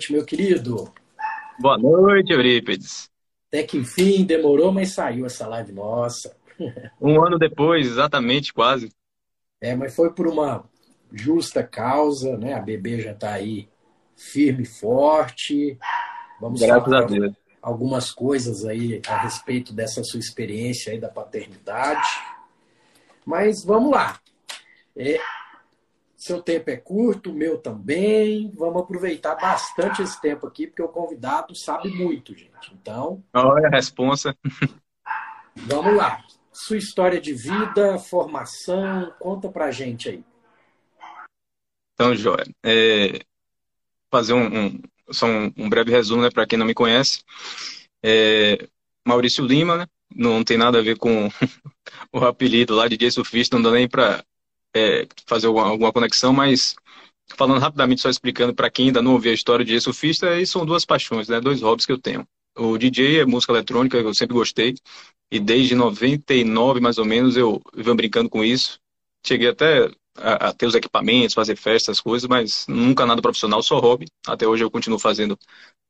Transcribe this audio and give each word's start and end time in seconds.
Noite, 0.00 0.12
meu 0.12 0.24
querido. 0.24 0.90
Boa 1.58 1.76
noite, 1.76 2.32
Eurípides. 2.32 3.10
Até 3.48 3.62
que 3.64 3.76
enfim, 3.76 4.24
demorou, 4.24 4.72
mas 4.72 4.94
saiu 4.94 5.26
essa 5.26 5.46
live 5.46 5.72
nossa. 5.72 6.34
Um 7.00 7.24
ano 7.24 7.38
depois, 7.38 7.86
exatamente, 7.86 8.52
quase. 8.52 8.90
É, 9.62 9.74
mas 9.74 9.94
foi 9.94 10.12
por 10.12 10.26
uma 10.26 10.64
justa 11.10 11.62
causa, 11.62 12.36
né? 12.36 12.52
A 12.52 12.60
bebê 12.60 13.00
já 13.00 13.12
está 13.12 13.32
aí 13.32 13.68
firme 14.14 14.64
e 14.64 14.66
forte. 14.66 15.78
Vamos 16.38 16.60
Graças 16.60 16.84
falar 16.84 17.32
algumas 17.62 18.10
coisas 18.10 18.64
aí 18.66 19.00
a 19.06 19.16
respeito 19.18 19.72
dessa 19.72 20.04
sua 20.04 20.20
experiência 20.20 20.92
aí 20.92 21.00
da 21.00 21.08
paternidade. 21.08 22.08
Mas 23.24 23.64
vamos 23.64 23.90
lá. 23.90 24.20
É, 24.94 25.18
seu 26.20 26.42
tempo 26.42 26.68
é 26.68 26.76
curto, 26.76 27.30
o 27.30 27.34
meu 27.34 27.56
também. 27.56 28.52
Vamos 28.54 28.82
aproveitar 28.82 29.36
bastante 29.36 30.02
esse 30.02 30.20
tempo 30.20 30.46
aqui, 30.46 30.66
porque 30.66 30.82
o 30.82 30.88
convidado 30.88 31.54
sabe 31.54 31.88
muito, 31.88 32.36
gente. 32.36 32.74
Então. 32.74 33.24
Olha 33.32 33.68
a 33.68 33.70
responsa. 33.70 34.36
Vamos 35.56 35.96
lá. 35.96 36.22
Sua 36.52 36.76
história 36.76 37.18
de 37.18 37.32
vida, 37.32 37.98
formação, 37.98 39.14
conta 39.18 39.48
pra 39.48 39.70
gente 39.70 40.10
aí. 40.10 40.24
Então, 41.94 42.14
Jóia, 42.14 42.44
é, 42.62 43.20
fazer 44.10 44.34
um, 44.34 44.66
um, 44.66 44.80
só 45.10 45.24
um, 45.24 45.50
um, 45.56 45.70
breve 45.70 45.90
resumo, 45.90 46.20
né, 46.22 46.28
para 46.30 46.46
quem 46.46 46.58
não 46.58 46.66
me 46.66 46.74
conhece. 46.74 47.24
É, 48.04 48.68
Maurício 49.08 49.42
Lima, 49.42 49.78
né, 49.78 49.86
não 50.14 50.44
tem 50.44 50.58
nada 50.58 50.80
a 50.80 50.82
ver 50.82 50.98
com 50.98 51.30
o 52.12 52.18
apelido 52.26 52.74
lá 52.74 52.88
de 52.88 52.98
DJ 52.98 53.10
Surfista, 53.10 53.56
não 53.56 53.62
dá 53.62 53.70
nem 53.70 53.88
para 53.88 54.22
é, 54.74 55.06
fazer 55.26 55.46
alguma, 55.46 55.66
alguma, 55.66 55.92
conexão, 55.92 56.32
mas 56.32 56.74
falando 57.36 57.60
rapidamente, 57.60 58.00
só 58.00 58.10
explicando 58.10 58.54
para 58.54 58.70
quem 58.70 58.86
ainda 58.86 59.02
não 59.02 59.12
ouviu 59.12 59.30
a 59.30 59.34
história 59.34 59.64
de 59.64 59.80
surfista, 59.80 60.30
aí 60.30 60.46
são 60.46 60.66
duas 60.66 60.84
paixões, 60.84 61.28
né, 61.28 61.40
dois 61.40 61.62
hobbies 61.62 61.86
que 61.86 61.92
eu 61.92 62.00
tenho. 62.00 62.26
O 62.56 62.76
DJ 62.76 63.20
é 63.20 63.24
música 63.24 63.52
eletrônica, 63.52 63.96
eu 63.96 64.14
sempre 64.14 64.34
gostei, 64.34 64.74
e 65.30 65.38
desde 65.38 65.74
99 65.74 66.80
mais 66.80 66.98
ou 66.98 67.04
menos 67.04 67.36
eu 67.36 67.60
venho 67.74 67.96
brincando 67.96 68.28
com 68.28 68.44
isso. 68.44 68.80
Cheguei 69.24 69.48
até 69.48 69.90
a, 70.16 70.48
a 70.48 70.52
ter 70.52 70.66
os 70.66 70.74
equipamentos, 70.74 71.34
fazer 71.34 71.56
festas, 71.56 72.00
coisas, 72.00 72.28
mas 72.28 72.66
nunca 72.68 73.06
nada 73.06 73.22
profissional, 73.22 73.62
só 73.62 73.78
hobby. 73.78 74.06
Até 74.26 74.46
hoje 74.46 74.64
eu 74.64 74.70
continuo 74.70 74.98
fazendo 74.98 75.38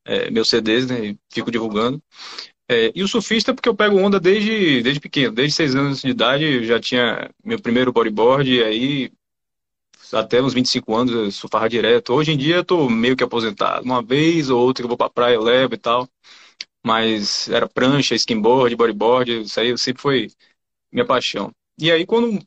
é, 0.04 0.30
meus 0.30 0.48
CDs, 0.48 0.86
né, 0.86 1.06
e 1.06 1.18
fico 1.32 1.50
divulgando. 1.50 2.02
É, 2.72 2.92
e 2.94 3.02
o 3.02 3.08
surfista, 3.08 3.52
porque 3.52 3.68
eu 3.68 3.74
pego 3.74 3.98
onda 3.98 4.20
desde, 4.20 4.80
desde 4.80 5.00
pequeno, 5.00 5.34
desde 5.34 5.56
seis 5.56 5.74
anos 5.74 6.02
de 6.02 6.08
idade, 6.08 6.44
eu 6.44 6.62
já 6.62 6.78
tinha 6.78 7.28
meu 7.44 7.60
primeiro 7.60 7.92
bodyboard, 7.92 8.48
e 8.48 8.62
aí 8.62 9.12
até 10.12 10.40
uns 10.40 10.54
25 10.54 10.94
anos 10.94 11.12
eu 11.12 11.32
surfava 11.32 11.68
direto. 11.68 12.12
Hoje 12.14 12.30
em 12.30 12.36
dia 12.36 12.56
eu 12.56 12.64
tô 12.64 12.88
meio 12.88 13.16
que 13.16 13.24
aposentado. 13.24 13.84
Uma 13.84 14.00
vez 14.00 14.50
ou 14.50 14.60
outra 14.60 14.84
eu 14.84 14.88
vou 14.88 14.96
pra 14.96 15.10
praia, 15.10 15.34
eu 15.34 15.42
levo 15.42 15.74
e 15.74 15.78
tal. 15.78 16.08
Mas 16.86 17.48
era 17.48 17.68
prancha, 17.68 18.14
skimboard, 18.14 18.76
bodyboard, 18.76 19.42
isso 19.42 19.58
aí 19.58 19.76
sempre 19.76 20.02
foi 20.02 20.30
minha 20.92 21.06
paixão. 21.06 21.50
E 21.78 21.90
aí 21.90 22.06
quando 22.06 22.40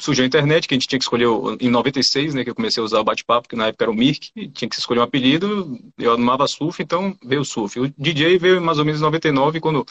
surgiu 0.00 0.24
a 0.24 0.26
internet, 0.26 0.66
que 0.66 0.74
a 0.74 0.76
gente 0.76 0.88
tinha 0.88 0.98
que 0.98 1.04
escolher, 1.04 1.28
em 1.60 1.70
96, 1.70 2.34
né, 2.34 2.44
que 2.44 2.50
eu 2.50 2.54
comecei 2.54 2.80
a 2.80 2.84
usar 2.84 3.00
o 3.00 3.04
bate-papo, 3.04 3.48
que 3.48 3.56
na 3.56 3.68
época 3.68 3.84
era 3.84 3.90
o 3.90 3.94
Mirk, 3.94 4.30
tinha 4.52 4.68
que 4.68 4.76
escolher 4.76 5.00
um 5.00 5.04
apelido, 5.04 5.78
eu 5.98 6.12
amava 6.12 6.46
surf, 6.48 6.82
então 6.82 7.16
veio 7.24 7.42
o 7.42 7.44
surf. 7.44 7.78
O 7.78 7.88
DJ 7.96 8.38
veio 8.38 8.60
mais 8.60 8.78
ou 8.78 8.84
menos 8.84 9.00
em 9.00 9.04
99, 9.04 9.60
quando 9.60 9.86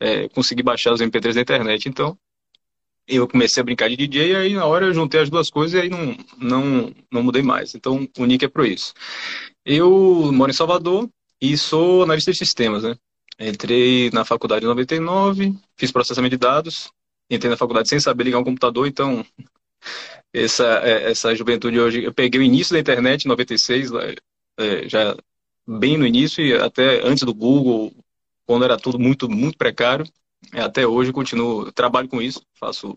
é, 0.00 0.28
consegui 0.28 0.62
baixar 0.62 0.92
os 0.92 1.00
MP3 1.00 1.34
da 1.34 1.40
internet, 1.40 1.88
então 1.88 2.16
eu 3.06 3.26
comecei 3.26 3.60
a 3.60 3.64
brincar 3.64 3.88
de 3.88 3.96
DJ, 3.96 4.30
e 4.32 4.36
aí 4.36 4.54
na 4.54 4.64
hora 4.66 4.86
eu 4.86 4.94
juntei 4.94 5.20
as 5.20 5.28
duas 5.28 5.50
coisas 5.50 5.74
e 5.74 5.82
aí 5.82 5.90
não, 5.90 6.16
não, 6.38 6.94
não 7.10 7.22
mudei 7.22 7.42
mais. 7.42 7.74
Então 7.74 8.08
o 8.18 8.24
Nick 8.24 8.44
é 8.44 8.48
pro 8.48 8.64
isso. 8.64 8.94
Eu 9.64 10.30
moro 10.32 10.50
em 10.50 10.54
Salvador 10.54 11.08
e 11.40 11.56
sou 11.58 12.04
analista 12.04 12.30
de 12.30 12.38
sistemas, 12.38 12.84
né? 12.84 12.96
Entrei 13.38 14.10
na 14.10 14.24
faculdade 14.24 14.64
em 14.64 14.68
99, 14.68 15.54
fiz 15.76 15.90
processamento 15.90 16.36
de 16.36 16.38
dados, 16.38 16.92
entrei 17.30 17.50
na 17.50 17.56
faculdade 17.56 17.88
sem 17.88 18.00
saber 18.00 18.24
ligar 18.24 18.38
um 18.38 18.44
computador, 18.44 18.86
então 18.86 19.24
essa, 20.32 20.66
é, 20.82 21.10
essa 21.10 21.34
juventude 21.34 21.78
hoje, 21.78 22.04
eu 22.04 22.12
peguei 22.12 22.40
o 22.40 22.42
início 22.42 22.72
da 22.74 22.80
internet, 22.80 23.24
em 23.24 23.28
96, 23.28 23.90
é, 24.58 24.88
já 24.88 25.16
bem 25.66 25.96
no 25.96 26.06
início, 26.06 26.44
e 26.44 26.52
até 26.54 27.06
antes 27.06 27.24
do 27.24 27.32
Google, 27.32 27.92
quando 28.44 28.64
era 28.64 28.76
tudo 28.76 28.98
muito, 28.98 29.28
muito 29.28 29.56
precário, 29.56 30.04
até 30.52 30.86
hoje 30.86 31.12
continuo, 31.12 31.70
trabalho 31.72 32.08
com 32.08 32.20
isso, 32.20 32.42
faço, 32.54 32.94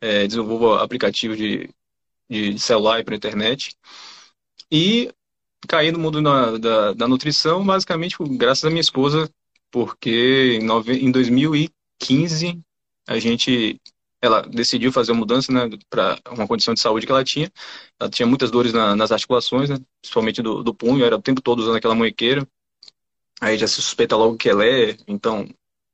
é, 0.00 0.26
desenvolvo 0.26 0.74
aplicativo 0.74 1.36
de, 1.36 1.68
de 2.30 2.58
celular 2.58 3.00
e 3.00 3.04
para 3.04 3.16
internet, 3.16 3.76
e 4.70 5.12
caí 5.68 5.90
no 5.92 5.98
mundo 5.98 6.20
na, 6.20 6.58
da, 6.58 6.92
da 6.92 7.08
nutrição, 7.08 7.64
basicamente 7.64 8.16
graças 8.20 8.64
à 8.64 8.70
minha 8.70 8.80
esposa, 8.80 9.30
porque 9.70 10.58
em, 10.60 10.64
nove, 10.64 10.94
em 10.94 11.10
2015 11.10 12.60
a 13.06 13.18
gente 13.18 13.80
ela 14.22 14.42
decidiu 14.42 14.92
fazer 14.92 15.10
uma 15.10 15.18
mudança 15.18 15.52
né, 15.52 15.68
para 15.90 16.16
uma 16.30 16.46
condição 16.46 16.72
de 16.72 16.80
saúde 16.80 17.04
que 17.04 17.10
ela 17.10 17.24
tinha. 17.24 17.50
Ela 17.98 18.08
tinha 18.08 18.24
muitas 18.24 18.52
dores 18.52 18.72
na, 18.72 18.94
nas 18.94 19.10
articulações, 19.10 19.68
né, 19.68 19.78
principalmente 20.00 20.40
do, 20.40 20.62
do 20.62 20.72
punho, 20.72 21.04
era 21.04 21.16
o 21.16 21.22
tempo 21.22 21.42
todo 21.42 21.58
usando 21.58 21.76
aquela 21.76 21.94
moequeira. 21.94 22.46
Aí 23.40 23.58
já 23.58 23.66
se 23.66 23.74
suspeita 23.74 24.16
logo 24.16 24.36
que 24.36 24.48
ela 24.48 24.64
é, 24.64 24.96
então, 25.08 25.48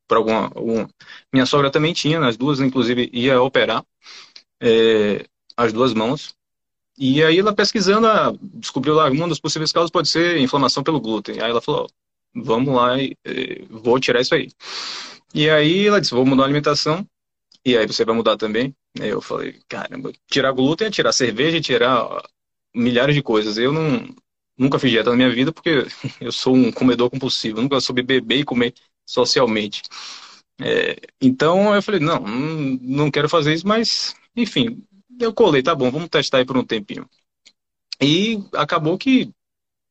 por 0.06 0.19
alguma, 0.19 0.52
alguma... 0.55 0.90
Minha 1.32 1.46
sogra 1.46 1.70
também 1.70 1.94
tinha, 1.94 2.20
as 2.20 2.37
duas, 2.37 2.60
inclusive, 2.60 3.08
ia 3.14 3.40
operar 3.40 3.82
é, 4.61 5.25
as 5.56 5.72
duas 5.72 5.94
mãos. 5.94 6.34
E 6.99 7.22
aí 7.22 7.38
ela 7.38 7.54
pesquisando, 7.54 8.06
descobriu 8.43 8.93
lá 8.93 9.08
uma 9.08 9.28
das 9.28 9.40
possíveis 9.40 9.72
causas 9.72 9.90
pode 9.90 10.08
ser 10.08 10.37
inflamação 10.38 10.82
pelo 10.82 11.00
glúten. 11.00 11.40
Aí 11.40 11.50
ela 11.50 11.62
falou, 11.62 11.88
vamos 12.34 12.75
lá, 12.75 13.00
e, 13.00 13.16
vou 13.70 13.99
tirar 13.99 14.20
isso 14.20 14.34
aí. 14.34 14.50
E 15.34 15.48
aí 15.50 15.86
ela 15.86 16.00
disse, 16.00 16.14
vou 16.14 16.25
mudar 16.26 16.42
a 16.42 16.46
alimentação, 16.46 17.06
e 17.64 17.76
aí 17.76 17.86
você 17.86 18.04
vai 18.04 18.14
mudar 18.14 18.36
também. 18.36 18.75
Eu 18.94 19.20
falei, 19.20 19.60
caramba, 19.69 20.12
tirar 20.26 20.52
glúten 20.52 20.88
é 20.88 20.90
tirar 20.90 21.12
cerveja, 21.12 21.60
tirar 21.60 22.22
milhares 22.75 23.14
de 23.14 23.22
coisas. 23.22 23.58
Eu 23.58 23.72
não, 23.72 24.06
nunca 24.56 24.78
fiz 24.78 24.90
dieta 24.90 25.10
na 25.10 25.16
minha 25.16 25.30
vida 25.30 25.52
porque 25.52 25.86
eu 26.20 26.32
sou 26.32 26.54
um 26.54 26.72
comedor 26.72 27.10
compulsivo, 27.10 27.60
nunca 27.60 27.80
soube 27.80 28.02
beber 28.02 28.38
e 28.40 28.44
comer 28.44 28.75
socialmente. 29.06 29.82
É, 30.60 30.96
então 31.20 31.75
eu 31.75 31.82
falei, 31.82 32.00
não, 32.00 32.20
não 32.20 33.10
quero 33.10 33.28
fazer 33.28 33.54
isso, 33.54 33.66
mas 33.66 34.14
enfim, 34.36 34.82
eu 35.20 35.32
colei, 35.32 35.62
tá 35.62 35.75
bom, 35.75 35.90
vamos 35.90 36.08
testar 36.08 36.38
aí 36.38 36.44
por 36.44 36.56
um 36.56 36.64
tempinho. 36.64 37.08
E 38.00 38.38
acabou 38.54 38.96
que 38.96 39.30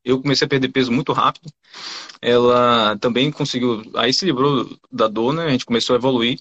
eu 0.08 0.22
comecei 0.22 0.46
a 0.46 0.50
perder 0.50 0.70
peso 0.70 0.92
muito 0.92 1.12
rápido. 1.14 1.52
Ela 2.22 2.98
também 2.98 3.32
conseguiu, 3.32 3.84
aí 3.96 4.14
se 4.14 4.26
livrou 4.26 4.70
da 4.92 5.08
dor, 5.08 5.34
né? 5.34 5.46
A 5.46 5.50
gente 5.52 5.66
começou 5.66 5.96
a 5.96 6.00
evoluir. 6.00 6.40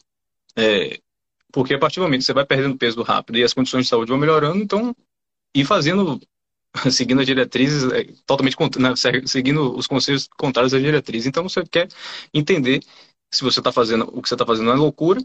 É, 0.56 0.98
porque 1.52 1.74
a 1.74 1.78
partir 1.78 2.00
do 2.00 2.02
momento 2.04 2.20
que 2.20 2.26
você 2.26 2.32
vai 2.32 2.44
perdendo 2.46 2.76
peso 2.78 3.02
rápido 3.02 3.38
e 3.38 3.44
as 3.44 3.52
condições 3.52 3.84
de 3.84 3.88
saúde 3.88 4.10
vão 4.10 4.18
melhorando, 4.18 4.62
então, 4.62 4.94
e 5.54 5.64
fazendo, 5.64 6.20
seguindo 6.90 7.20
as 7.20 7.26
diretrizes, 7.26 7.90
é, 7.92 8.04
totalmente, 8.26 8.56
né, 8.78 8.94
seguindo 9.26 9.76
os 9.76 9.86
conselhos 9.86 10.28
contrários 10.36 10.72
às 10.74 10.82
diretrizes. 10.82 11.26
Então, 11.26 11.48
você 11.48 11.64
quer 11.64 11.88
entender 12.32 12.82
se 13.32 13.42
você 13.42 13.60
está 13.60 13.72
fazendo, 13.72 14.04
o 14.12 14.22
que 14.22 14.28
você 14.28 14.34
está 14.34 14.46
fazendo 14.46 14.70
é 14.70 14.74
loucura 14.74 15.20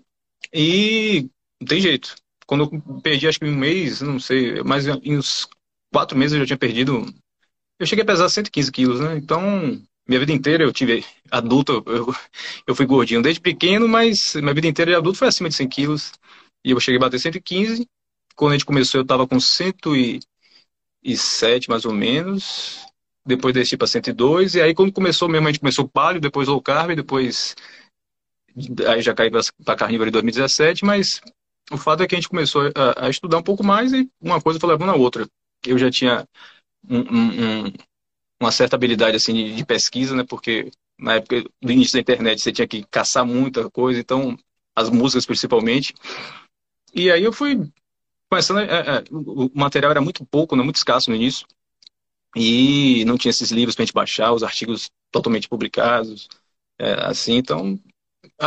e 0.53 1.29
não 1.59 1.67
tem 1.67 1.79
jeito. 1.79 2.15
Quando 2.45 2.63
eu 2.63 3.01
perdi, 3.01 3.27
acho 3.27 3.39
que 3.39 3.45
um 3.45 3.55
mês, 3.55 4.01
não 4.01 4.19
sei, 4.19 4.61
mas 4.63 4.85
em 4.87 5.17
uns 5.17 5.47
quatro 5.93 6.17
meses 6.17 6.33
eu 6.33 6.39
já 6.39 6.45
tinha 6.45 6.57
perdido. 6.57 7.05
Eu 7.81 7.87
cheguei 7.87 8.03
a 8.03 8.05
pesar 8.05 8.29
115 8.29 8.71
quilos, 8.71 8.99
né? 8.99 9.17
Então, 9.17 9.41
minha 10.07 10.19
vida 10.19 10.31
inteira 10.31 10.63
eu 10.63 10.71
tive 10.71 11.03
adulto, 11.31 11.83
eu, 11.87 12.13
eu 12.67 12.75
fui 12.75 12.85
gordinho 12.85 13.23
desde 13.23 13.41
pequeno, 13.41 13.87
mas 13.87 14.35
minha 14.35 14.53
vida 14.53 14.67
inteira 14.67 14.91
de 14.91 14.97
adulto 14.97 15.17
foi 15.17 15.27
acima 15.27 15.49
de 15.49 15.55
100 15.55 15.67
quilos. 15.67 16.11
E 16.63 16.69
eu 16.69 16.79
cheguei 16.79 16.97
a 16.97 17.01
bater 17.01 17.19
115. 17.19 17.87
Quando 18.35 18.51
a 18.51 18.53
gente 18.53 18.67
começou, 18.67 18.99
eu 18.99 19.01
estava 19.01 19.27
com 19.27 19.39
107 19.39 20.21
mais 21.71 21.83
ou 21.83 21.91
menos. 21.91 22.85
Depois 23.25 23.51
desci 23.51 23.75
para 23.75 23.87
102. 23.87 24.53
E 24.53 24.61
aí, 24.61 24.75
quando 24.75 24.93
começou 24.93 25.27
mesmo, 25.27 25.47
a 25.47 25.51
gente 25.51 25.61
começou 25.61 25.89
palio, 25.89 26.21
depois 26.21 26.47
low 26.47 26.61
carb, 26.61 26.95
depois. 26.95 27.55
Aí 28.87 29.01
já 29.01 29.15
caí 29.15 29.31
para 29.65 29.75
carnívoro 29.75 30.07
em 30.07 30.13
2017. 30.13 30.85
Mas 30.85 31.19
o 31.71 31.77
fato 31.77 32.03
é 32.03 32.07
que 32.07 32.13
a 32.13 32.19
gente 32.19 32.29
começou 32.29 32.71
a, 32.75 33.07
a 33.07 33.09
estudar 33.09 33.39
um 33.39 33.43
pouco 33.43 33.63
mais 33.63 33.91
e 33.91 34.07
uma 34.21 34.39
coisa 34.39 34.59
foi 34.59 34.69
levando 34.69 34.91
a 34.91 34.95
outra. 34.95 35.27
Eu 35.65 35.79
já 35.79 35.89
tinha 35.89 36.27
um, 36.89 36.99
um, 36.99 37.65
um 37.65 37.73
uma 38.39 38.51
certa 38.51 38.75
habilidade 38.75 39.15
assim 39.15 39.33
de, 39.33 39.55
de, 39.55 39.65
pesquisa, 39.65 40.15
né? 40.15 40.23
Porque 40.27 40.71
na 40.97 41.15
época 41.15 41.43
do 41.61 41.71
início 41.71 41.93
da 41.93 41.99
internet 41.99 42.41
você 42.41 42.51
tinha 42.51 42.67
que 42.67 42.83
caçar 42.89 43.25
muita 43.25 43.69
coisa, 43.69 43.99
então 43.99 44.35
as 44.75 44.89
músicas 44.89 45.25
principalmente. 45.25 45.93
E 46.93 47.11
aí 47.11 47.23
eu 47.23 47.31
fui 47.31 47.71
começando, 48.29 48.59
é, 48.59 48.63
é, 48.63 49.03
o 49.11 49.51
material 49.53 49.91
era 49.91 50.01
muito 50.01 50.25
pouco, 50.25 50.55
né, 50.55 50.63
muito 50.63 50.77
escasso 50.77 51.09
no 51.09 51.15
início, 51.15 51.45
e 52.35 53.03
não 53.05 53.17
tinha 53.17 53.29
esses 53.29 53.51
livros 53.51 53.75
para 53.75 53.83
a 53.83 53.85
gente 53.85 53.93
baixar, 53.93 54.31
os 54.31 54.41
artigos 54.41 54.89
totalmente 55.11 55.49
publicados, 55.49 56.29
é, 56.79 56.93
assim, 57.05 57.35
então 57.35 57.77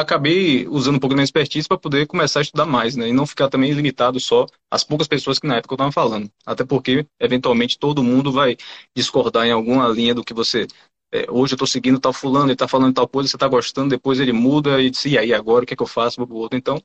acabei 0.01 0.67
usando 0.69 0.97
um 0.97 0.99
pouco 0.99 1.15
da 1.15 1.17
minha 1.17 1.25
expertise 1.25 1.69
para 1.69 1.79
poder 1.79 2.07
começar 2.07 2.41
a 2.41 2.43
estudar 2.43 2.67
mais, 2.67 2.97
né? 2.97 3.09
E 3.09 3.13
não 3.13 3.27
ficar 3.27 3.49
também 3.49 3.73
limitado 3.73 4.19
só 4.19 4.47
às 4.71 4.83
poucas 4.83 5.07
pessoas 5.07 5.39
que 5.39 5.47
na 5.47 5.57
época 5.57 5.75
eu 5.75 5.77
estava 5.77 5.93
falando. 5.93 6.31
Até 6.45 6.65
porque, 6.65 7.07
eventualmente, 7.21 7.79
todo 7.79 8.03
mundo 8.03 8.33
vai 8.33 8.57
discordar 8.97 9.47
em 9.47 9.53
alguma 9.53 9.89
linha 9.89 10.15
do 10.15 10.25
que 10.25 10.35
você. 10.35 10.67
É, 11.13 11.31
hoje 11.31 11.53
eu 11.53 11.57
estou 11.57 11.67
seguindo 11.67 12.01
tal 12.01 12.13
fulano, 12.13 12.47
ele 12.47 12.55
está 12.55 12.67
falando 12.67 12.95
tal 12.95 13.07
coisa, 13.07 13.29
você 13.29 13.37
está 13.37 13.47
gostando, 13.47 13.91
depois 13.91 14.19
ele 14.19 14.33
muda 14.33 14.83
e 14.83 14.91
diz, 14.91 15.05
e 15.05 15.17
aí 15.17 15.33
agora 15.33 15.63
o 15.63 15.67
que 15.67 15.75
é 15.75 15.77
que 15.77 15.83
eu 15.83 15.87
faço 15.87 16.17
para 16.17 16.35
o 16.35 16.39
outro? 16.39 16.59
Então, 16.59 16.83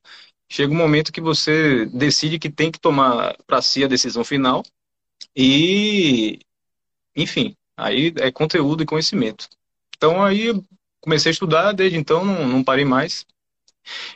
chega 0.47 0.71
um 0.71 0.77
momento 0.77 1.11
que 1.11 1.19
você 1.19 1.87
decide 1.87 2.37
que 2.37 2.49
tem 2.49 2.71
que 2.71 2.79
tomar 2.79 3.35
para 3.47 3.61
si 3.61 3.83
a 3.83 3.87
decisão 3.87 4.23
final 4.23 4.63
e, 5.35 6.39
enfim, 7.15 7.55
aí 7.75 8.13
é 8.17 8.31
conteúdo 8.31 8.83
e 8.83 8.85
conhecimento. 8.85 9.49
Então, 9.97 10.23
aí 10.23 10.53
comecei 11.01 11.29
a 11.29 11.33
estudar, 11.33 11.71
desde 11.73 11.97
então 11.97 12.23
não, 12.23 12.47
não 12.47 12.63
parei 12.63 12.85
mais. 12.85 13.25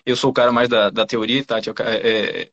Eu 0.06 0.16
sou 0.16 0.32
o 0.32 0.34
cara 0.34 0.52
mais 0.52 0.70
da, 0.70 0.90
da 0.90 1.06
teoria, 1.06 1.44
Tati 1.44 1.70
é, 1.70 1.74
é, 1.82 2.52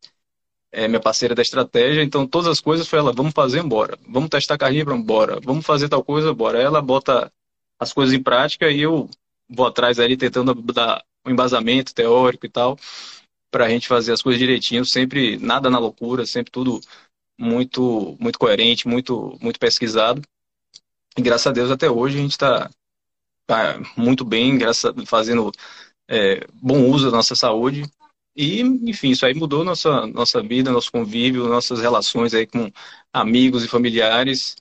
é, 0.72 0.88
minha 0.88 1.00
parceira 1.00 1.34
da 1.34 1.42
estratégia, 1.42 2.02
então 2.02 2.26
todas 2.26 2.48
as 2.48 2.60
coisas 2.60 2.88
foi 2.88 2.98
ela, 2.98 3.12
vamos 3.12 3.32
fazer, 3.32 3.60
embora. 3.60 3.98
Vamos 4.08 4.30
testar 4.30 4.58
carnívoro, 4.58 4.96
bora. 5.02 5.40
Vamos 5.40 5.66
fazer 5.66 5.88
tal 5.88 6.04
coisa, 6.04 6.32
bora. 6.32 6.60
Ela 6.60 6.80
bota 6.80 7.32
as 7.78 7.92
coisas 7.92 8.14
em 8.14 8.22
prática 8.22 8.70
e 8.70 8.80
eu 8.80 9.08
vou 9.48 9.66
atrás 9.66 9.98
ali 9.98 10.16
tentando 10.16 10.54
dar 10.54 11.04
um 11.26 11.30
embasamento 11.30 11.94
teórico 11.94 12.46
e 12.46 12.48
tal, 12.48 12.78
para 13.50 13.66
a 13.66 13.68
gente 13.68 13.88
fazer 13.88 14.12
as 14.12 14.22
coisas 14.22 14.38
direitinho, 14.38 14.84
sempre 14.84 15.36
nada 15.38 15.68
na 15.68 15.78
loucura, 15.78 16.24
sempre 16.24 16.52
tudo 16.52 16.80
muito 17.38 18.16
muito 18.20 18.38
coerente, 18.38 18.86
muito 18.86 19.36
muito 19.40 19.58
pesquisado. 19.58 20.22
E 21.16 21.22
graças 21.22 21.46
a 21.46 21.52
Deus 21.52 21.70
até 21.70 21.90
hoje 21.90 22.18
a 22.18 22.22
gente 22.22 22.32
está 22.32 22.70
tá 23.50 23.80
muito 23.96 24.24
bem, 24.24 24.56
graças 24.56 24.92
fazendo 25.06 25.50
é, 26.08 26.46
bom 26.54 26.88
uso 26.88 27.10
da 27.10 27.16
nossa 27.16 27.34
saúde. 27.34 27.82
E, 28.36 28.60
enfim, 28.60 29.10
isso 29.10 29.26
aí 29.26 29.34
mudou 29.34 29.64
nossa, 29.64 30.06
nossa 30.06 30.40
vida, 30.40 30.70
nosso 30.70 30.92
convívio, 30.92 31.48
nossas 31.48 31.80
relações 31.80 32.32
aí 32.32 32.46
com 32.46 32.70
amigos 33.12 33.64
e 33.64 33.68
familiares. 33.68 34.54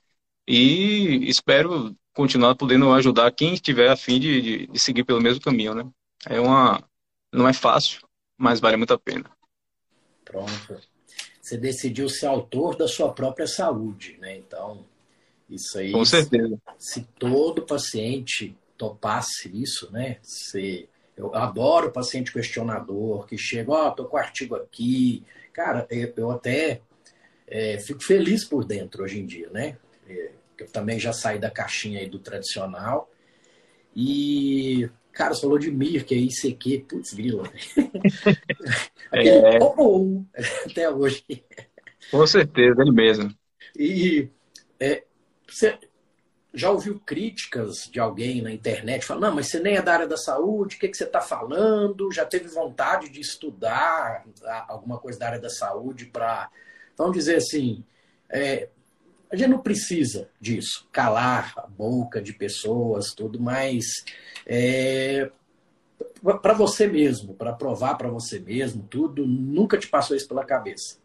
E 0.47 1.29
espero 1.29 1.95
continuar 2.15 2.55
podendo 2.55 2.91
ajudar 2.93 3.31
quem 3.31 3.53
estiver 3.53 3.91
a 3.91 3.95
fim 3.95 4.19
de, 4.19 4.41
de, 4.41 4.67
de 4.67 4.79
seguir 4.79 5.03
pelo 5.03 5.21
mesmo 5.21 5.39
caminho, 5.39 5.75
né? 5.75 5.87
É 6.25 6.39
uma, 6.41 6.83
não 7.31 7.47
é 7.47 7.53
fácil, 7.53 8.01
mas 8.35 8.59
vale 8.59 8.75
muito 8.75 8.93
a 8.93 8.97
pena. 8.97 9.29
Pronto. 10.25 10.81
Você 11.39 11.57
decidiu 11.57 12.09
ser 12.09 12.25
autor 12.25 12.75
da 12.75 12.87
sua 12.87 13.13
própria 13.13 13.45
saúde, 13.45 14.17
né? 14.19 14.35
Então, 14.35 14.83
isso 15.47 15.77
aí. 15.77 15.91
Com 15.91 16.03
certeza. 16.03 16.59
Se, 16.79 17.01
se 17.01 17.07
todo 17.19 17.61
paciente 17.61 18.57
topasse 18.79 19.51
isso, 19.53 19.91
né? 19.91 20.17
Se, 20.23 20.87
eu 21.17 21.35
adoro 21.35 21.91
paciente 21.91 22.31
questionador 22.31 23.27
que 23.27 23.37
chega, 23.37 23.71
ó, 23.71 23.87
oh, 23.89 23.91
tô 23.91 24.05
com 24.05 24.15
o 24.15 24.19
artigo 24.19 24.55
aqui. 24.55 25.21
Cara, 25.51 25.85
eu, 25.91 26.13
eu 26.15 26.31
até 26.31 26.81
é, 27.45 27.77
fico 27.77 28.01
feliz 28.01 28.45
por 28.45 28.63
dentro 28.63 29.03
hoje 29.03 29.19
em 29.19 29.25
dia, 29.25 29.49
né? 29.49 29.77
É, 30.07 30.31
eu 30.57 30.67
também 30.71 30.97
já 30.97 31.11
saí 31.11 31.37
da 31.37 31.51
caixinha 31.51 31.99
aí 31.99 32.07
do 32.07 32.19
tradicional. 32.19 33.11
E, 33.93 34.89
cara, 35.11 35.33
você 35.33 35.41
falou 35.41 35.59
de 35.59 35.69
Mir, 35.69 36.05
que 36.05 36.15
é 36.15 36.17
ICQ, 36.17 36.85
putz, 36.87 37.13
grila. 37.13 37.43
Aquele 39.11 39.29
é. 39.29 39.59
oh, 39.61 39.75
oh, 39.77 40.25
até 40.65 40.89
hoje. 40.89 41.25
Com 42.09 42.25
certeza, 42.25 42.81
ele 42.81 42.93
mesmo. 42.93 43.29
E 43.77 44.29
é, 44.79 45.03
você, 45.45 45.77
já 46.53 46.71
ouviu 46.71 46.99
críticas 47.05 47.87
de 47.91 47.99
alguém 47.99 48.41
na 48.41 48.51
internet 48.51 49.05
falando, 49.05 49.23
não, 49.23 49.35
mas 49.35 49.47
você 49.47 49.59
nem 49.59 49.75
é 49.75 49.81
da 49.81 49.93
área 49.93 50.07
da 50.07 50.17
saúde, 50.17 50.75
o 50.75 50.79
que, 50.79 50.87
que 50.87 50.97
você 50.97 51.03
está 51.03 51.21
falando? 51.21 52.11
Já 52.11 52.25
teve 52.25 52.47
vontade 52.47 53.09
de 53.09 53.19
estudar 53.19 54.25
alguma 54.67 54.97
coisa 54.97 55.19
da 55.19 55.27
área 55.27 55.39
da 55.39 55.49
saúde 55.49 56.05
para, 56.05 56.49
vamos 56.97 57.13
dizer 57.13 57.35
assim, 57.35 57.83
é, 58.29 58.69
a 59.31 59.35
gente 59.35 59.49
não 59.49 59.59
precisa 59.59 60.27
disso, 60.41 60.87
calar 60.91 61.53
a 61.55 61.67
boca 61.67 62.19
de 62.19 62.33
pessoas, 62.33 63.13
tudo, 63.13 63.39
mas 63.39 63.85
é, 64.45 65.29
para 66.41 66.53
você 66.53 66.87
mesmo, 66.87 67.35
para 67.35 67.53
provar 67.53 67.95
para 67.95 68.09
você 68.09 68.39
mesmo, 68.39 68.87
tudo, 68.89 69.25
nunca 69.25 69.77
te 69.77 69.87
passou 69.87 70.17
isso 70.17 70.27
pela 70.27 70.43
cabeça. 70.43 70.97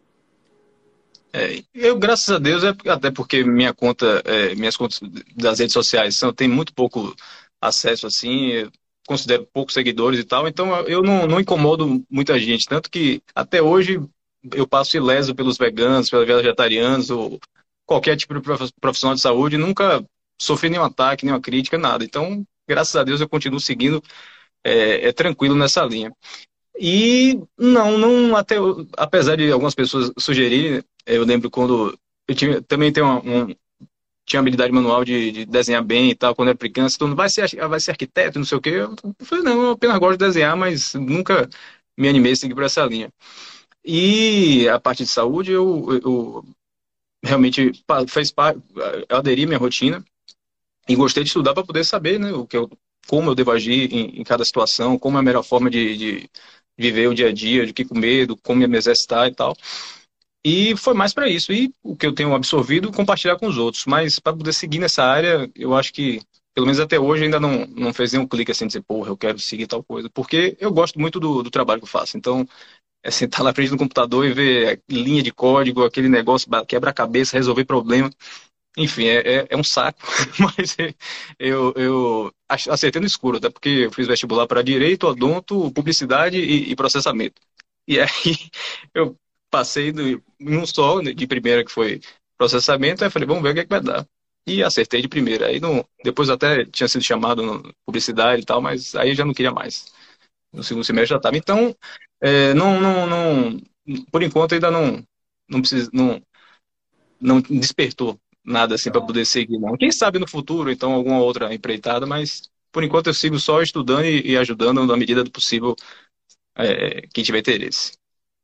É, 1.36 1.64
eu, 1.74 1.98
graças 1.98 2.30
a 2.30 2.38
Deus, 2.38 2.62
é 2.62 2.72
até 2.88 3.10
porque 3.10 3.42
minha 3.42 3.74
conta, 3.74 4.22
é, 4.24 4.54
minhas 4.54 4.76
contas 4.76 5.00
das 5.34 5.58
redes 5.58 5.72
sociais 5.72 6.16
são, 6.16 6.32
tem 6.32 6.46
muito 6.46 6.72
pouco 6.72 7.12
acesso 7.60 8.06
assim, 8.06 8.70
considero 9.04 9.44
poucos 9.52 9.74
seguidores 9.74 10.20
e 10.20 10.24
tal, 10.24 10.46
então 10.46 10.80
eu 10.82 11.02
não, 11.02 11.26
não 11.26 11.40
incomodo 11.40 12.04
muita 12.08 12.38
gente, 12.38 12.68
tanto 12.68 12.88
que 12.88 13.20
até 13.34 13.60
hoje 13.60 14.00
eu 14.52 14.64
passo 14.64 14.96
ileso 14.96 15.34
pelos 15.34 15.58
veganos, 15.58 16.08
pelos 16.08 16.24
vegetarianos, 16.24 17.10
ou 17.10 17.40
qualquer 17.84 18.16
tipo 18.16 18.32
de 18.34 18.40
profissional 18.80 19.16
de 19.16 19.20
saúde, 19.20 19.58
nunca 19.58 20.04
sofri 20.40 20.70
nenhum 20.70 20.84
ataque, 20.84 21.24
nenhuma 21.24 21.40
crítica, 21.40 21.76
nada. 21.76 22.04
Então, 22.04 22.44
graças 22.68 22.94
a 22.94 23.02
Deus, 23.02 23.20
eu 23.20 23.28
continuo 23.28 23.58
seguindo 23.58 24.00
é, 24.62 25.08
é 25.08 25.12
tranquilo 25.12 25.56
nessa 25.56 25.84
linha. 25.84 26.12
E 26.78 27.40
não, 27.58 27.98
não 27.98 28.36
até 28.36 28.56
apesar 28.96 29.36
de 29.36 29.50
algumas 29.50 29.74
pessoas 29.74 30.12
sugerirem, 30.18 30.82
eu 31.06 31.24
lembro 31.24 31.50
quando 31.50 31.98
eu 32.28 32.62
também 32.62 32.92
tenho 32.92 33.06
uma, 33.06 33.18
um, 33.20 33.54
tinha 34.26 34.40
habilidade 34.40 34.72
manual 34.72 35.04
de, 35.04 35.30
de, 35.30 35.44
desenhar 35.44 35.84
bem 35.84 36.10
e 36.10 36.14
tal, 36.14 36.34
quando 36.34 36.48
era 36.48 36.58
criança, 36.58 36.98
todo 36.98 37.08
mundo 37.08 37.16
vai 37.16 37.28
ser, 37.28 37.54
vai 37.68 37.80
ser 37.80 37.92
arquiteto, 37.92 38.38
não 38.38 38.46
sei 38.46 38.58
o 38.58 38.60
quê. 38.60 38.70
Eu 38.70 38.96
falei, 39.20 39.44
não, 39.44 39.62
eu 39.62 39.70
apenas 39.72 39.98
gosto 39.98 40.18
de 40.18 40.24
desenhar, 40.26 40.56
mas 40.56 40.94
nunca 40.94 41.48
me 41.96 42.08
animei 42.08 42.32
a 42.32 42.36
seguir 42.36 42.54
por 42.54 42.64
essa 42.64 42.84
linha. 42.86 43.12
E 43.84 44.68
a 44.68 44.80
parte 44.80 45.04
de 45.04 45.10
saúde, 45.10 45.52
eu, 45.52 46.00
eu 46.02 46.44
realmente 47.22 47.72
fez 48.08 48.32
parte, 48.32 48.60
eu 49.08 49.16
aderi 49.16 49.44
à 49.44 49.46
minha 49.46 49.58
rotina 49.58 50.04
e 50.88 50.96
gostei 50.96 51.22
de 51.22 51.28
estudar 51.28 51.54
para 51.54 51.64
poder 51.64 51.84
saber, 51.84 52.18
né, 52.18 52.32
o 52.32 52.46
que 52.46 52.56
eu, 52.56 52.70
como 53.06 53.30
eu 53.30 53.34
devo 53.34 53.50
agir 53.50 53.92
em, 53.92 54.20
em 54.20 54.24
cada 54.24 54.44
situação, 54.44 54.98
como 54.98 55.18
é 55.18 55.20
a 55.20 55.22
melhor 55.22 55.42
forma 55.42 55.70
de, 55.70 55.96
de, 55.96 56.30
viver 56.76 57.08
o 57.08 57.14
dia 57.14 57.28
a 57.28 57.32
dia, 57.32 57.66
de 57.66 57.72
que 57.72 57.84
comer, 57.84 58.26
do 58.26 58.36
como 58.36 58.66
me 58.66 58.76
exercitar 58.76 59.28
e 59.28 59.34
tal. 59.34 59.56
E 60.44 60.76
foi 60.76 60.94
mais 60.94 61.14
para 61.14 61.28
isso. 61.28 61.52
E 61.52 61.72
o 61.82 61.96
que 61.96 62.06
eu 62.06 62.14
tenho 62.14 62.34
absorvido, 62.34 62.92
compartilhar 62.92 63.36
com 63.36 63.46
os 63.46 63.56
outros. 63.56 63.84
Mas 63.86 64.18
para 64.18 64.36
poder 64.36 64.52
seguir 64.52 64.78
nessa 64.78 65.02
área, 65.02 65.50
eu 65.54 65.74
acho 65.74 65.92
que, 65.92 66.20
pelo 66.54 66.66
menos 66.66 66.80
até 66.80 66.98
hoje, 67.00 67.24
ainda 67.24 67.40
não, 67.40 67.66
não 67.66 67.94
fez 67.94 68.12
nenhum 68.12 68.26
clique 68.26 68.52
assim, 68.52 68.66
dizer, 68.66 68.82
porra, 68.82 69.08
eu 69.08 69.16
quero 69.16 69.38
seguir 69.38 69.66
tal 69.66 69.82
coisa. 69.82 70.10
Porque 70.10 70.56
eu 70.60 70.70
gosto 70.72 71.00
muito 71.00 71.18
do, 71.18 71.42
do 71.42 71.50
trabalho 71.50 71.80
que 71.80 71.86
eu 71.86 71.90
faço. 71.90 72.16
Então, 72.16 72.46
é 73.02 73.10
sentar 73.10 73.42
lá 73.42 73.52
frente 73.54 73.70
do 73.70 73.78
computador 73.78 74.24
e 74.24 74.32
ver 74.32 74.82
linha 74.88 75.22
de 75.22 75.32
código, 75.32 75.84
aquele 75.84 76.08
negócio, 76.08 76.48
quebra-cabeça, 76.66 77.36
resolver 77.36 77.64
problema. 77.64 78.10
Enfim, 78.76 79.04
é, 79.06 79.18
é, 79.20 79.46
é, 79.50 79.56
um 79.56 79.62
saco, 79.62 80.00
mas 80.40 80.76
eu, 81.38 81.72
eu 81.76 82.32
acertei 82.48 83.00
no 83.00 83.06
escuro, 83.06 83.36
até 83.36 83.48
porque 83.48 83.68
eu 83.68 83.92
fiz 83.92 84.06
vestibular 84.06 84.46
para 84.48 84.62
direito, 84.62 85.06
odonto, 85.06 85.70
publicidade 85.70 86.38
e, 86.38 86.72
e, 86.72 86.76
processamento. 86.76 87.40
E 87.86 88.00
aí 88.00 88.08
eu 88.94 89.16
passei 89.54 89.92
no, 89.92 90.02
em 90.08 90.22
um 90.40 90.66
só, 90.66 91.00
né, 91.00 91.12
de 91.12 91.28
primeira, 91.28 91.64
que 91.64 91.70
foi 91.70 92.00
processamento, 92.36 93.04
aí 93.04 93.10
falei, 93.10 93.28
vamos 93.28 93.40
ver 93.44 93.50
o 93.50 93.54
que, 93.54 93.60
é 93.60 93.62
que 93.62 93.70
vai 93.70 93.80
dar. 93.80 94.04
E 94.44 94.64
acertei 94.64 95.00
de 95.00 95.06
primeira. 95.08 95.46
Aí 95.46 95.60
não, 95.60 95.86
depois 96.02 96.28
até 96.28 96.64
tinha 96.64 96.88
sido 96.88 97.04
chamado 97.04 97.40
no 97.40 97.72
publicidade 97.86 98.42
e 98.42 98.44
tal, 98.44 98.60
mas 98.60 98.96
aí 98.96 99.14
já 99.14 99.24
não 99.24 99.32
queria 99.32 99.52
mais. 99.52 99.92
No 100.52 100.64
segundo 100.64 100.84
semestre 100.84 101.10
já 101.10 101.16
estava. 101.18 101.36
Então, 101.36 101.74
é, 102.20 102.52
não, 102.54 102.80
não, 102.80 103.06
não, 103.06 103.60
por 104.10 104.24
enquanto 104.24 104.54
ainda 104.54 104.72
não, 104.72 105.04
não 105.48 105.60
precisa, 105.60 105.88
não, 105.92 106.20
não 107.20 107.40
despertou 107.40 108.18
nada 108.44 108.74
assim 108.74 108.90
para 108.90 109.00
poder 109.00 109.24
seguir, 109.24 109.58
não. 109.58 109.76
Quem 109.76 109.92
sabe 109.92 110.18
no 110.18 110.28
futuro, 110.28 110.70
então, 110.70 110.92
alguma 110.92 111.20
outra 111.20 111.54
empreitada, 111.54 112.06
mas 112.06 112.42
por 112.72 112.82
enquanto 112.82 113.06
eu 113.06 113.14
sigo 113.14 113.38
só 113.38 113.62
estudando 113.62 114.04
e, 114.04 114.32
e 114.32 114.36
ajudando 114.36 114.84
na 114.84 114.96
medida 114.96 115.22
do 115.22 115.30
possível 115.30 115.76
é, 116.56 117.06
quem 117.14 117.22
tiver 117.22 117.38
interesse. 117.38 117.92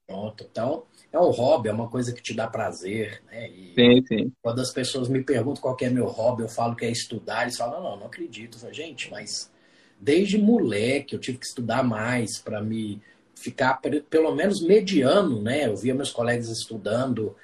Pronto, 0.07 0.45
então 0.49 0.87
é 1.13 1.19
um 1.19 1.31
hobby, 1.31 1.69
é 1.69 1.73
uma 1.73 1.89
coisa 1.89 2.13
que 2.13 2.23
te 2.23 2.35
dá 2.35 2.47
prazer, 2.47 3.23
né? 3.31 3.49
E 3.49 3.73
sim, 3.75 4.05
sim. 4.07 4.33
Quando 4.41 4.61
as 4.61 4.73
pessoas 4.73 5.09
me 5.09 5.23
perguntam 5.23 5.63
qual 5.63 5.77
é 5.81 5.89
meu 5.89 6.07
hobby, 6.07 6.43
eu 6.43 6.49
falo 6.49 6.77
que 6.77 6.85
é 6.85 6.91
estudar, 6.91 7.43
eles 7.43 7.57
falam, 7.57 7.83
não, 7.83 7.91
não, 7.91 7.97
não 8.01 8.07
acredito. 8.07 8.57
Eu 8.57 8.61
falo, 8.61 8.73
gente, 8.73 9.11
mas 9.11 9.51
desde 9.99 10.39
moleque 10.39 11.15
eu 11.15 11.21
tive 11.21 11.39
que 11.39 11.47
estudar 11.47 11.83
mais 11.83 12.39
para 12.39 12.63
me 12.63 13.03
ficar 13.35 13.81
pelo 14.09 14.35
menos 14.35 14.63
mediano, 14.63 15.43
né? 15.43 15.67
Eu 15.67 15.77
via 15.77 15.95
meus 15.95 16.11
colegas 16.11 16.49
estudando 16.49 17.35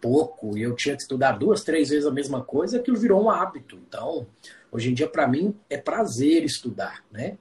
pouco 0.00 0.58
e 0.58 0.62
eu 0.62 0.74
tinha 0.76 0.94
que 0.94 1.02
estudar 1.02 1.32
duas, 1.32 1.62
três 1.62 1.88
vezes 1.88 2.06
a 2.06 2.10
mesma 2.10 2.42
coisa, 2.42 2.76
aquilo 2.76 2.98
virou 2.98 3.22
um 3.22 3.30
hábito. 3.30 3.80
Então, 3.88 4.26
hoje 4.70 4.90
em 4.90 4.94
dia, 4.94 5.08
para 5.08 5.26
mim, 5.26 5.54
é 5.70 5.78
prazer 5.78 6.44
estudar, 6.44 7.02
né? 7.10 7.38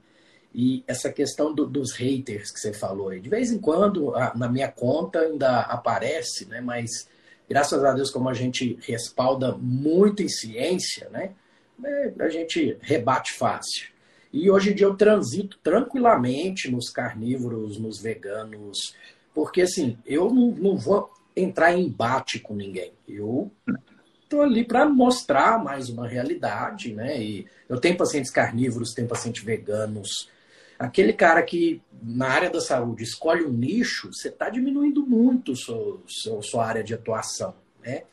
E 0.54 0.84
essa 0.88 1.12
questão 1.12 1.54
do, 1.54 1.66
dos 1.66 1.94
haters 1.94 2.52
que 2.52 2.60
você 2.60 2.74
falou 2.74 3.10
aí, 3.10 3.20
de 3.20 3.30
vez 3.30 3.52
em 3.52 3.58
quando 3.58 4.14
na 4.36 4.48
minha 4.48 4.72
conta 4.72 5.20
ainda 5.20 5.62
aparece, 5.62 6.46
né? 6.46 6.62
Mas 6.62 7.08
graças 7.50 7.84
a 7.84 7.92
Deus, 7.94 8.12
como 8.12 8.30
a 8.30 8.34
gente 8.34 8.78
respalda 8.82 9.58
muito 9.58 10.22
em 10.22 10.30
ciência, 10.30 11.10
né? 11.10 11.32
É, 11.84 12.14
a 12.20 12.30
gente 12.30 12.78
rebate 12.82 13.34
fácil. 13.34 13.92
E 14.32 14.50
hoje 14.50 14.72
em 14.72 14.76
dia 14.76 14.88
eu 14.88 14.96
transito 14.96 15.60
tranquilamente 15.64 16.70
nos 16.72 16.90
carnívoros, 16.90 17.78
nos 17.78 18.02
veganos, 18.02 18.96
porque 19.34 19.62
assim, 19.62 19.98
eu 20.06 20.32
não, 20.32 20.52
não 20.52 20.78
vou 20.78 21.12
entrar 21.36 21.74
em 21.74 21.86
embate 21.86 22.40
com 22.40 22.56
ninguém. 22.56 22.94
Eu 23.08 23.52
estou 24.24 24.42
ali 24.42 24.64
para 24.64 24.88
mostrar 24.88 25.64
mais 25.64 25.90
uma 25.90 26.08
realidade, 26.08 26.94
né? 26.94 27.22
E 27.22 27.46
eu 27.70 27.80
tenho 27.80 27.98
pacientes 27.98 28.32
carnívoros, 28.32 28.94
tenho 28.94 29.08
pacientes 29.08 29.44
veganos. 29.44 30.30
Aquele 30.86 31.14
cara 31.14 31.42
que 31.42 31.82
na 32.02 32.28
área 32.28 32.50
da 32.50 32.60
saúde 32.60 33.04
escolhe 33.04 33.44
um 33.46 33.52
nicho, 33.52 34.12
você 34.12 34.28
está 34.28 34.50
diminuindo 34.50 35.06
muito 35.06 35.56
sua, 35.56 36.00
sua, 36.06 36.42
sua 36.42 36.66
área 36.66 36.84
de 36.84 36.94
atuação, 36.94 37.56
né? 37.84 38.04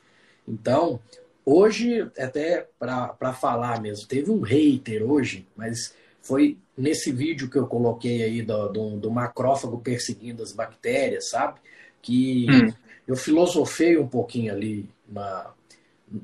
Então, 0.46 1.00
hoje, 1.44 2.02
até 2.18 2.68
para 2.78 3.32
falar 3.32 3.80
mesmo, 3.80 4.06
teve 4.06 4.30
um 4.30 4.40
hater 4.40 5.02
hoje, 5.02 5.46
mas 5.56 5.94
foi 6.22 6.58
nesse 6.76 7.10
vídeo 7.12 7.50
que 7.50 7.58
eu 7.58 7.66
coloquei 7.66 8.22
aí 8.22 8.42
do, 8.42 8.68
do, 8.68 8.96
do 8.96 9.10
macrófago 9.10 9.78
perseguindo 9.78 10.42
as 10.42 10.52
bactérias, 10.52 11.30
sabe? 11.30 11.60
Que 12.00 12.46
hum 12.50 12.90
eu 13.10 13.16
filosofei 13.16 13.98
um 13.98 14.06
pouquinho 14.06 14.52
ali 14.52 14.88
na, 15.08 15.50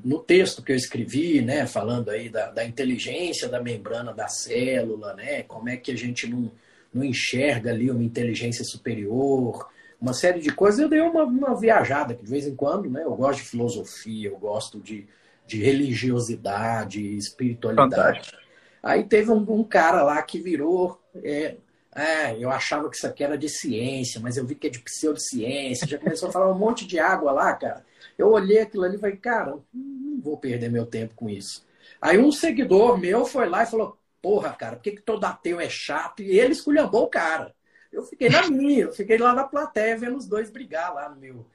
no 0.03 0.19
texto 0.19 0.61
que 0.61 0.71
eu 0.71 0.75
escrevi, 0.75 1.41
né, 1.41 1.65
falando 1.65 2.09
aí 2.09 2.29
da, 2.29 2.51
da, 2.51 2.65
inteligência 2.65 3.47
da 3.47 3.61
membrana 3.61 4.13
da 4.13 4.27
célula, 4.27 5.13
né, 5.13 5.43
como 5.43 5.69
é 5.69 5.77
que 5.77 5.91
a 5.91 5.97
gente 5.97 6.27
não, 6.27 6.51
não 6.93 7.03
enxerga 7.03 7.71
ali 7.71 7.89
uma 7.89 8.03
inteligência 8.03 8.65
superior, 8.65 9.69
uma 9.99 10.13
série 10.13 10.41
de 10.41 10.51
coisas. 10.51 10.79
Eu 10.79 10.89
dei 10.89 10.99
uma, 10.99 11.23
uma 11.23 11.59
viajada, 11.59 12.13
que 12.13 12.23
de 12.23 12.29
vez 12.29 12.45
em 12.45 12.55
quando, 12.55 12.89
né, 12.89 13.03
eu 13.03 13.15
gosto 13.15 13.39
de 13.39 13.49
filosofia, 13.49 14.29
eu 14.29 14.37
gosto 14.37 14.79
de, 14.79 15.07
de 15.45 15.61
religiosidade, 15.61 17.01
espiritualidade. 17.15 17.95
Fantástico. 17.95 18.37
Aí 18.83 19.03
teve 19.03 19.31
um, 19.31 19.45
um, 19.51 19.63
cara 19.63 20.03
lá 20.03 20.21
que 20.21 20.39
virou 20.39 21.01
é, 21.23 21.55
é, 21.97 22.37
eu 22.37 22.51
achava 22.51 22.87
que 22.91 22.95
isso 22.95 23.07
aqui 23.07 23.23
era 23.23 23.35
de 23.35 23.49
ciência, 23.49 24.21
mas 24.21 24.37
eu 24.37 24.45
vi 24.45 24.53
que 24.53 24.67
é 24.67 24.69
de 24.69 24.77
pseudociência. 24.77 25.87
Já 25.87 25.97
começou 25.97 26.29
a 26.29 26.31
falar 26.31 26.51
um 26.51 26.57
monte 26.57 26.85
de 26.85 26.99
água 26.99 27.31
lá, 27.31 27.51
cara. 27.55 27.83
Eu 28.15 28.29
olhei 28.29 28.59
aquilo 28.59 28.83
ali 28.83 28.97
e 28.97 28.99
falei, 28.99 29.17
cara, 29.17 29.57
não 29.73 30.21
vou 30.21 30.37
perder 30.37 30.69
meu 30.69 30.85
tempo 30.85 31.15
com 31.15 31.27
isso. 31.27 31.65
Aí 31.99 32.19
um 32.19 32.31
seguidor 32.31 32.99
meu 32.99 33.25
foi 33.25 33.49
lá 33.49 33.63
e 33.63 33.67
falou, 33.67 33.97
porra, 34.21 34.51
cara, 34.53 34.75
por 34.75 34.83
que, 34.83 34.91
que 34.91 35.01
todo 35.01 35.25
ateu 35.25 35.59
é 35.59 35.67
chato? 35.69 36.21
E 36.21 36.39
ele 36.39 36.51
esculhambou 36.51 37.05
o 37.05 37.09
cara. 37.09 37.55
Eu 37.91 38.03
fiquei 38.03 38.29
na 38.29 38.47
minha, 38.47 38.83
eu 38.83 38.93
fiquei 38.93 39.17
lá 39.17 39.33
na 39.33 39.45
plateia 39.45 39.97
vendo 39.97 40.17
os 40.17 40.27
dois 40.27 40.51
brigar 40.51 40.93
lá 40.93 41.09
no 41.09 41.15
meu, 41.15 41.47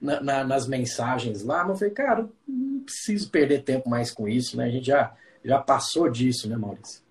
na, 0.00 0.20
na, 0.20 0.44
nas 0.44 0.68
mensagens 0.68 1.42
lá. 1.42 1.64
Mas 1.64 1.70
eu 1.70 1.76
falei, 1.78 1.94
cara, 1.94 2.28
não 2.46 2.84
preciso 2.84 3.28
perder 3.28 3.64
tempo 3.64 3.90
mais 3.90 4.12
com 4.12 4.28
isso, 4.28 4.56
né? 4.56 4.66
A 4.66 4.70
gente 4.70 4.86
já, 4.86 5.16
já 5.44 5.58
passou 5.58 6.08
disso, 6.08 6.48
né, 6.48 6.56
Maurício? 6.56 7.01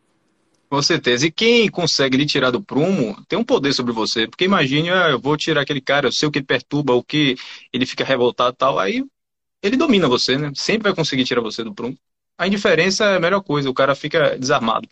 Com 0.71 0.81
certeza. 0.81 1.27
E 1.27 1.31
quem 1.31 1.69
consegue 1.69 2.15
lhe 2.15 2.25
tirar 2.25 2.49
do 2.49 2.63
prumo 2.63 3.21
tem 3.27 3.37
um 3.37 3.43
poder 3.43 3.73
sobre 3.73 3.91
você. 3.91 4.25
Porque 4.25 4.45
imagine, 4.45 4.89
ah, 4.89 5.09
eu 5.09 5.19
vou 5.19 5.35
tirar 5.35 5.63
aquele 5.63 5.81
cara, 5.81 6.07
eu 6.07 6.13
sei 6.13 6.29
o 6.29 6.31
que 6.31 6.41
perturba, 6.41 6.93
o 6.93 7.03
que 7.03 7.35
ele 7.73 7.85
fica 7.85 8.05
revoltado 8.05 8.53
e 8.53 8.57
tal. 8.57 8.79
Aí 8.79 9.03
ele 9.61 9.75
domina 9.75 10.07
você, 10.07 10.37
né? 10.37 10.49
Sempre 10.55 10.83
vai 10.83 10.95
conseguir 10.95 11.25
tirar 11.25 11.41
você 11.41 11.61
do 11.61 11.75
prumo. 11.75 11.97
A 12.37 12.47
indiferença 12.47 13.03
é 13.03 13.17
a 13.17 13.19
melhor 13.19 13.41
coisa, 13.41 13.69
o 13.69 13.73
cara 13.73 13.93
fica 13.95 14.39
desarmado. 14.39 14.87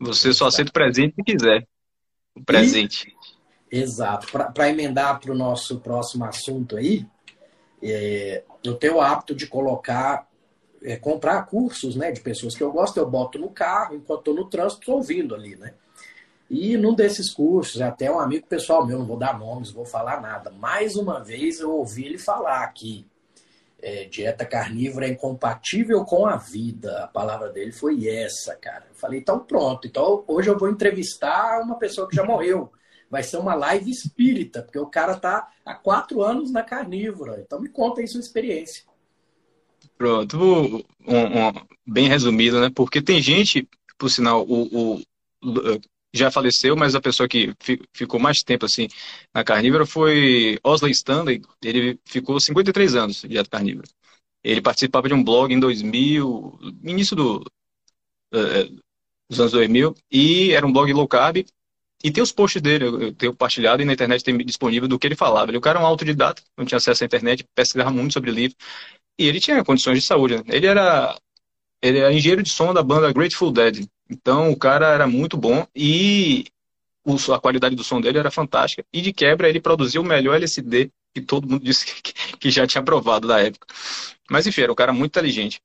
Você 0.00 0.32
só 0.32 0.46
aceita 0.46 0.70
o 0.70 0.72
presente 0.72 1.14
se 1.14 1.22
quiser. 1.22 1.68
O 2.34 2.42
presente. 2.42 3.14
E, 3.70 3.78
exato. 3.78 4.26
Para 4.32 4.70
emendar 4.70 5.20
para 5.20 5.32
o 5.32 5.36
nosso 5.36 5.80
próximo 5.80 6.24
assunto 6.24 6.78
aí, 6.78 7.06
é, 7.82 8.42
eu 8.64 8.74
tenho 8.74 8.94
o 8.94 9.00
hábito 9.02 9.34
de 9.34 9.46
colocar 9.46 10.29
é, 10.82 10.96
comprar 10.96 11.42
cursos 11.46 11.96
né, 11.96 12.10
de 12.10 12.20
pessoas 12.20 12.56
que 12.56 12.62
eu 12.62 12.72
gosto, 12.72 12.98
eu 12.98 13.08
boto 13.08 13.38
no 13.38 13.50
carro, 13.50 13.94
enquanto 13.94 14.20
estou 14.20 14.34
no 14.34 14.48
trânsito, 14.48 14.80
estou 14.80 14.96
ouvindo 14.96 15.34
ali, 15.34 15.56
né? 15.56 15.74
E 16.48 16.76
num 16.76 16.94
desses 16.94 17.30
cursos, 17.30 17.80
até 17.80 18.10
um 18.10 18.18
amigo 18.18 18.46
pessoal 18.46 18.84
meu, 18.84 18.98
não 18.98 19.06
vou 19.06 19.16
dar 19.16 19.38
nomes, 19.38 19.70
vou 19.70 19.84
falar 19.84 20.20
nada. 20.20 20.50
Mais 20.50 20.96
uma 20.96 21.22
vez 21.22 21.60
eu 21.60 21.70
ouvi 21.70 22.06
ele 22.06 22.18
falar 22.18 22.66
que 22.72 23.06
é, 23.80 24.04
dieta 24.06 24.44
carnívora 24.44 25.06
é 25.06 25.10
incompatível 25.10 26.04
com 26.04 26.26
a 26.26 26.36
vida. 26.36 27.04
A 27.04 27.06
palavra 27.06 27.50
dele 27.50 27.70
foi 27.70 28.08
essa, 28.08 28.56
cara. 28.56 28.86
Eu 28.88 28.96
falei, 28.96 29.20
então 29.20 29.38
pronto. 29.38 29.86
Então 29.86 30.24
hoje 30.26 30.50
eu 30.50 30.58
vou 30.58 30.68
entrevistar 30.68 31.62
uma 31.62 31.76
pessoa 31.76 32.08
que 32.08 32.16
já 32.16 32.24
morreu. 32.24 32.72
Vai 33.08 33.22
ser 33.22 33.38
uma 33.38 33.54
live 33.54 33.90
espírita, 33.90 34.62
porque 34.62 34.78
o 34.78 34.86
cara 34.86 35.16
tá 35.16 35.48
há 35.64 35.74
quatro 35.74 36.20
anos 36.20 36.50
na 36.50 36.64
carnívora. 36.64 37.40
Então 37.40 37.60
me 37.60 37.68
conta 37.68 38.00
aí 38.00 38.08
sua 38.08 38.20
experiência. 38.20 38.89
Pronto, 40.00 40.38
um, 41.06 41.48
um, 41.48 41.52
bem 41.86 42.08
resumido, 42.08 42.58
né? 42.58 42.70
Porque 42.74 43.02
tem 43.02 43.20
gente, 43.20 43.68
por 43.98 44.08
sinal, 44.08 44.46
o, 44.48 44.94
o, 44.94 45.02
já 46.10 46.30
faleceu, 46.30 46.74
mas 46.74 46.94
a 46.94 47.02
pessoa 47.02 47.28
que 47.28 47.54
ficou 47.92 48.18
mais 48.18 48.42
tempo 48.42 48.64
assim 48.64 48.88
na 49.34 49.44
carnívora 49.44 49.84
foi 49.84 50.58
Osley 50.64 50.92
Stanley. 50.92 51.42
Ele 51.62 52.00
ficou 52.06 52.40
53 52.40 52.94
anos 52.94 53.20
de 53.20 53.28
dieta 53.28 53.50
carnívora. 53.50 53.86
Ele 54.42 54.62
participava 54.62 55.06
de 55.06 55.12
um 55.12 55.22
blog 55.22 55.52
em 55.52 55.60
2000, 55.60 56.58
início 56.82 57.14
do, 57.14 57.44
uh, 58.32 58.80
dos 59.28 59.38
anos 59.38 59.52
2000, 59.52 59.94
e 60.10 60.52
era 60.52 60.66
um 60.66 60.72
blog 60.72 60.90
low 60.94 61.06
carb. 61.06 61.44
E 62.02 62.10
tem 62.10 62.22
os 62.22 62.32
posts 62.32 62.62
dele, 62.62 62.86
eu 62.86 63.14
tenho 63.14 63.32
compartilhado 63.32 63.82
e 63.82 63.84
na 63.84 63.92
internet 63.92 64.24
tem 64.24 64.34
disponível 64.38 64.88
do 64.88 64.98
que 64.98 65.06
ele 65.06 65.14
falava. 65.14 65.50
Ele, 65.50 65.58
o 65.58 65.60
cara 65.60 65.78
era 65.78 65.86
um 65.86 65.88
autodidata, 65.88 66.42
não 66.56 66.64
tinha 66.64 66.78
acesso 66.78 67.04
à 67.04 67.06
internet, 67.06 67.44
pesquisava 67.54 67.90
muito 67.90 68.14
sobre 68.14 68.30
livro. 68.30 68.56
E 69.20 69.26
ele 69.26 69.38
tinha 69.38 69.62
condições 69.62 69.98
de 69.98 70.06
saúde. 70.06 70.36
Né? 70.36 70.44
Ele 70.48 70.66
era 70.66 71.14
ele 71.82 71.98
era 71.98 72.10
engenheiro 72.12 72.42
de 72.42 72.48
som 72.48 72.72
da 72.72 72.82
banda 72.82 73.12
Grateful 73.12 73.52
Dead. 73.52 73.86
Então 74.08 74.50
o 74.50 74.56
cara 74.56 74.94
era 74.94 75.06
muito 75.06 75.36
bom 75.36 75.66
e 75.76 76.46
a 77.30 77.38
qualidade 77.38 77.76
do 77.76 77.84
som 77.84 78.00
dele 78.00 78.18
era 78.18 78.30
fantástica. 78.30 78.82
E 78.90 79.02
de 79.02 79.12
quebra 79.12 79.46
ele 79.46 79.60
produziu 79.60 80.00
o 80.00 80.04
melhor 80.04 80.36
LSD 80.36 80.90
que 81.14 81.20
todo 81.20 81.46
mundo 81.46 81.62
disse 81.64 81.84
que, 82.38 82.50
já 82.50 82.66
tinha 82.66 82.80
aprovado 82.80 83.28
da 83.28 83.38
época. 83.40 83.66
Mas 84.30 84.46
enfim, 84.46 84.62
era 84.62 84.72
um 84.72 84.76
cara 84.76 84.92
muito 84.92 85.10
inteligente. 85.10 85.60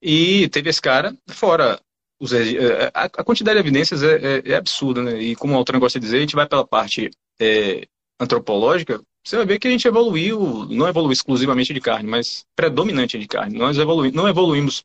E 0.00 0.48
teve 0.48 0.70
esse 0.70 0.80
cara, 0.80 1.14
fora 1.28 1.78
os, 2.18 2.32
é, 2.32 2.90
a, 2.94 3.04
a, 3.04 3.24
quantidade 3.24 3.56
de 3.56 3.60
evidências 3.60 4.02
é, 4.02 4.14
é, 4.16 4.42
é, 4.52 4.54
absurda, 4.54 5.02
né? 5.02 5.20
E 5.20 5.36
como 5.36 5.52
o 5.52 5.56
autor 5.56 5.78
gosta 5.78 6.00
de 6.00 6.06
dizer, 6.06 6.16
a 6.16 6.20
gente 6.20 6.36
vai 6.36 6.46
pela 6.46 6.66
parte 6.66 7.10
é, 7.38 7.86
antropológica, 8.18 9.02
você 9.26 9.36
vai 9.36 9.44
ver 9.44 9.58
que 9.58 9.66
a 9.66 9.70
gente 9.70 9.88
evoluiu, 9.88 10.66
não 10.70 10.86
evoluiu 10.86 11.12
exclusivamente 11.12 11.74
de 11.74 11.80
carne, 11.80 12.08
mas 12.08 12.46
predominante 12.54 13.18
de 13.18 13.26
carne. 13.26 13.58
Nós 13.58 13.76
evolui, 13.76 14.12
não 14.12 14.28
evoluímos 14.28 14.84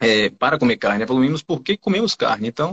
é, 0.00 0.30
para 0.30 0.58
comer 0.58 0.76
carne, 0.76 1.04
evoluímos 1.04 1.44
porque 1.44 1.76
comemos 1.76 2.16
carne. 2.16 2.48
Então, 2.48 2.72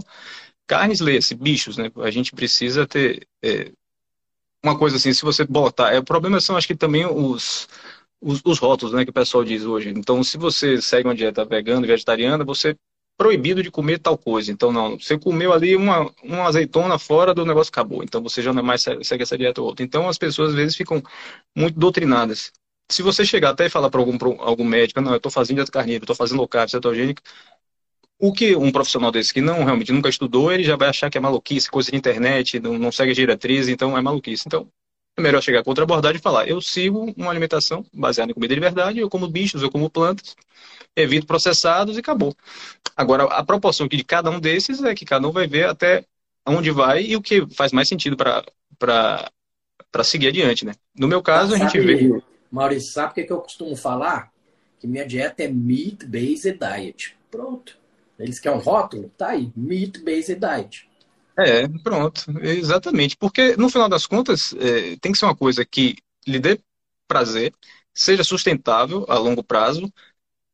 carnes, 0.65 0.99
lê-se, 0.99 1.35
bichos, 1.35 1.77
né? 1.77 1.91
A 1.97 2.09
gente 2.09 2.31
precisa 2.31 2.87
ter 2.87 3.27
é, 3.43 3.71
uma 4.63 4.75
coisa 4.75 4.97
assim, 4.97 5.13
se 5.13 5.21
você 5.21 5.45
botar. 5.45 5.93
É, 5.93 5.99
o 5.99 6.03
problema 6.03 6.41
são, 6.41 6.57
acho 6.57 6.65
que 6.65 6.75
também 6.75 7.05
os, 7.05 7.69
os, 8.19 8.41
os, 8.43 8.57
rótulos, 8.57 8.95
né, 8.95 9.03
que 9.03 9.11
o 9.11 9.13
pessoal 9.13 9.43
diz 9.43 9.63
hoje. 9.65 9.89
Então, 9.89 10.23
se 10.23 10.39
você 10.39 10.81
segue 10.81 11.07
uma 11.07 11.13
dieta 11.13 11.45
vegana, 11.45 11.85
vegetariana, 11.85 12.43
você 12.43 12.75
proibido 13.19 13.61
de 13.61 13.69
comer 13.69 13.99
tal 13.99 14.17
coisa. 14.17 14.49
Então, 14.49 14.71
não, 14.71 14.97
você 14.97 15.19
comeu 15.19 15.51
ali 15.51 15.75
uma, 15.75 16.09
uma 16.23 16.47
azeitona 16.47 16.97
fora 16.97 17.33
do 17.33 17.45
negócio, 17.45 17.69
acabou. 17.69 18.01
Então, 18.01 18.23
você 18.23 18.41
já 18.41 18.53
não 18.53 18.61
é 18.61 18.63
mais 18.63 18.81
segue 18.81 19.23
essa 19.23 19.37
dieta 19.37 19.59
ou 19.59 19.67
outra. 19.67 19.83
Então, 19.83 20.07
as 20.07 20.17
pessoas 20.17 20.51
às 20.51 20.55
vezes 20.55 20.77
ficam 20.77 21.03
muito 21.53 21.77
doutrinadas. 21.77 22.53
Se 22.89 23.01
você 23.03 23.25
chegar 23.25 23.49
até 23.49 23.65
e 23.65 23.69
falar 23.69 23.89
para 23.89 23.99
algum, 23.99 24.17
algum 24.41 24.63
médico, 24.63 25.01
não, 25.01 25.11
eu 25.11 25.17
estou 25.17 25.29
fazendo 25.29 25.57
dieta 25.57 25.69
carnívora, 25.69 26.05
estou 26.05 26.15
fazendo 26.15 26.37
low 26.37 26.47
carb, 26.47 26.69
cetogênica, 26.69 27.21
o 28.17 28.31
que 28.31 28.55
um 28.55 28.71
profissional 28.71 29.11
desse 29.11 29.33
que 29.33 29.41
não 29.41 29.65
realmente 29.65 29.91
nunca 29.91 30.07
estudou, 30.07 30.49
ele 30.49 30.63
já 30.63 30.77
vai 30.77 30.87
achar 30.87 31.09
que 31.09 31.17
é 31.17 31.21
maluquice, 31.21 31.69
coisa 31.69 31.91
de 31.91 31.97
internet, 31.97 32.57
não, 32.59 32.79
não 32.79 32.91
segue 32.91 33.13
diretriz, 33.13 33.67
então 33.67 33.97
é 33.97 34.01
maluquice. 34.01 34.43
Então, 34.47 34.69
é 35.17 35.21
melhor 35.21 35.41
chegar 35.43 35.61
com 35.63 35.71
outra 35.71 35.83
abordagem 35.83 36.19
e 36.19 36.21
falar: 36.21 36.47
eu 36.47 36.61
sigo 36.61 37.13
uma 37.17 37.29
alimentação 37.29 37.85
baseada 37.93 38.31
em 38.31 38.33
comida 38.33 38.55
de 38.55 38.61
verdade, 38.61 38.99
eu 38.99 39.09
como 39.09 39.27
bichos, 39.27 39.61
eu 39.61 39.69
como 39.69 39.89
plantas, 39.89 40.35
evito 40.95 41.25
processados 41.25 41.95
e 41.95 41.99
acabou. 41.99 42.35
Agora, 42.95 43.23
a 43.25 43.43
proporção 43.43 43.87
de 43.87 44.03
cada 44.03 44.29
um 44.29 44.39
desses 44.39 44.83
é 44.83 44.93
que 44.93 45.05
cada 45.05 45.27
um 45.27 45.31
vai 45.31 45.47
ver 45.47 45.67
até 45.67 46.05
onde 46.45 46.71
vai 46.71 47.03
e 47.03 47.15
o 47.15 47.21
que 47.21 47.45
faz 47.53 47.71
mais 47.71 47.87
sentido 47.87 48.17
para 48.17 50.03
seguir 50.03 50.27
adiante, 50.27 50.65
né? 50.65 50.73
No 50.95 51.07
meu 51.07 51.21
caso, 51.21 51.55
a 51.55 51.57
gente 51.57 51.79
vê. 51.79 52.21
Maurício, 52.51 52.91
sabe 52.91 53.11
o 53.11 53.13
que, 53.13 53.23
que 53.23 53.31
eu 53.31 53.41
costumo 53.41 53.75
falar? 53.75 54.31
Que 54.79 54.87
minha 54.87 55.05
dieta 55.05 55.43
é 55.43 55.47
meat-based 55.47 56.57
diet. 56.57 57.15
Pronto. 57.29 57.77
Eles 58.17 58.39
querem 58.39 58.57
um 58.57 58.61
rótulo? 58.61 59.09
Tá 59.17 59.29
aí, 59.29 59.51
meat-based 59.55 60.35
diet. 60.35 60.89
É, 61.37 61.67
pronto, 61.83 62.25
exatamente. 62.41 63.15
Porque, 63.15 63.55
no 63.55 63.69
final 63.69 63.87
das 63.87 64.05
contas, 64.05 64.53
é, 64.59 64.97
tem 64.97 65.11
que 65.11 65.17
ser 65.17 65.25
uma 65.25 65.35
coisa 65.35 65.63
que 65.63 65.95
lhe 66.27 66.39
dê 66.39 66.59
prazer, 67.07 67.53
seja 67.93 68.23
sustentável 68.23 69.05
a 69.07 69.17
longo 69.17 69.43
prazo 69.43 69.91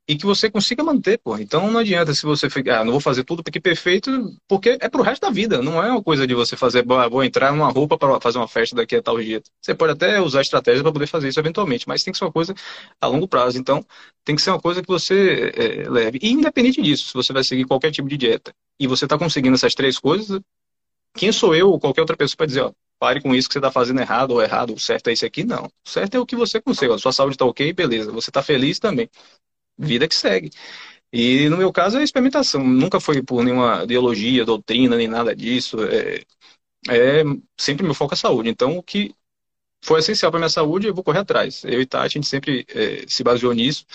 e 0.07 0.15
que 0.15 0.25
você 0.25 0.49
consiga 0.51 0.83
manter, 0.83 1.17
pô. 1.17 1.37
Então 1.37 1.71
não 1.71 1.79
adianta 1.79 2.13
se 2.13 2.23
você 2.23 2.49
ficar, 2.49 2.81
ah, 2.81 2.85
não 2.85 2.91
vou 2.91 3.01
fazer 3.01 3.23
tudo 3.23 3.43
porque 3.43 3.59
perfeito, 3.59 4.11
porque 4.47 4.77
é 4.79 4.87
pro 4.87 5.01
resto 5.01 5.23
da 5.23 5.31
vida, 5.31 5.61
não 5.61 5.83
é 5.83 5.89
uma 5.89 6.03
coisa 6.03 6.27
de 6.27 6.35
você 6.35 6.55
fazer, 6.55 6.85
vou 6.85 7.23
entrar 7.23 7.51
numa 7.51 7.69
roupa 7.71 7.97
para 7.97 8.21
fazer 8.21 8.37
uma 8.37 8.47
festa 8.47 8.75
daqui 8.75 8.95
a 8.95 9.01
tal 9.01 9.19
dia. 9.19 9.41
Você 9.59 9.73
pode 9.73 9.93
até 9.93 10.21
usar 10.21 10.41
estratégias 10.41 10.83
para 10.83 10.91
poder 10.91 11.07
fazer 11.07 11.29
isso 11.29 11.39
eventualmente, 11.39 11.87
mas 11.87 12.03
tem 12.03 12.11
que 12.11 12.17
ser 12.19 12.25
uma 12.25 12.31
coisa 12.31 12.53
a 13.01 13.07
longo 13.07 13.27
prazo. 13.27 13.57
Então 13.57 13.83
tem 14.23 14.35
que 14.35 14.41
ser 14.41 14.51
uma 14.51 14.61
coisa 14.61 14.81
que 14.81 14.87
você 14.87 15.51
é, 15.55 15.89
leve. 15.89 16.19
E 16.21 16.31
independente 16.31 16.81
disso, 16.81 17.07
se 17.07 17.13
você 17.13 17.33
vai 17.33 17.43
seguir 17.43 17.65
qualquer 17.65 17.91
tipo 17.91 18.07
de 18.07 18.17
dieta 18.17 18.53
e 18.79 18.87
você 18.87 19.05
está 19.05 19.17
conseguindo 19.17 19.55
essas 19.55 19.73
três 19.73 19.97
coisas, 19.97 20.39
quem 21.15 21.31
sou 21.31 21.55
eu 21.55 21.69
ou 21.71 21.79
qualquer 21.79 22.01
outra 22.01 22.15
pessoa 22.15 22.37
para 22.37 22.45
dizer, 22.45 22.61
ó, 22.61 22.71
pare 22.99 23.21
com 23.21 23.33
isso 23.33 23.47
que 23.47 23.53
você 23.53 23.59
está 23.59 23.71
fazendo 23.71 23.99
errado 24.01 24.31
ou 24.31 24.41
errado, 24.41 24.73
o 24.73 24.79
certo 24.79 25.09
é 25.09 25.13
esse 25.13 25.25
aqui? 25.25 25.43
Não. 25.43 25.65
O 25.65 25.89
certo 25.89 26.15
é 26.15 26.19
o 26.19 26.25
que 26.25 26.35
você 26.35 26.61
consegue. 26.61 26.93
A 26.93 26.97
sua 26.97 27.11
saúde 27.11 27.35
está 27.35 27.45
ok, 27.45 27.73
beleza. 27.73 28.11
Você 28.11 28.29
está 28.29 28.43
feliz 28.43 28.77
também 28.79 29.09
vida 29.77 30.07
que 30.07 30.15
segue. 30.15 30.51
E 31.11 31.47
no 31.49 31.57
meu 31.57 31.71
caso 31.71 31.97
é 31.97 32.03
experimentação, 32.03 32.63
nunca 32.63 32.99
foi 32.99 33.21
por 33.23 33.43
nenhuma 33.43 33.83
ideologia, 33.83 34.43
doutrina, 34.45 34.97
nem 34.97 35.07
nada 35.07 35.35
disso. 35.35 35.77
É, 35.85 36.23
é 36.89 37.23
sempre 37.57 37.85
meu 37.85 37.93
foco 37.93 38.13
é 38.13 38.17
saúde. 38.17 38.49
Então, 38.49 38.77
o 38.77 38.83
que 38.83 39.15
foi 39.83 39.99
essencial 39.99 40.31
para 40.31 40.39
minha 40.39 40.49
saúde, 40.49 40.87
eu 40.87 40.93
vou 40.93 41.03
correr 41.03 41.19
atrás. 41.19 41.63
Eu 41.63 41.81
e 41.81 41.85
Tati, 41.85 42.05
a 42.05 42.19
gente 42.19 42.27
sempre 42.27 42.65
é, 42.69 43.05
se 43.07 43.23
baseou 43.23 43.53
nisso. 43.53 43.85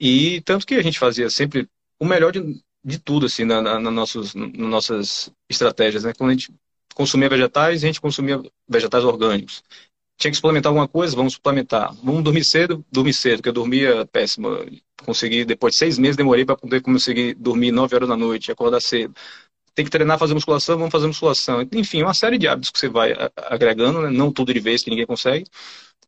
E 0.00 0.40
tanto 0.42 0.66
que 0.66 0.74
a 0.74 0.82
gente 0.82 0.98
fazia 0.98 1.28
sempre 1.30 1.68
o 1.98 2.04
melhor 2.06 2.32
de, 2.32 2.62
de 2.84 2.98
tudo, 2.98 3.26
assim, 3.26 3.44
na, 3.44 3.60
na, 3.60 3.78
na 3.78 3.90
nossos, 3.90 4.34
nas 4.34 4.56
nossas 4.56 5.32
estratégias. 5.50 6.04
Né? 6.04 6.12
Quando 6.16 6.30
a 6.30 6.32
gente 6.34 6.52
consumia 6.94 7.28
vegetais, 7.28 7.82
a 7.82 7.86
gente 7.86 8.00
consumia 8.00 8.40
vegetais 8.68 9.04
orgânicos 9.04 9.62
tinha 10.22 10.30
que 10.30 10.36
suplementar 10.36 10.70
alguma 10.70 10.86
coisa, 10.86 11.16
vamos 11.16 11.32
suplementar. 11.34 11.92
Vamos 12.02 12.22
dormir 12.22 12.44
cedo, 12.44 12.84
dormir 12.92 13.12
cedo, 13.12 13.38
porque 13.38 13.48
eu 13.48 13.52
dormia 13.52 14.06
péssimo. 14.06 14.48
Consegui, 15.04 15.44
depois 15.44 15.72
de 15.72 15.78
seis 15.80 15.98
meses, 15.98 16.16
demorei 16.16 16.44
para 16.44 16.56
poder 16.56 16.80
conseguir 16.80 17.34
dormir 17.34 17.72
nove 17.72 17.96
horas 17.96 18.08
da 18.08 18.16
noite, 18.16 18.52
acordar 18.52 18.80
cedo. 18.80 19.12
Tem 19.74 19.84
que 19.84 19.90
treinar, 19.90 20.18
fazer 20.18 20.34
musculação, 20.34 20.78
vamos 20.78 20.92
fazer 20.92 21.08
musculação. 21.08 21.66
Enfim, 21.72 22.02
uma 22.02 22.14
série 22.14 22.38
de 22.38 22.46
hábitos 22.46 22.70
que 22.70 22.78
você 22.78 22.88
vai 22.88 23.12
agregando, 23.36 24.02
né? 24.02 24.10
não 24.10 24.30
tudo 24.30 24.54
de 24.54 24.60
vez 24.60 24.84
que 24.84 24.90
ninguém 24.90 25.06
consegue, 25.06 25.44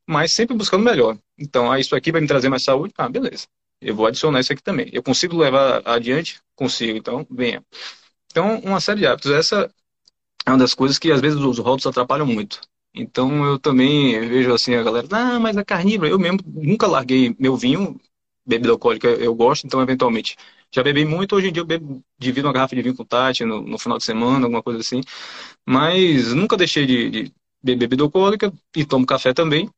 mas 0.06 0.32
sempre 0.32 0.56
buscando 0.56 0.84
melhor. 0.84 1.18
Então, 1.36 1.72
ah, 1.72 1.80
isso 1.80 1.96
aqui 1.96 2.12
vai 2.12 2.20
me 2.20 2.28
trazer 2.28 2.48
mais 2.48 2.62
saúde? 2.62 2.94
Ah, 2.96 3.08
beleza. 3.08 3.48
Eu 3.80 3.96
vou 3.96 4.06
adicionar 4.06 4.38
isso 4.38 4.52
aqui 4.52 4.62
também. 4.62 4.88
Eu 4.92 5.02
consigo 5.02 5.36
levar 5.36 5.82
adiante? 5.84 6.40
Consigo, 6.54 6.96
então 6.96 7.26
venha. 7.28 7.64
Então, 8.30 8.60
uma 8.60 8.80
série 8.80 9.00
de 9.00 9.06
hábitos. 9.06 9.32
Essa 9.32 9.68
é 10.46 10.50
uma 10.50 10.58
das 10.58 10.72
coisas 10.72 11.00
que 11.00 11.10
às 11.10 11.20
vezes 11.20 11.40
os 11.40 11.58
rótulos 11.58 11.86
atrapalham 11.86 12.26
muito. 12.26 12.60
Então 12.94 13.44
eu 13.44 13.58
também 13.58 14.20
vejo 14.28 14.52
assim 14.54 14.74
a 14.74 14.82
galera, 14.82 15.06
ah, 15.10 15.40
mas 15.40 15.56
a 15.56 15.64
carnívora, 15.64 16.10
eu 16.10 16.18
mesmo 16.18 16.38
nunca 16.46 16.86
larguei 16.86 17.34
meu 17.38 17.56
vinho, 17.56 18.00
bebida 18.46 18.70
alcoólica 18.70 19.08
eu 19.08 19.34
gosto, 19.34 19.66
então 19.66 19.82
eventualmente 19.82 20.36
já 20.72 20.82
bebi 20.82 21.04
muito, 21.04 21.34
hoje 21.36 21.48
em 21.48 21.52
dia 21.52 21.62
eu 21.62 21.66
bebo, 21.66 22.02
divido 22.18 22.46
uma 22.46 22.52
garrafa 22.52 22.74
de 22.76 22.82
vinho 22.82 22.96
com 22.96 23.04
Tati 23.04 23.44
no, 23.44 23.62
no 23.62 23.78
final 23.78 23.98
de 23.98 24.04
semana, 24.04 24.46
alguma 24.46 24.62
coisa 24.62 24.80
assim, 24.80 25.00
mas 25.66 26.32
nunca 26.34 26.56
deixei 26.56 26.86
de, 26.86 27.10
de 27.10 27.32
beber 27.62 27.78
bebida 27.88 28.02
alcoólica 28.04 28.52
e 28.76 28.84
tomo 28.84 29.06
café 29.06 29.32
também. 29.32 29.70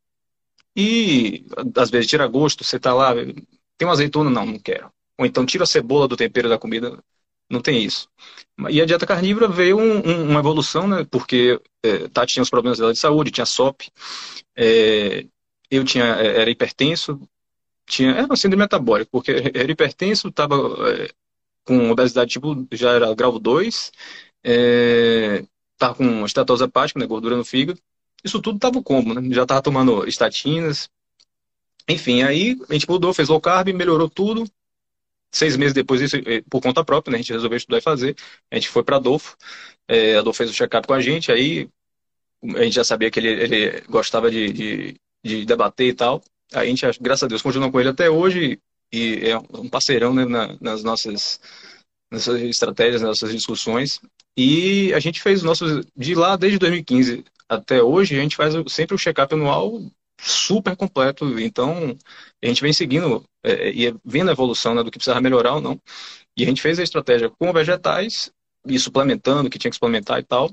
E 0.75 1.47
às 1.77 1.91
vezes 1.91 2.09
tira 2.09 2.27
gosto, 2.27 2.65
você 2.65 2.79
tá 2.79 2.93
lá, 2.93 3.15
tem 3.15 3.87
uma 3.87 3.93
azeitona, 3.93 4.29
não, 4.29 4.45
não 4.45 4.59
quero. 4.59 4.91
Ou 5.19 5.25
então 5.25 5.47
tira 5.47 5.65
a 5.65 5.67
cebola 5.67 6.07
do 6.07 6.17
tempero 6.17 6.49
da 6.49 6.59
comida, 6.59 7.03
não 7.51 7.61
tem 7.61 7.83
isso. 7.83 8.09
E 8.71 8.81
a 8.81 8.87
dieta 8.87 9.07
carnívora 9.07 9.49
veio 9.49 9.79
um, 9.79 9.99
um, 9.99 10.31
uma 10.31 10.41
evolução, 10.41 10.89
né? 10.89 11.07
Porque 11.11 11.61
é, 11.83 12.09
Tati 12.09 12.35
tinha 12.35 12.43
os 12.43 12.51
problemas 12.51 12.79
dela 12.79 12.93
de 12.93 12.99
saúde, 12.99 13.31
tinha 13.31 13.47
SOP, 13.47 13.89
é, 14.57 15.27
eu 15.71 15.85
tinha, 15.85 16.05
é, 16.05 16.41
era 16.41 16.51
hipertenso, 16.51 17.21
tinha, 17.87 18.13
era 18.13 18.27
uma 18.27 18.37
síndrome 18.37 18.65
metabólica, 18.65 19.09
porque 19.11 19.31
era 19.55 19.71
hipertenso, 19.71 20.29
estava 20.29 20.57
é, 20.91 21.11
com 21.65 21.91
obesidade 21.91 22.31
tipo, 22.31 22.67
já 22.73 22.93
era 22.93 23.15
grau 23.15 23.39
2, 23.39 23.93
estava 24.43 25.93
é, 25.93 25.97
com 25.97 26.25
estatose 26.25 26.65
hepática, 26.65 26.99
né, 26.99 27.07
gordura 27.07 27.37
no 27.37 27.45
fígado, 27.45 27.81
isso 28.25 28.41
tudo 28.41 28.57
estava 28.57 28.83
combo, 28.83 29.15
né? 29.15 29.35
Já 29.35 29.43
estava 29.43 29.63
tomando 29.63 30.07
estatinas, 30.09 30.89
enfim, 31.89 32.23
aí 32.23 32.59
a 32.69 32.73
gente 32.73 32.89
mudou, 32.89 33.15
fez 33.15 33.29
low 33.29 33.41
carb, 33.41 33.69
melhorou 33.69 34.09
tudo, 34.09 34.45
Seis 35.37 35.55
meses 35.55 35.75
depois 35.75 36.01
disso, 36.01 36.17
eh, 36.17 36.43
por 36.49 36.63
conta 36.63 36.83
própria, 36.83 37.13
né, 37.13 37.19
a 37.19 37.21
gente 37.21 37.31
resolveu 37.35 37.59
estudar 37.59 37.77
e 37.77 37.83
fazer. 37.83 38.17
A 38.51 38.55
gente 38.55 38.71
foi 38.71 38.83
para 38.83 38.97
Adolfo. 38.97 39.37
É, 39.87 40.17
Adolfo 40.17 40.39
fez 40.39 40.49
o 40.49 40.55
check-up 40.55 40.87
com 40.87 40.95
a 40.95 41.01
gente, 41.01 41.31
aí 41.31 41.69
a 42.43 42.63
gente 42.63 42.75
já 42.75 42.85
sabia 42.85 43.11
que 43.11 43.21
ele, 43.21 43.29
ele 43.29 43.81
gostava 43.83 44.31
de, 44.31 44.51
de, 44.51 45.01
de, 45.23 45.45
debater 45.45 45.89
e 45.89 45.93
tal. 45.93 46.23
A 46.55 46.65
gente, 46.65 46.87
graças 47.03 47.25
a 47.25 47.27
Deus, 47.27 47.43
continua 47.43 47.71
com 47.71 47.79
ele 47.79 47.91
até 47.91 48.09
hoje 48.09 48.59
e 48.91 49.29
é 49.29 49.37
um 49.37 49.69
parceirão 49.69 50.15
né, 50.15 50.25
na, 50.25 50.57
nas 50.59 50.83
nossas, 50.83 51.39
estratégias, 52.43 53.03
nas 53.03 53.21
nossas 53.21 53.31
discussões. 53.31 54.01
E 54.39 54.91
a 54.95 55.01
gente 55.01 55.21
fez 55.21 55.43
nossos, 55.43 55.85
de 55.95 56.15
lá 56.15 56.37
desde 56.37 56.59
2015 56.59 57.27
até 57.47 57.83
hoje, 57.83 58.19
a 58.19 58.23
gente 58.23 58.37
faz 58.37 58.55
sempre 58.73 58.95
o 58.95 58.99
check-up 58.99 59.35
anual 59.35 59.83
super 60.21 60.77
completo. 60.77 61.39
Então, 61.39 61.97
a 62.43 62.47
gente 62.47 62.63
vem 62.63 62.73
seguindo 62.73 63.25
é, 63.43 63.71
e 63.71 63.95
vendo 64.05 64.29
a 64.29 64.33
evolução 64.33 64.75
né, 64.75 64.83
do 64.83 64.91
que 64.91 64.99
precisava 64.99 65.21
melhorar 65.21 65.55
ou 65.55 65.61
não. 65.61 65.81
E 66.37 66.43
a 66.43 66.47
gente 66.47 66.63
fez 66.63 66.79
a 66.79 66.83
estratégia 66.83 67.31
com 67.31 67.53
vegetais 67.53 68.31
e 68.67 68.79
suplementando, 68.79 69.49
que 69.51 69.59
tinha 69.59 69.71
que 69.71 69.77
suplementar 69.77 70.19
e 70.19 70.23
tal. 70.23 70.51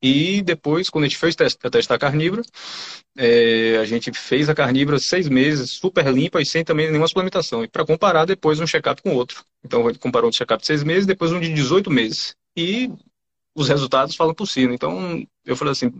E 0.00 0.42
depois, 0.42 0.88
quando 0.88 1.04
a 1.04 1.08
gente 1.08 1.18
fez 1.18 1.34
testar 1.34 1.70
teste 1.70 1.98
carnívora, 1.98 2.42
é, 3.16 3.78
a 3.78 3.84
gente 3.84 4.12
fez 4.12 4.48
a 4.48 4.54
carnívora 4.54 4.98
seis 4.98 5.28
meses, 5.28 5.72
super 5.72 6.06
limpa 6.12 6.40
e 6.40 6.46
sem 6.46 6.64
também 6.64 6.88
nenhuma 6.88 7.08
suplementação. 7.08 7.64
E 7.64 7.68
para 7.68 7.84
comparar 7.84 8.24
depois 8.24 8.60
um 8.60 8.66
check-up 8.66 9.02
com 9.02 9.14
outro. 9.14 9.44
Então, 9.64 9.84
a 9.84 9.90
gente 9.90 9.98
comparou 9.98 10.28
um 10.28 10.32
check-up 10.32 10.60
de 10.60 10.66
seis 10.66 10.84
meses, 10.84 11.04
depois 11.04 11.32
um 11.32 11.40
de 11.40 11.52
18 11.52 11.90
meses. 11.90 12.36
E 12.56 12.90
os 13.56 13.68
resultados 13.68 14.14
falam 14.14 14.34
por 14.34 14.46
si. 14.46 14.62
Então, 14.62 15.26
eu 15.44 15.56
falei 15.56 15.72
assim, 15.72 15.90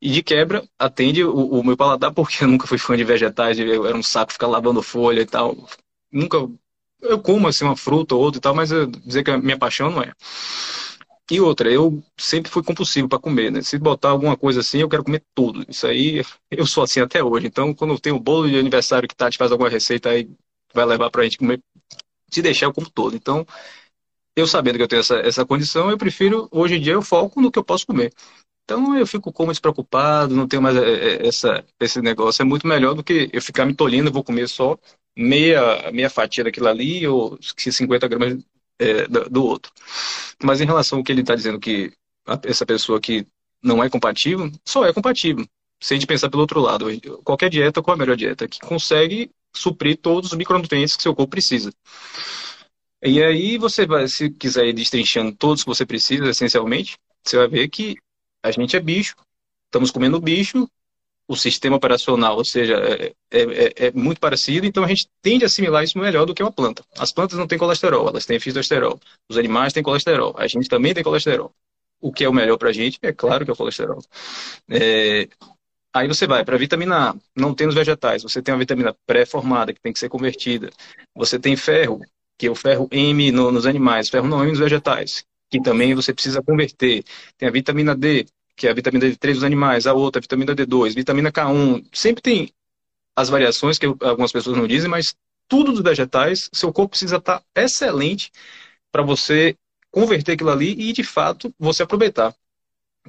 e 0.00 0.10
de 0.10 0.22
quebra, 0.22 0.62
atende 0.78 1.24
o, 1.24 1.32
o, 1.34 1.64
meu 1.64 1.76
paladar, 1.76 2.12
porque 2.12 2.44
eu 2.44 2.48
nunca 2.48 2.66
fui 2.66 2.78
fã 2.78 2.96
de 2.96 3.04
vegetais, 3.04 3.58
eu, 3.58 3.86
era 3.86 3.96
um 3.96 4.02
saco 4.02 4.32
ficar 4.32 4.46
lavando 4.46 4.82
folha 4.82 5.22
e 5.22 5.26
tal. 5.26 5.56
Nunca. 6.12 6.38
Eu 7.00 7.20
como 7.20 7.48
assim 7.48 7.64
uma 7.64 7.76
fruta 7.76 8.14
ou 8.14 8.22
outra 8.22 8.38
e 8.38 8.40
tal, 8.40 8.54
mas 8.54 8.70
eu, 8.72 8.86
dizer 8.86 9.22
que 9.22 9.30
a 9.30 9.38
minha 9.38 9.58
paixão 9.58 9.90
não 9.90 10.02
é. 10.02 10.12
E 11.30 11.40
outra, 11.40 11.70
eu 11.70 12.02
sempre 12.16 12.50
fui 12.50 12.62
compulsivo 12.62 13.08
para 13.08 13.18
comer, 13.18 13.50
né? 13.50 13.60
Se 13.60 13.76
botar 13.78 14.10
alguma 14.10 14.36
coisa 14.36 14.60
assim, 14.60 14.78
eu 14.78 14.88
quero 14.88 15.02
comer 15.02 15.24
tudo. 15.34 15.64
Isso 15.68 15.86
aí, 15.86 16.22
eu 16.50 16.66
sou 16.66 16.84
assim 16.84 17.00
até 17.00 17.22
hoje. 17.22 17.46
Então, 17.46 17.74
quando 17.74 17.98
tem 17.98 18.12
um 18.12 18.18
bolo 18.18 18.48
de 18.48 18.58
aniversário 18.58 19.08
que 19.08 19.16
Tati 19.16 19.36
faz 19.36 19.50
alguma 19.50 19.68
receita 19.68 20.10
aí, 20.10 20.30
vai 20.72 20.84
levar 20.86 21.10
pra 21.10 21.24
gente 21.24 21.38
comer, 21.38 21.60
se 22.30 22.42
deixar 22.42 22.66
eu 22.66 22.72
como 22.72 22.88
todo. 22.90 23.16
Então, 23.16 23.44
eu 24.36 24.46
sabendo 24.46 24.76
que 24.76 24.82
eu 24.82 24.88
tenho 24.88 25.00
essa, 25.00 25.16
essa 25.16 25.44
condição, 25.44 25.90
eu 25.90 25.98
prefiro, 25.98 26.48
hoje 26.52 26.76
em 26.76 26.80
dia, 26.80 26.92
eu 26.92 27.02
foco 27.02 27.40
no 27.40 27.50
que 27.50 27.58
eu 27.58 27.64
posso 27.64 27.86
comer. 27.86 28.12
Então, 28.66 28.98
eu 28.98 29.06
fico 29.06 29.32
como 29.32 29.52
despreocupado, 29.52 30.34
não 30.34 30.48
tenho 30.48 30.60
mais 30.60 30.76
é, 30.76 30.80
é, 30.80 31.28
essa, 31.28 31.64
esse 31.78 32.02
negócio. 32.02 32.42
É 32.42 32.44
muito 32.44 32.66
melhor 32.66 32.94
do 32.94 33.04
que 33.04 33.30
eu 33.32 33.40
ficar 33.40 33.64
me 33.64 33.72
tolhindo, 33.72 34.10
vou 34.10 34.24
comer 34.24 34.48
só 34.48 34.76
meia, 35.16 35.88
meia 35.92 36.10
fatia 36.10 36.42
daquilo 36.42 36.66
ali, 36.66 37.06
ou 37.06 37.38
50 37.40 38.08
gramas 38.08 38.44
é, 38.80 39.06
do 39.06 39.44
outro. 39.44 39.72
Mas 40.42 40.60
em 40.60 40.66
relação 40.66 40.98
ao 40.98 41.04
que 41.04 41.12
ele 41.12 41.20
está 41.20 41.36
dizendo 41.36 41.60
que 41.60 41.92
essa 42.42 42.66
pessoa 42.66 43.00
que 43.00 43.24
não 43.62 43.82
é 43.84 43.88
compatível, 43.88 44.50
só 44.64 44.84
é 44.84 44.92
compatível. 44.92 45.46
Se 45.80 45.94
a 45.94 45.96
gente 45.96 46.06
pensar 46.06 46.28
pelo 46.28 46.40
outro 46.42 46.60
lado, 46.60 46.86
qualquer 47.22 47.48
dieta, 47.48 47.80
qual 47.80 47.94
é 47.94 47.96
a 47.96 47.98
melhor 47.98 48.16
dieta? 48.16 48.48
Que 48.48 48.58
consegue 48.58 49.30
suprir 49.54 49.96
todos 49.96 50.32
os 50.32 50.36
micronutrientes 50.36 50.96
que 50.96 51.02
seu 51.04 51.14
corpo 51.14 51.30
precisa. 51.30 51.72
E 53.00 53.22
aí 53.22 53.58
você 53.58 53.86
vai, 53.86 54.08
se 54.08 54.28
quiser 54.30 54.66
ir 54.66 54.72
destrinchando 54.72 55.32
todos 55.36 55.62
que 55.62 55.68
você 55.68 55.86
precisa, 55.86 56.28
essencialmente, 56.28 56.98
você 57.24 57.36
vai 57.36 57.46
ver 57.46 57.68
que 57.68 57.96
a 58.46 58.50
gente 58.50 58.76
é 58.76 58.80
bicho, 58.80 59.14
estamos 59.66 59.90
comendo 59.90 60.20
bicho, 60.20 60.68
o 61.28 61.36
sistema 61.36 61.76
operacional, 61.76 62.36
ou 62.36 62.44
seja, 62.44 62.76
é, 62.76 63.12
é, 63.30 63.40
é, 63.40 63.86
é, 63.86 63.92
muito 63.92 64.20
parecido, 64.20 64.64
então 64.64 64.84
a 64.84 64.88
gente 64.88 65.08
tende 65.20 65.44
a 65.44 65.46
assimilar 65.46 65.82
isso 65.82 65.98
melhor 65.98 66.24
do 66.24 66.34
que 66.34 66.42
uma 66.42 66.52
planta. 66.52 66.84
As 66.96 67.12
plantas 67.12 67.38
não 67.38 67.46
têm 67.46 67.58
colesterol, 67.58 68.08
elas 68.08 68.24
têm 68.24 68.38
fitosterol. 68.38 69.00
Os 69.28 69.36
animais 69.36 69.72
têm 69.72 69.82
colesterol, 69.82 70.34
a 70.38 70.46
gente 70.46 70.68
também 70.68 70.94
tem 70.94 71.02
colesterol. 71.02 71.52
O 72.00 72.12
que 72.12 72.24
é 72.24 72.28
o 72.28 72.32
melhor 72.32 72.56
para 72.58 72.68
a 72.68 72.72
gente? 72.72 72.98
É 73.02 73.12
claro 73.12 73.44
que 73.44 73.50
é 73.50 73.54
o 73.54 73.56
colesterol. 73.56 74.00
É... 74.70 75.28
Aí 75.92 76.06
você 76.06 76.26
vai 76.26 76.44
para 76.44 76.54
a 76.54 76.58
vitamina 76.58 77.10
A, 77.10 77.14
não 77.34 77.54
tem 77.54 77.66
nos 77.66 77.74
vegetais, 77.74 78.22
você 78.22 78.42
tem 78.42 78.54
a 78.54 78.58
vitamina 78.58 78.94
pré-formada, 79.06 79.72
que 79.72 79.80
tem 79.80 79.92
que 79.92 79.98
ser 79.98 80.10
convertida. 80.10 80.70
Você 81.14 81.38
tem 81.38 81.56
ferro, 81.56 82.00
que 82.38 82.46
é 82.46 82.50
o 82.50 82.54
ferro 82.54 82.86
M 82.92 83.32
no, 83.32 83.50
nos 83.50 83.66
animais, 83.66 84.10
ferro 84.10 84.28
não 84.28 84.42
M 84.42 84.50
nos 84.50 84.60
vegetais, 84.60 85.24
que 85.50 85.60
também 85.60 85.94
você 85.94 86.12
precisa 86.12 86.42
converter. 86.42 87.02
Tem 87.38 87.48
a 87.48 87.52
vitamina 87.52 87.96
D, 87.96 88.26
que 88.56 88.66
é 88.66 88.70
a 88.70 88.74
vitamina 88.74 89.06
D3 89.06 89.34
dos 89.34 89.44
animais, 89.44 89.86
a 89.86 89.92
outra, 89.92 90.18
a 90.18 90.22
vitamina 90.22 90.54
D2, 90.54 90.94
vitamina 90.94 91.30
K1. 91.30 91.86
Sempre 91.92 92.22
tem 92.22 92.52
as 93.14 93.28
variações 93.28 93.78
que 93.78 93.86
algumas 93.86 94.32
pessoas 94.32 94.56
não 94.56 94.66
dizem, 94.66 94.90
mas 94.90 95.14
tudo 95.48 95.72
dos 95.72 95.82
vegetais, 95.82 96.48
seu 96.52 96.72
corpo 96.72 96.90
precisa 96.90 97.16
estar 97.16 97.42
excelente 97.54 98.32
para 98.90 99.02
você 99.02 99.56
converter 99.90 100.32
aquilo 100.32 100.50
ali 100.50 100.72
e, 100.72 100.92
de 100.92 101.04
fato, 101.04 101.54
você 101.58 101.82
aproveitar. 101.82 102.34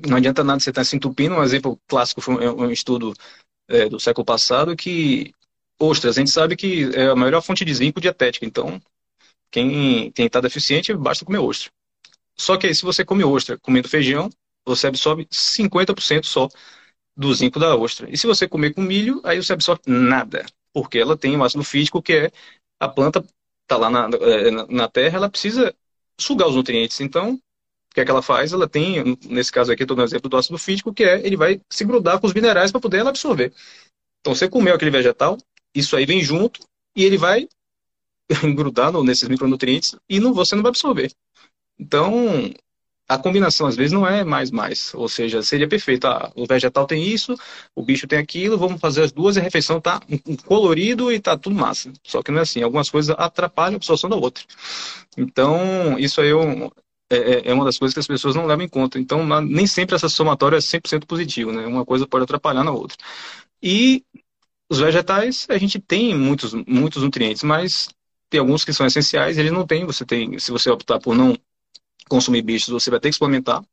Não 0.06 0.18
adianta 0.18 0.44
nada 0.44 0.60
você 0.60 0.70
estar 0.70 0.84
se 0.84 0.96
entupindo. 0.96 1.36
Um 1.36 1.44
exemplo 1.44 1.80
clássico 1.88 2.22
foi 2.22 2.36
um, 2.36 2.70
estudo 2.70 3.14
é, 3.68 3.90
do 3.90 4.00
século 4.00 4.24
passado 4.24 4.76
que 4.76 5.34
ostras, 5.80 6.18
a 6.18 6.20
gente 6.20 6.32
sabe 6.32 6.56
que 6.56 6.90
é 6.96 7.08
a 7.08 7.16
maior 7.16 7.42
fonte 7.42 7.64
de 7.64 7.74
zinco 7.74 8.02
dietética. 8.02 8.46
Então, 8.46 8.82
quem 9.52 10.12
está 10.18 10.42
deficiente, 10.42 10.94
basta 10.94 11.26
comer 11.26 11.40
ostra. 11.40 11.72
Só 12.36 12.58
que 12.58 12.68
aí, 12.68 12.76
se 12.76 12.84
você 12.84 13.04
come 13.04 13.24
ostra 13.24 13.58
comendo 13.58 13.90
feijão, 13.90 14.30
você 14.68 14.88
absorve 14.88 15.28
50% 15.32 16.26
só 16.26 16.48
do 17.16 17.34
zinco 17.34 17.60
da 17.60 17.76
ostra. 17.76 18.10
E 18.10 18.18
se 18.18 18.28
você 18.28 18.48
comer 18.48 18.74
com 18.74 18.82
milho, 18.82 19.22
aí 19.24 19.42
você 19.42 19.54
absorve 19.54 19.82
nada, 19.88 20.46
porque 20.72 21.00
ela 21.00 21.18
tem 21.18 21.36
o 21.36 21.44
ácido 21.44 21.64
físico, 21.64 22.02
que 22.02 22.14
é 22.14 22.32
a 22.80 22.88
planta 22.88 23.24
está 23.64 23.76
lá 23.78 23.90
na, 23.90 24.10
é, 24.22 24.52
na, 24.52 24.68
na, 24.68 24.88
terra, 24.88 25.18
ela 25.18 25.30
precisa 25.30 25.76
sugar 26.20 26.48
os 26.48 26.56
nutrientes. 26.56 27.02
Então, 27.02 27.34
o 27.34 27.94
que 27.94 28.02
é 28.02 28.06
que 28.06 28.12
ela 28.12 28.22
faz? 28.22 28.54
Ela 28.54 28.68
tem, 28.68 29.18
nesse 29.26 29.52
caso 29.52 29.72
aqui, 29.72 29.84
estou 29.84 29.98
dando 29.98 30.08
exemplo 30.08 30.30
do 30.30 30.38
ácido 30.38 30.58
físico, 30.58 30.94
que 30.94 31.04
é 31.04 31.26
ele 31.26 31.36
vai 31.36 31.60
se 31.70 31.84
grudar 31.84 32.20
com 32.20 32.28
os 32.28 32.34
minerais 32.34 32.72
para 32.72 32.80
poder 32.80 33.00
ela 33.00 33.10
absorver. 33.10 33.54
Então, 34.22 34.34
você 34.34 34.50
comeu 34.50 34.74
aquele 34.74 34.92
vegetal, 34.92 35.38
isso 35.76 35.96
aí 35.98 36.06
vem 36.06 36.22
junto 36.22 36.62
e 36.96 37.04
ele 37.04 37.18
vai 37.18 37.48
grudar 38.56 38.92
nesses 39.04 39.28
micronutrientes 39.28 39.96
e 40.10 40.20
não, 40.20 40.34
você 40.34 40.56
não 40.56 40.64
vai 40.64 40.70
absorver. 40.70 41.12
Então, 41.78 42.54
a 43.08 43.17
combinação 43.17 43.67
às 43.67 43.76
vezes 43.76 43.93
não 43.93 44.06
é 44.06 44.24
mais 44.24 44.52
mais, 44.52 44.93
ou 44.93 45.08
seja, 45.08 45.41
seria 45.41 45.67
perfeito. 45.67 46.06
Ah, 46.08 46.32
o 46.36 46.46
vegetal 46.46 46.86
tem 46.86 47.04
isso, 47.04 47.36
o 47.76 47.82
bicho 47.82 48.06
tem 48.08 48.20
aquilo, 48.20 48.58
vamos 48.58 48.82
fazer 48.82 49.04
as 49.04 49.12
duas 49.12 49.38
e 49.38 49.39
a 49.39 49.43
refeição 49.43 49.80
tá 49.80 50.02
colorido 50.46 51.12
e 51.12 51.20
tá 51.20 51.38
tudo 51.38 51.56
massa. 51.56 51.91
Só 52.04 52.22
que 52.22 52.32
não 52.32 52.39
é 52.39 52.41
assim, 52.41 52.62
algumas 52.62 52.89
coisas 52.89 53.15
atrapalham 53.17 53.76
a 53.76 53.78
absorção 53.78 54.10
da 54.10 54.15
outra. 54.15 54.43
Então, 55.17 55.98
isso 55.98 56.20
aí 56.20 56.32
é, 56.32 56.72
é, 57.10 57.17
é, 57.17 57.50
é 57.50 57.54
uma 57.54 57.65
das 57.65 57.78
coisas 57.78 57.93
que 57.93 58.00
as 58.00 58.08
pessoas 58.08 58.36
não 58.36 58.46
levam 58.46 58.65
em 58.65 58.70
conta. 58.70 59.00
Então, 59.00 59.26
nem 59.41 59.65
sempre 59.65 59.96
essa 59.96 60.10
somatória 60.10 60.58
é 60.58 60.62
100% 60.62 61.06
positivo, 61.06 61.52
né? 61.52 61.65
Uma 61.65 61.86
coisa 61.86 62.06
pode 62.06 62.24
atrapalhar 62.26 62.63
na 62.63 62.72
outra. 62.72 62.98
E 63.63 64.04
os 64.70 64.80
vegetais, 64.80 65.48
a 65.50 65.58
gente 65.58 65.80
tem 65.80 66.13
muitos, 66.15 66.54
muitos 66.54 67.02
nutrientes, 67.02 67.43
mas 67.43 67.88
tem 68.30 68.39
alguns 68.39 68.65
que 68.65 68.74
são 68.74 68.86
essenciais, 68.86 69.38
eles 69.38 69.52
não 69.52 69.65
têm. 69.65 69.86
Você 69.86 70.06
tem, 70.06 70.38
se 70.39 70.52
você 70.52 70.70
optar 70.70 71.00
por 71.00 71.15
não 71.15 71.38
consumir 72.08 72.41
bichos, 72.41 72.70
você 72.70 72.89
vai 72.89 73.00
ter 73.00 73.10
que 73.10 73.13
suplementar, 73.13 73.63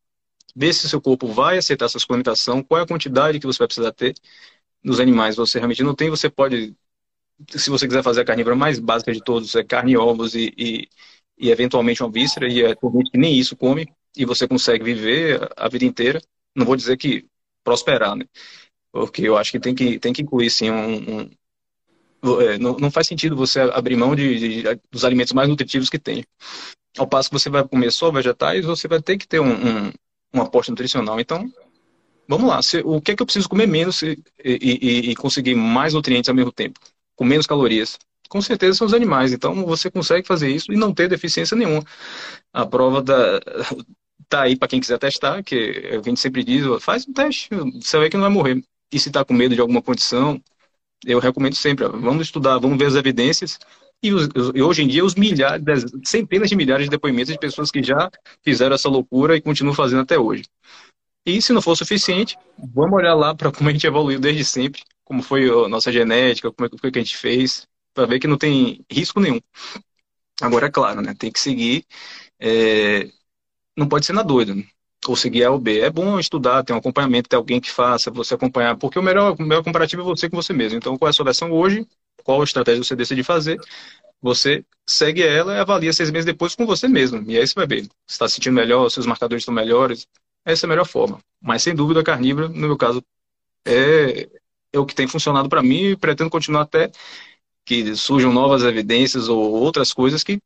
ver 0.55 0.73
se 0.73 0.89
seu 0.89 1.01
corpo 1.01 1.27
vai 1.29 1.59
aceitar 1.59 1.87
essa 1.87 1.99
suplementação, 1.99 2.63
qual 2.63 2.81
é 2.81 2.85
a 2.85 2.87
quantidade 2.87 3.41
que 3.41 3.47
você 3.47 3.59
vai 3.59 3.69
precisar 3.69 3.93
ter. 3.93 4.15
Nos 4.83 5.01
animais 5.01 5.37
você 5.37 5.59
realmente 5.59 5.83
não 5.83 5.95
tem, 5.95 6.11
você 6.11 6.29
pode, 6.29 6.75
se 7.51 7.71
você 7.71 7.87
quiser 7.87 8.03
fazer 8.03 8.21
a 8.21 8.25
carnívora 8.25 8.55
mais 8.55 8.79
básica 8.79 9.13
de 9.13 9.23
todos, 9.23 9.55
é 9.55 9.65
carne, 9.65 9.97
ovos 9.97 10.35
e, 10.35 10.53
e, 10.57 10.89
e 11.39 11.51
eventualmente 11.51 12.03
uma 12.03 12.11
víscera, 12.11 12.47
e 12.49 12.63
é 12.63 12.69
gente 12.69 13.11
que 13.11 13.19
nem 13.19 13.37
isso 13.39 13.57
come, 13.57 13.89
e 14.17 14.25
você 14.25 14.47
consegue 14.47 14.85
viver 14.85 15.51
a 15.57 15.69
vida 15.69 15.85
inteira. 15.85 16.21
Não 16.55 16.67
vou 16.67 16.77
dizer 16.77 16.97
que 16.97 17.27
prosperar, 17.65 18.15
né? 18.15 18.27
Porque 18.93 19.23
eu 19.23 19.37
acho 19.37 19.51
que 19.51 19.59
tem 19.59 19.75
que, 19.75 19.99
tem 19.99 20.13
que 20.13 20.23
incluir, 20.23 20.51
sim, 20.51 20.71
um, 20.71 21.23
um 21.23 21.31
é, 22.41 22.59
não, 22.59 22.77
não, 22.77 22.91
faz 22.91 23.07
sentido 23.07 23.37
você 23.37 23.61
abrir 23.61 23.97
mão 23.97 24.15
de, 24.15 24.63
de, 24.63 24.81
dos 24.91 25.05
alimentos 25.05 25.33
mais 25.33 25.49
nutritivos 25.49 25.91
que 25.91 25.99
tem. 25.99 26.25
Ao 26.97 27.07
passo 27.07 27.29
que 27.29 27.39
você 27.39 27.51
vai 27.51 27.67
comer 27.67 27.91
só 27.91 28.11
vegetais, 28.11 28.65
você 28.65 28.87
vai 28.87 29.03
ter 29.03 29.19
que 29.19 29.27
ter 29.27 29.41
um, 29.41 29.53
um, 29.53 29.93
um 30.35 30.43
aporte 30.43 30.71
nutricional. 30.71 31.19
Então, 31.19 31.51
vamos 32.29 32.49
lá. 32.49 32.63
Se, 32.63 32.83
o 32.85 33.01
que 33.01 33.13
é 33.13 33.17
que 33.17 33.23
eu 33.23 33.27
preciso 33.27 33.49
comer 33.49 33.67
menos 33.67 34.03
e, 34.03 34.23
e, 34.45 35.11
e, 35.11 35.17
conseguir 35.17 35.55
mais 35.55 35.95
nutrientes 35.95 36.29
ao 36.29 36.35
mesmo 36.35 36.53
tempo? 36.53 36.79
Com 37.17 37.25
menos 37.25 37.47
calorias? 37.47 37.99
Com 38.29 38.41
certeza 38.41 38.79
são 38.79 38.87
os 38.87 38.95
animais. 38.95 39.33
Então, 39.33 39.65
você 39.67 39.91
consegue 39.91 40.27
fazer 40.27 40.51
isso 40.51 40.73
e 40.73 40.77
não 40.77 40.95
ter 40.95 41.09
deficiência 41.09 41.57
nenhuma. 41.57 41.85
A 42.53 42.65
prova 42.65 43.03
da, 43.03 43.41
tá 44.29 44.43
aí 44.43 44.57
para 44.57 44.69
quem 44.69 44.81
quiser 44.81 44.99
testar, 44.99 45.43
que 45.43 45.91
a 45.93 46.03
gente 46.03 46.21
sempre 46.21 46.43
diz, 46.45 46.65
faz 46.83 47.07
um 47.07 47.13
teste, 47.13 47.49
você 47.81 47.99
vê 47.99 48.11
que 48.11 48.17
não 48.17 48.23
vai 48.23 48.33
morrer. 48.33 48.63
E 48.93 48.99
se 48.99 49.09
está 49.09 49.25
com 49.25 49.35
medo 49.35 49.55
de 49.55 49.61
alguma 49.61 49.83
condição, 49.83 50.41
eu 51.05 51.19
recomendo 51.19 51.55
sempre, 51.55 51.87
vamos 51.87 52.27
estudar, 52.27 52.59
vamos 52.59 52.79
ver 52.79 52.87
as 52.87 52.95
evidências 52.95 53.59
e, 54.05 54.13
os, 54.13 54.29
e, 54.55 54.63
hoje 54.63 54.83
em 54.83 54.89
dia, 54.89 55.05
os 55.05 55.15
milhares, 55.15 55.85
centenas 56.05 56.49
de 56.49 56.57
milhares 56.57 56.85
de 56.85 56.91
depoimentos 56.91 57.33
de 57.33 57.39
pessoas 57.39 57.71
que 57.71 57.83
já 57.83 58.11
fizeram 58.43 58.75
essa 58.75 58.89
loucura 58.89 59.37
e 59.37 59.41
continuam 59.41 59.75
fazendo 59.75 60.03
até 60.03 60.19
hoje. 60.19 60.45
E 61.27 61.41
se 61.41 61.53
não 61.53 61.63
for 61.63 61.75
suficiente, 61.75 62.37
vamos 62.59 62.95
olhar 62.95 63.15
lá 63.15 63.35
para 63.35 63.51
como 63.51 63.69
a 63.69 63.73
gente 63.73 63.87
evoluiu 63.87 64.21
desde 64.21 64.45
sempre, 64.45 64.83
como 65.05 65.23
foi 65.23 65.49
a 65.49 65.69
nossa 65.69 65.91
genética, 65.91 66.53
como 66.53 66.67
é 66.67 66.79
foi 66.79 66.91
que 66.91 66.99
a 66.99 67.03
gente 67.03 67.17
fez, 67.17 67.67
para 67.95 68.07
ver 68.07 68.19
que 68.19 68.27
não 68.27 68.37
tem 68.37 68.85
risco 68.91 69.21
nenhum. 69.21 69.41
Agora, 70.41 70.67
é 70.67 70.71
claro, 70.71 71.01
né, 71.01 71.15
tem 71.19 71.33
que 71.33 71.41
seguir, 71.41 71.87
é, 72.39 73.09
não 73.77 73.89
pode 73.89 74.05
ser 74.05 74.13
na 74.13 74.23
doida, 74.23 74.55
né? 74.55 74.65
ou 75.07 75.17
seguir 75.17 75.45
A 75.45 75.51
ou 75.51 75.59
B. 75.59 75.81
É 75.81 75.91
bom 75.91 76.19
estudar, 76.19 76.63
ter 76.65 76.73
um 76.73 76.77
acompanhamento, 76.79 77.29
ter 77.29 77.37
alguém 77.37 77.61
que 77.61 77.71
faça, 77.71 78.11
você 78.11 78.35
acompanhar, 78.35 78.77
porque 78.77 78.99
o 78.99 79.03
melhor, 79.03 79.37
o 79.39 79.43
melhor 79.43 79.63
comparativo 79.63 80.03
é 80.03 80.05
você 80.05 80.29
com 80.29 80.37
você 80.37 80.53
mesmo. 80.53 80.79
Então, 80.79 80.97
qual 80.97 81.09
é 81.09 81.11
a 81.11 81.13
sua 81.13 81.25
versão 81.25 81.53
hoje? 81.53 81.87
Qual 82.25 82.43
estratégia 82.43 82.83
você 82.83 82.97
decide 82.97 83.23
fazer, 83.23 83.61
você 84.21 84.65
segue 84.87 85.23
ela 85.23 85.55
e 85.55 85.59
avalia 85.59 85.93
seis 85.93 86.11
meses 86.11 86.25
depois 86.25 86.55
com 86.55 86.67
você 86.67 86.89
mesmo. 86.89 87.23
E 87.31 87.39
aí 87.39 87.47
você 87.47 87.55
vai 87.55 87.67
ver 87.67 87.83
se 87.83 87.91
está 88.09 88.27
se 88.27 88.37
sentindo 88.37 88.55
melhor, 88.55 88.89
se 88.89 88.99
os 88.99 89.07
marcadores 89.07 89.43
estão 89.43 89.55
melhores. 89.55 90.09
Essa 90.45 90.65
é 90.65 90.67
a 90.67 90.71
melhor 90.71 90.87
forma. 90.87 91.21
Mas 91.41 91.63
sem 91.63 91.75
dúvida 91.75 92.01
a 92.01 92.05
carnívora, 92.05 92.49
no 92.49 92.67
meu 92.67 92.77
caso, 92.77 93.05
é, 93.67 94.29
é 94.73 94.79
o 94.79 94.87
que 94.87 94.95
tem 94.95 95.07
funcionado 95.07 95.49
para 95.49 95.63
mim 95.63 95.91
e 95.91 95.97
pretendo 95.97 96.31
continuar 96.31 96.63
até 96.63 96.91
que 97.65 97.95
surjam 97.97 98.33
novas 98.33 98.63
evidências 98.63 99.29
ou 99.29 99.53
outras 99.53 99.93
coisas 99.93 100.23
que 100.23 100.41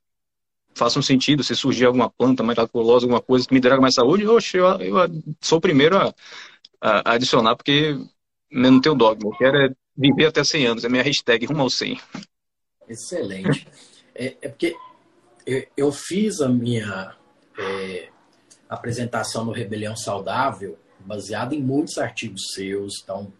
façam 0.75 1.03
sentido. 1.03 1.43
Se 1.43 1.55
surgir 1.55 1.85
alguma 1.87 2.11
planta 2.11 2.43
miraculosa, 2.43 3.07
alguma 3.07 3.21
coisa 3.21 3.47
que 3.47 3.55
me 3.55 3.61
traga 3.61 3.81
mais 3.81 3.95
saúde, 3.95 4.27
oxe, 4.27 4.57
eu, 4.57 4.67
eu 4.81 4.97
sou 5.41 5.59
o 5.59 5.61
primeiro 5.61 5.97
a, 5.99 6.15
a 6.81 7.13
adicionar, 7.15 7.57
porque 7.57 7.97
não 8.51 8.81
tenho 8.81 8.95
dogma. 8.95 9.31
Eu 9.31 9.37
quero 9.37 9.57
é 9.57 9.75
Viver 9.99 10.27
até 10.27 10.45
100 10.45 10.67
anos, 10.67 10.85
é 10.85 10.89
minha 10.89 11.03
hashtag 11.03 11.45
rumo 11.47 11.63
ao 11.63 11.71
100. 11.71 11.99
Excelente. 12.89 13.67
É, 14.15 14.37
é 14.41 14.49
porque 14.49 14.77
eu, 15.45 15.67
eu, 15.77 15.93
fiz 15.93 16.41
a 16.41 16.49
minha 16.49 17.17
é, 17.59 18.09
apresentação 18.69 19.45
no 19.45 19.51
Rebelião 19.51 19.97
Saudável 19.97 20.79
baseada 21.01 21.55
em 21.55 21.61
muitos 21.61 21.99
artigos 21.99 22.53
seus, 22.55 23.03
então 23.03 23.33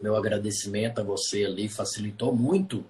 meu 0.00 0.16
agradecimento 0.16 1.00
a 1.00 1.04
você 1.04 1.44
ali 1.44 1.68
facilitou 1.68 2.34
muito 2.34 2.84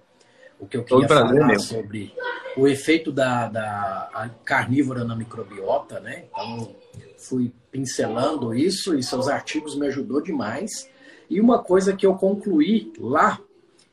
o 0.59 0.65
que 0.65 0.77
eu 0.77 0.83
queria 0.83 1.07
falar 1.07 1.33
mesmo. 1.33 1.59
sobre 1.59 2.13
o 2.55 2.67
efeito 2.67 3.11
da, 3.11 3.47
da 3.47 4.31
carnívora 4.45 5.03
na 5.03 5.15
microbiota, 5.15 5.99
né? 5.99 6.25
Então, 6.29 6.75
fui 7.17 7.51
pincelando 7.71 8.53
isso 8.53 8.95
e 8.95 9.03
seus 9.03 9.27
artigos 9.27 9.75
me 9.75 9.87
ajudou 9.87 10.21
demais. 10.21 10.89
E 11.31 11.39
uma 11.39 11.63
coisa 11.63 11.95
que 11.95 12.05
eu 12.05 12.15
concluí 12.15 12.91
lá 12.99 13.39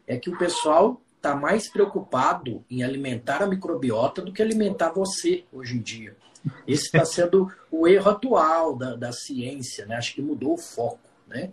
é 0.08 0.16
que 0.16 0.28
o 0.28 0.36
pessoal 0.36 1.00
está 1.14 1.36
mais 1.36 1.70
preocupado 1.70 2.64
em 2.68 2.82
alimentar 2.82 3.40
a 3.40 3.46
microbiota 3.46 4.20
do 4.20 4.32
que 4.32 4.42
alimentar 4.42 4.90
você 4.90 5.44
hoje 5.52 5.76
em 5.76 5.80
dia. 5.80 6.16
Esse 6.66 6.86
está 6.86 7.04
sendo 7.04 7.48
o 7.70 7.86
erro 7.86 8.10
atual 8.10 8.74
da, 8.74 8.96
da 8.96 9.12
ciência, 9.12 9.86
né? 9.86 9.94
Acho 9.94 10.16
que 10.16 10.20
mudou 10.20 10.54
o 10.54 10.58
foco, 10.58 10.98
né? 11.28 11.52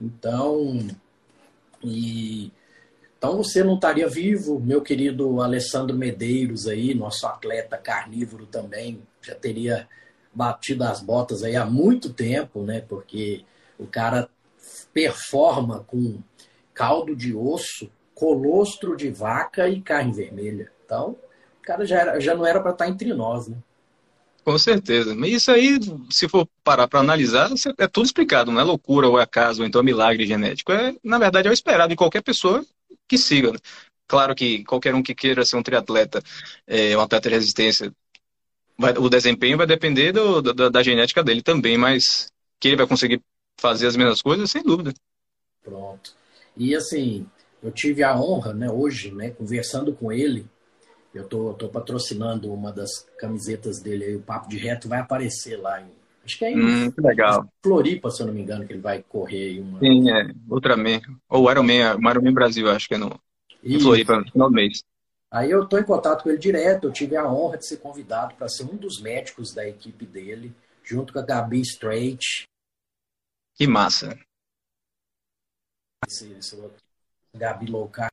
Então, 0.00 0.88
e, 1.80 2.50
então 3.16 3.36
você 3.36 3.62
não 3.62 3.76
estaria 3.76 4.08
vivo, 4.08 4.58
meu 4.58 4.82
querido 4.82 5.40
Alessandro 5.40 5.96
Medeiros 5.96 6.66
aí, 6.66 6.92
nosso 6.92 7.24
atleta 7.28 7.78
carnívoro 7.78 8.46
também, 8.46 9.00
já 9.22 9.36
teria 9.36 9.88
batido 10.34 10.82
as 10.82 11.00
botas 11.00 11.44
aí 11.44 11.54
há 11.54 11.64
muito 11.64 12.12
tempo, 12.12 12.64
né? 12.64 12.80
Porque 12.80 13.44
o 13.78 13.86
cara 13.86 14.28
performa 14.92 15.84
com 15.86 16.20
caldo 16.74 17.14
de 17.14 17.34
osso, 17.34 17.90
colostro 18.14 18.96
de 18.96 19.10
vaca 19.10 19.68
e 19.68 19.80
carne 19.80 20.12
vermelha. 20.12 20.70
Então, 20.84 21.16
o 21.58 21.62
cara 21.62 21.84
já, 21.84 21.98
era, 21.98 22.20
já 22.20 22.34
não 22.34 22.46
era 22.46 22.60
para 22.60 22.72
estar 22.72 22.84
tá 22.84 22.90
entre 22.90 23.12
nós, 23.14 23.48
né? 23.48 23.56
Com 24.44 24.58
certeza. 24.58 25.14
Mas 25.14 25.32
isso 25.32 25.50
aí, 25.50 25.78
se 26.10 26.28
for 26.28 26.48
parar 26.64 26.88
para 26.88 27.00
analisar, 27.00 27.50
é 27.78 27.86
tudo 27.86 28.06
explicado, 28.06 28.50
não 28.50 28.60
é 28.60 28.64
loucura 28.64 29.06
ou 29.06 29.18
é 29.18 29.22
acaso, 29.22 29.62
ou 29.62 29.68
então 29.68 29.80
é 29.80 29.84
milagre 29.84 30.26
genético. 30.26 30.72
É, 30.72 30.94
na 31.04 31.18
verdade, 31.18 31.46
é 31.46 31.50
o 31.50 31.54
esperado 31.54 31.92
em 31.92 31.96
qualquer 31.96 32.22
pessoa 32.22 32.64
que 33.06 33.18
siga. 33.18 33.52
Claro 34.08 34.34
que 34.34 34.64
qualquer 34.64 34.94
um 34.94 35.02
que 35.02 35.14
queira 35.14 35.44
ser 35.44 35.56
um 35.56 35.62
triatleta, 35.62 36.22
é, 36.66 36.96
um 36.96 37.00
atleta 37.00 37.28
de 37.28 37.34
resistência, 37.36 37.92
vai, 38.76 38.92
o 38.96 39.08
desempenho 39.08 39.56
vai 39.56 39.66
depender 39.66 40.12
do, 40.12 40.40
da, 40.40 40.68
da 40.68 40.82
genética 40.82 41.22
dele 41.22 41.42
também, 41.42 41.76
mas 41.76 42.32
que 42.58 42.68
ele 42.68 42.76
vai 42.76 42.86
conseguir 42.86 43.20
fazer 43.58 43.86
as 43.86 43.96
mesmas 43.96 44.22
coisas, 44.22 44.50
sem 44.50 44.62
dúvida. 44.62 44.92
Pronto. 45.62 46.14
E 46.56 46.74
assim, 46.74 47.26
eu 47.62 47.70
tive 47.70 48.02
a 48.02 48.18
honra, 48.18 48.52
né, 48.52 48.70
hoje, 48.70 49.10
né, 49.12 49.30
conversando 49.30 49.94
com 49.94 50.12
ele, 50.12 50.46
eu 51.14 51.24
tô, 51.24 51.54
tô 51.54 51.68
patrocinando 51.68 52.52
uma 52.52 52.72
das 52.72 53.06
camisetas 53.18 53.80
dele 53.80 54.04
aí, 54.04 54.16
o 54.16 54.22
Papo 54.22 54.48
de 54.48 54.56
Reto 54.56 54.88
vai 54.88 55.00
aparecer 55.00 55.56
lá 55.56 55.80
em. 55.80 55.88
Acho 56.24 56.38
que 56.38 56.44
é 56.44 56.52
em 56.52 56.60
hum, 56.60 56.92
legal. 56.98 57.48
Floripa, 57.62 58.10
se 58.10 58.22
eu 58.22 58.26
não 58.26 58.34
me 58.34 58.42
engano, 58.42 58.66
que 58.66 58.72
ele 58.72 58.80
vai 58.80 59.02
correr 59.02 59.48
aí 59.48 59.60
uma. 59.60 59.80
Sim, 59.80 60.10
é. 60.10 60.30
Ultraman. 60.48 61.00
Ou 61.28 61.50
Ironman, 61.50 61.80
Ironman 61.98 62.32
Brasil, 62.32 62.70
acho 62.70 62.86
que 62.86 62.94
é 62.94 62.98
no 62.98 63.18
em 63.62 63.80
Floripa, 63.80 64.18
no 64.18 64.30
final 64.30 64.48
do 64.48 64.54
mês. 64.54 64.82
Aí 65.30 65.50
eu 65.50 65.66
tô 65.66 65.78
em 65.78 65.84
contato 65.84 66.22
com 66.22 66.28
ele 66.28 66.38
direto, 66.38 66.88
eu 66.88 66.92
tive 66.92 67.16
a 67.16 67.30
honra 67.30 67.56
de 67.56 67.66
ser 67.66 67.76
convidado 67.76 68.34
para 68.34 68.48
ser 68.48 68.64
um 68.64 68.76
dos 68.76 69.00
médicos 69.00 69.54
da 69.54 69.66
equipe 69.66 70.04
dele, 70.04 70.52
junto 70.82 71.12
com 71.12 71.18
a 71.18 71.22
Gabi 71.22 71.60
Straight. 71.60 72.48
Que 73.60 73.66
massa. 73.66 74.18
Esse, 76.08 76.32
esse 76.32 76.56
Gabi 77.34 77.66
Low 77.66 77.90
Carb 77.90 78.10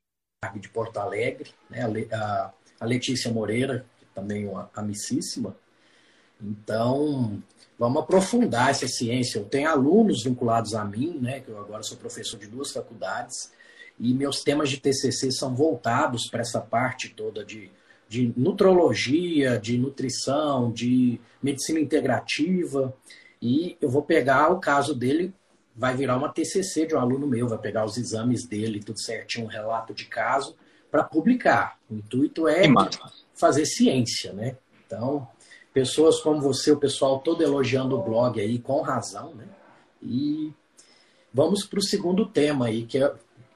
de 0.59 0.67
Porto 0.67 0.97
Alegre, 0.97 1.53
né? 1.69 1.83
a, 2.11 2.53
a 2.81 2.85
Letícia 2.85 3.31
Moreira, 3.31 3.85
que 3.97 4.05
também 4.07 4.45
é 4.45 4.49
uma 4.49 4.69
amicíssima. 4.75 5.55
Então, 6.41 7.41
vamos 7.79 8.03
aprofundar 8.03 8.71
essa 8.71 8.89
ciência. 8.89 9.39
Eu 9.39 9.45
tenho 9.45 9.69
alunos 9.69 10.25
vinculados 10.25 10.75
a 10.75 10.83
mim, 10.83 11.17
né, 11.17 11.39
que 11.39 11.47
eu 11.47 11.57
agora 11.61 11.81
sou 11.81 11.95
professor 11.95 12.37
de 12.37 12.47
duas 12.47 12.73
faculdades, 12.73 13.49
e 13.97 14.13
meus 14.13 14.43
temas 14.43 14.69
de 14.69 14.81
TCC 14.81 15.31
são 15.31 15.55
voltados 15.55 16.29
para 16.29 16.41
essa 16.41 16.59
parte 16.59 17.07
toda 17.13 17.45
de, 17.45 17.71
de 18.09 18.33
nutrologia, 18.35 19.57
de 19.57 19.77
nutrição, 19.77 20.73
de 20.73 21.21
medicina 21.41 21.79
integrativa. 21.79 22.93
E 23.41 23.77
eu 23.79 23.89
vou 23.89 24.01
pegar 24.01 24.49
o 24.49 24.59
caso 24.59 24.95
dele, 24.95 25.33
vai 25.77 25.95
virar 25.95 26.17
uma 26.17 26.29
TCC 26.29 26.87
de 26.87 26.95
um 26.95 26.99
aluno 26.99 27.27
meu, 27.27 27.47
vai 27.47 27.59
pegar 27.59 27.85
os 27.85 27.97
exames 27.97 28.47
dele, 28.47 28.83
tudo 28.83 28.99
certinho, 28.99 29.45
um 29.45 29.49
relato 29.49 29.93
de 29.93 30.05
caso, 30.05 30.55
para 30.89 31.03
publicar. 31.03 31.77
O 31.89 31.93
intuito 31.93 32.47
é 32.47 32.63
fazer 33.35 33.65
ciência, 33.65 34.33
né? 34.33 34.57
Então, 34.85 35.27
pessoas 35.71 36.19
como 36.19 36.41
você, 36.41 36.71
o 36.71 36.77
pessoal 36.77 37.19
todo 37.19 37.43
elogiando 37.43 37.95
o 37.95 38.01
blog 38.01 38.41
aí, 38.41 38.57
com 38.57 38.81
razão, 38.81 39.35
né? 39.35 39.45
E 40.01 40.51
vamos 41.31 41.63
para 41.65 41.77
o 41.77 41.83
segundo 41.83 42.25
tema 42.25 42.65
aí, 42.65 42.83
que 42.83 42.97
é 42.97 43.13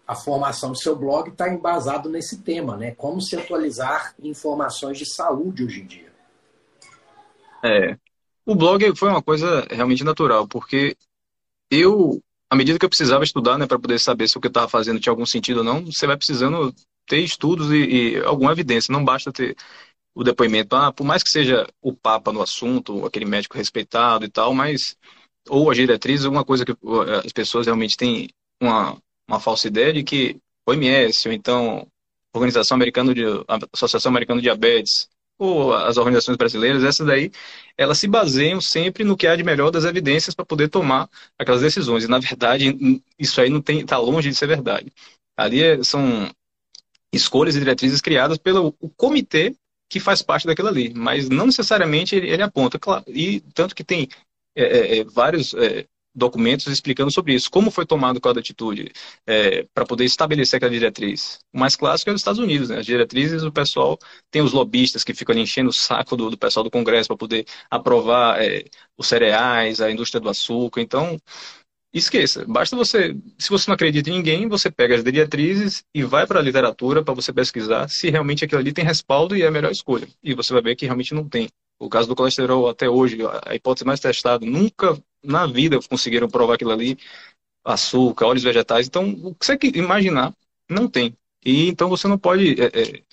a 0.08 0.16
formação 0.16 0.74
do 0.74 0.78
seu 0.78 0.96
blog 0.96 1.30
está 1.30 1.50
embasado 1.50 2.10
nesse 2.10 2.42
tema, 2.44 2.78
né? 2.78 2.92
Como 2.92 3.20
se 3.22 3.36
atualizar 3.36 4.14
informações 4.22 4.98
de 4.98 5.12
saúde 5.12 5.64
hoje 5.64 5.82
em 5.82 5.86
dia. 5.86 6.12
É. 7.64 7.98
O 8.46 8.54
blog 8.54 8.96
foi 8.96 9.10
uma 9.10 9.22
coisa 9.22 9.66
realmente 9.72 10.04
natural, 10.04 10.48
porque 10.48 10.98
eu, 11.72 12.22
à 12.50 12.56
medida 12.56 12.78
que 12.78 12.86
eu 12.86 12.90
precisava 12.90 13.24
estudar, 13.24 13.58
né, 13.58 13.66
para 13.66 13.80
poder 13.80 13.98
saber 14.00 14.28
se 14.28 14.38
o 14.38 14.42
que 14.42 14.48
eu 14.48 14.52
estava 14.52 14.68
fazendo 14.68 15.00
tinha 15.00 15.12
algum 15.12 15.26
sentido 15.26 15.60
ou 15.60 15.64
não, 15.64 15.86
você 15.86 16.06
vai 16.06 16.18
precisando 16.18 16.76
ter 17.08 17.20
estudos 17.20 17.72
e, 17.72 17.78
e, 17.78 18.18
alguma 18.24 18.52
evidência. 18.52 18.92
Não 18.92 19.04
basta 19.04 19.32
ter 19.32 19.56
o 20.14 20.24
depoimento, 20.24 20.76
ah, 20.76 20.92
por 20.92 21.06
mais 21.06 21.24
que 21.24 21.30
seja 21.30 21.66
o 21.82 21.94
Papa 21.94 22.34
no 22.34 22.42
assunto, 22.42 23.06
aquele 23.06 23.26
médico 23.26 23.58
respeitado 23.58 24.26
e 24.26 24.30
tal, 24.30 24.54
mas 24.54 24.98
ou 25.50 25.72
a 25.72 25.74
diretriz, 25.74 26.26
uma 26.26 26.46
coisa 26.46 26.66
que 26.66 26.76
as 27.26 27.32
pessoas 27.32 27.66
realmente 27.66 27.98
têm 27.98 28.30
uma, 28.62 28.98
uma 29.28 29.40
falsa 29.40 29.68
ideia 29.68 29.94
de 29.94 30.04
que 30.04 30.38
OMS, 30.68 31.28
ou 31.28 31.34
então 31.34 31.88
Organização 32.34 32.76
Americana 32.76 33.14
de 33.14 33.24
Associação 33.74 34.10
Americana 34.10 34.40
de 34.40 34.44
Diabetes, 34.44 35.10
ou 35.42 35.74
as 35.74 35.98
organizações 35.98 36.38
brasileiras, 36.38 36.84
essas 36.84 37.08
daí, 37.08 37.32
elas 37.76 37.98
se 37.98 38.08
baseiam 38.08 38.62
sempre 38.62 39.04
no 39.04 39.18
que 39.18 39.26
há 39.26 39.36
de 39.36 39.44
melhor 39.44 39.72
das 39.72 39.86
evidências 39.86 40.36
para 40.36 40.46
poder 40.46 40.70
tomar 40.70 41.10
aquelas 41.38 41.62
decisões. 41.62 42.04
E, 42.04 42.08
na 42.08 42.20
verdade, 42.20 43.02
isso 43.18 43.42
aí 43.42 43.50
não 43.50 43.60
está 43.68 43.98
longe 43.98 44.30
de 44.30 44.36
ser 44.36 44.46
verdade. 44.46 44.94
Ali 45.36 45.64
é, 45.64 45.84
são 45.84 46.30
escolhas 47.12 47.56
e 47.56 47.60
diretrizes 47.60 48.02
criadas 48.02 48.38
pelo 48.38 48.72
comitê 48.96 49.56
que 49.90 50.00
faz 50.00 50.22
parte 50.22 50.46
daquilo 50.46 50.68
ali, 50.68 50.94
mas 50.94 51.28
não 51.28 51.48
necessariamente 51.48 52.16
ele, 52.16 52.30
ele 52.30 52.44
aponta. 52.44 52.78
Claro, 52.78 53.04
e 53.08 53.42
tanto 53.56 53.76
que 53.76 53.84
tem 53.84 54.08
é, 54.56 55.00
é 55.00 55.04
vários 55.04 55.56
é, 55.56 55.88
documentos 56.14 56.68
explicando 56.68 57.12
sobre 57.12 57.34
isso, 57.34 57.50
como 57.50 57.72
foi 57.72 57.86
tomado 57.86 58.20
cada 58.20 58.40
atitude 58.40 58.92
é, 59.26 59.66
para 59.74 59.86
poder 59.86 60.06
estabelecer 60.06 60.58
aquela 60.58 60.72
diretriz. 60.72 61.40
O 61.54 61.60
mais 61.60 61.76
clássico 61.76 62.10
é 62.10 62.14
os 62.14 62.22
Estados 62.22 62.40
Unidos, 62.40 62.70
né? 62.70 62.80
As 62.80 62.86
diretrizes, 62.86 63.44
o 63.44 63.52
pessoal 63.52 63.98
tem 64.30 64.42
os 64.42 64.52
lobistas 64.52 65.04
que 65.04 65.14
ficam 65.14 65.34
ali 65.34 65.42
enchendo 65.42 65.70
o 65.70 65.74
saco 65.74 66.16
do, 66.18 66.30
do 66.30 66.38
pessoal 66.38 66.64
do 66.64 66.72
Congresso 66.72 67.08
para 67.08 67.18
poder 67.18 67.46
aprovar 67.70 68.42
é, 68.42 68.66
os 68.98 69.08
cereais, 69.08 69.82
a 69.82 69.90
indústria 69.92 70.20
do 70.20 70.30
açúcar. 70.30 70.82
Então, 70.82 71.18
esqueça. 71.94 72.46
Basta 72.46 72.76
você, 72.76 73.16
se 73.38 73.50
você 73.50 73.70
não 73.70 73.76
acredita 73.76 74.10
em 74.10 74.14
ninguém, 74.14 74.48
você 74.48 74.70
pega 74.72 74.96
as 74.96 75.04
diretrizes 75.04 75.84
e 75.94 76.04
vai 76.04 76.26
para 76.28 76.40
a 76.40 76.44
literatura 76.44 77.04
para 77.04 77.14
você 77.14 77.34
pesquisar 77.34 77.88
se 77.90 78.10
realmente 78.10 78.46
aquilo 78.46 78.62
ali 78.62 78.74
tem 78.74 78.86
respaldo 78.86 79.36
e 79.36 79.44
é 79.44 79.48
a 79.48 79.52
melhor 79.52 79.72
escolha. 79.72 80.08
E 80.24 80.34
você 80.34 80.54
vai 80.54 80.62
ver 80.62 80.76
que 80.76 80.86
realmente 80.86 81.14
não 81.14 81.28
tem. 81.28 81.50
O 81.82 81.90
caso 81.90 82.08
do 82.08 82.16
colesterol 82.16 82.70
até 82.70 82.88
hoje, 82.88 83.18
a 83.44 83.56
hipótese 83.56 83.84
mais 83.84 84.00
testada, 84.00 84.46
nunca 84.46 85.02
na 85.24 85.48
vida 85.48 85.80
conseguiram 85.90 86.30
provar 86.30 86.54
aquilo 86.54 86.72
ali, 86.72 86.96
açúcar, 87.66 88.28
óleos 88.28 88.44
vegetais. 88.44 88.86
Então, 88.86 89.10
o 89.24 89.34
que 89.34 89.44
você 89.44 89.58
imaginar, 89.74 90.32
não 90.70 90.88
tem. 90.88 91.18
E 91.44 91.68
então 91.68 91.90
você 91.90 92.08
não 92.08 92.20
pode 92.20 92.62
é, 92.62 92.66
é, 92.68 93.04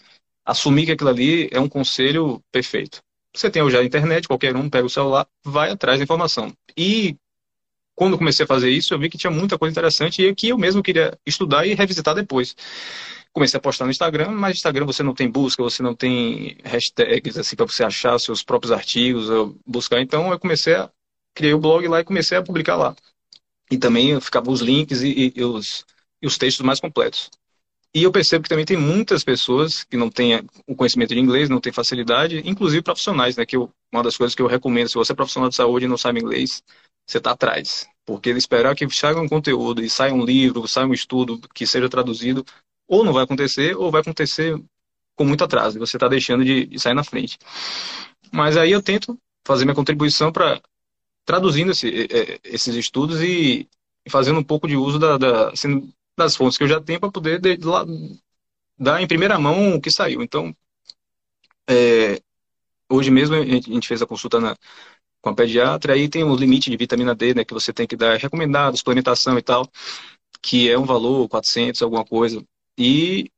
assumir 0.44 0.85
que 0.85 0.92
aquilo 0.92 1.09
ali 1.09 1.48
é 1.50 1.59
um 1.59 1.68
conselho 1.68 2.42
perfeito. 2.52 3.00
Você 3.35 3.50
tem 3.50 3.62
hoje 3.62 3.78
a 3.78 3.85
internet, 3.85 4.28
qualquer 4.28 4.54
um 4.54 4.68
pega 4.68 4.87
o 4.87 4.90
celular, 4.90 5.26
vai 5.42 5.70
atrás 5.70 5.98
da 5.98 6.04
informação. 6.04 6.52
E 6.76 7.16
quando 7.94 8.18
comecei 8.18 8.44
a 8.44 8.46
fazer 8.46 8.70
isso, 8.70 8.92
eu 8.92 8.98
vi 8.98 9.09
que 9.09 9.16
tinha 9.16 9.31
muita 9.31 9.59
coisa 9.59 9.72
interessante 9.72 10.22
e 10.22 10.35
que 10.35 10.50
eu 10.50 10.59
mesmo 10.59 10.83
queria 10.83 11.18
estudar 11.24 11.66
e 11.66 11.72
revisitar 11.72 12.14
depois. 12.14 12.54
Comecei 13.38 13.57
a 13.57 13.61
postar 13.61 13.85
no 13.85 13.92
Instagram, 13.92 14.33
mas 14.33 14.57
Instagram 14.57 14.85
você 14.85 15.01
não 15.01 15.14
tem 15.14 15.31
busca, 15.31 15.62
você 15.62 15.81
não 15.81 15.94
tem 15.94 16.59
hashtags 16.64 17.38
assim 17.38 17.55
para 17.55 17.66
você 17.66 17.85
achar 17.85 18.18
seus 18.18 18.42
próprios 18.42 18.72
artigos, 18.72 19.29
buscar. 19.64 20.01
Então 20.01 20.33
eu 20.33 20.38
comecei 20.40 20.74
a 20.74 20.90
criei 21.33 21.55
o 21.55 21.61
blog 21.61 21.87
lá 21.87 22.01
e 22.01 22.05
comecei 22.05 22.37
a 22.37 22.42
publicar 22.42 22.74
lá. 22.74 22.96
E 23.70 23.79
também 23.79 24.20
ficavam 24.20 24.53
os 24.53 24.61
links 24.61 25.03
e, 25.03 25.33
e, 25.37 25.44
os, 25.44 25.87
e 26.20 26.27
os 26.27 26.37
textos 26.37 26.66
mais 26.66 26.81
completos. 26.81 27.31
E 27.94 28.03
eu 28.03 28.11
percebo 28.11 28.42
que 28.42 28.48
também 28.48 28.64
tem 28.64 28.77
muitas 28.77 29.22
pessoas 29.22 29.85
que 29.85 29.96
não 29.96 30.11
têm 30.11 30.44
o 30.66 30.74
conhecimento 30.74 31.14
de 31.14 31.20
inglês, 31.20 31.48
não 31.48 31.61
têm 31.61 31.72
facilidade, 31.72 32.42
inclusive 32.44 32.83
profissionais, 32.83 33.37
né? 33.37 33.46
Que 33.46 33.57
eu, 33.57 33.70
uma 33.92 34.03
das 34.03 34.16
coisas 34.16 34.35
que 34.35 34.42
eu 34.42 34.48
recomendo, 34.48 34.88
se 34.88 34.96
você 34.96 35.12
é 35.12 35.14
profissional 35.14 35.48
de 35.48 35.55
saúde 35.55 35.85
e 35.85 35.88
não 35.88 35.96
sabe 35.96 36.18
inglês, 36.18 36.61
você 37.07 37.18
está 37.18 37.31
atrás. 37.31 37.87
Porque 38.05 38.31
esperar 38.31 38.74
que 38.74 38.88
saia 38.90 39.16
um 39.16 39.29
conteúdo 39.29 39.81
e 39.81 39.88
saia 39.88 40.12
um 40.12 40.24
livro, 40.24 40.66
saia 40.66 40.88
um 40.88 40.92
estudo 40.92 41.40
que 41.55 41.64
seja 41.68 41.88
traduzido, 41.88 42.44
ou 42.88 43.05
não 43.05 43.12
vai 43.12 43.24
acontecer, 43.24 43.77
ou 43.77 43.90
vai 43.90 44.01
acontecer 44.01 44.59
com 45.14 45.24
muito 45.24 45.44
atraso. 45.44 45.77
E 45.77 45.81
você 45.81 45.96
está 45.96 46.09
deixando 46.09 46.44
de, 46.44 46.66
de, 46.66 46.81
sair 46.81 46.94
na 46.94 47.05
frente. 47.05 47.38
Mas 48.33 48.57
aí 48.57 48.72
eu 48.72 48.83
tento 48.83 49.18
fazer 49.46 49.64
minha 49.64 49.74
contribuição 49.74 50.33
para 50.33 50.61
traduzindo 51.24 51.72
esse, 51.72 52.09
esses 52.42 52.74
estudos 52.74 53.20
e, 53.22 53.68
fazendo 54.09 54.40
um 54.40 54.44
pouco 54.44 54.66
de 54.66 54.77
uso 54.77 54.98
da, 54.98 55.18
da, 55.18 55.51
assim, 55.51 55.92
das 56.16 56.35
fontes 56.35 56.57
que 56.57 56.64
eu 56.64 56.68
já 56.68 56.81
tenho 56.81 56.98
para 56.98 57.11
poder 57.11 57.38
de, 57.40 57.57
de, 57.57 57.66
dar 58.79 59.03
em 59.03 59.07
primeira 59.07 59.38
mão 59.38 59.74
o 59.74 59.81
que 59.81 59.90
saiu. 59.90 60.22
Então, 60.22 60.55
é, 61.68 62.20
hoje 62.88 63.11
mesmo 63.11 63.37
a 63.37 63.44
gente 63.44 63.87
fez 63.87 64.01
a 64.01 64.07
consulta 64.07 64.40
na, 64.40 64.57
com 65.20 65.31
a 65.31 65.35
pediatra, 65.35 65.92
aí 65.92 66.09
tem 66.09 66.24
o 66.24 66.35
limite 66.35 66.70
de 66.70 66.77
vitamina 66.77 67.14
D, 67.14 67.35
né, 67.35 67.44
que 67.44 67.55
você 67.55 67.72
tem 67.72 67.87
que 67.87 67.96
dar 67.96 68.14
é 68.14 68.18
recomendado, 68.18 68.77
suplementação 68.77 69.37
e 69.38 69.42
tal, 69.42 69.70
que 70.40 70.70
é 70.70 70.79
um 70.79 70.85
valor 70.85 71.29
400, 71.29 71.83
alguma 71.83 72.05
coisa. 72.05 72.42
E 72.79 73.31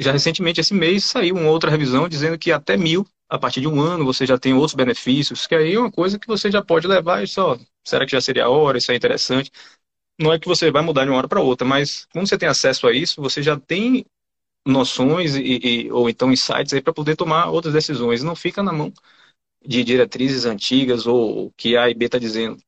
já 0.00 0.12
recentemente, 0.12 0.60
esse 0.60 0.74
mês, 0.74 1.04
saiu 1.06 1.36
uma 1.36 1.50
outra 1.50 1.70
revisão 1.70 2.08
dizendo 2.08 2.38
que 2.38 2.52
até 2.52 2.76
mil, 2.76 3.06
a 3.28 3.38
partir 3.38 3.60
de 3.60 3.68
um 3.68 3.80
ano, 3.80 4.04
você 4.04 4.26
já 4.26 4.38
tem 4.38 4.54
outros 4.54 4.74
benefícios, 4.74 5.46
que 5.46 5.54
aí 5.54 5.74
é 5.74 5.80
uma 5.80 5.92
coisa 5.92 6.18
que 6.18 6.26
você 6.28 6.50
já 6.50 6.62
pode 6.62 6.86
levar 6.86 7.22
e 7.24 7.28
só, 7.28 7.58
será 7.84 8.06
que 8.06 8.12
já 8.12 8.20
seria 8.20 8.46
a 8.46 8.48
hora, 8.50 8.78
isso 8.78 8.92
é 8.92 8.96
interessante. 8.96 9.50
Não 10.20 10.32
é 10.32 10.38
que 10.38 10.48
você 10.48 10.70
vai 10.70 10.82
mudar 10.82 11.04
de 11.04 11.10
uma 11.10 11.18
hora 11.18 11.28
para 11.28 11.40
outra, 11.40 11.66
mas 11.66 12.06
como 12.12 12.26
você 12.26 12.38
tem 12.38 12.48
acesso 12.48 12.86
a 12.86 12.92
isso, 12.92 13.20
você 13.20 13.42
já 13.42 13.58
tem 13.58 14.04
noções 14.66 15.36
e, 15.36 15.86
e 15.86 15.92
ou 15.92 16.08
então 16.10 16.32
insights 16.32 16.72
aí 16.74 16.82
para 16.82 16.92
poder 16.92 17.16
tomar 17.16 17.50
outras 17.50 17.74
decisões. 17.74 18.22
Não 18.22 18.36
fica 18.36 18.62
na 18.62 18.72
mão 18.72 18.92
de 19.66 19.84
diretrizes 19.84 20.44
antigas 20.44 21.06
ou 21.06 21.46
o 21.46 21.52
que 21.56 21.76
A 21.76 21.90
e 21.90 21.94
B 21.94 22.06
está 22.06 22.18
dizendo. 22.18 22.58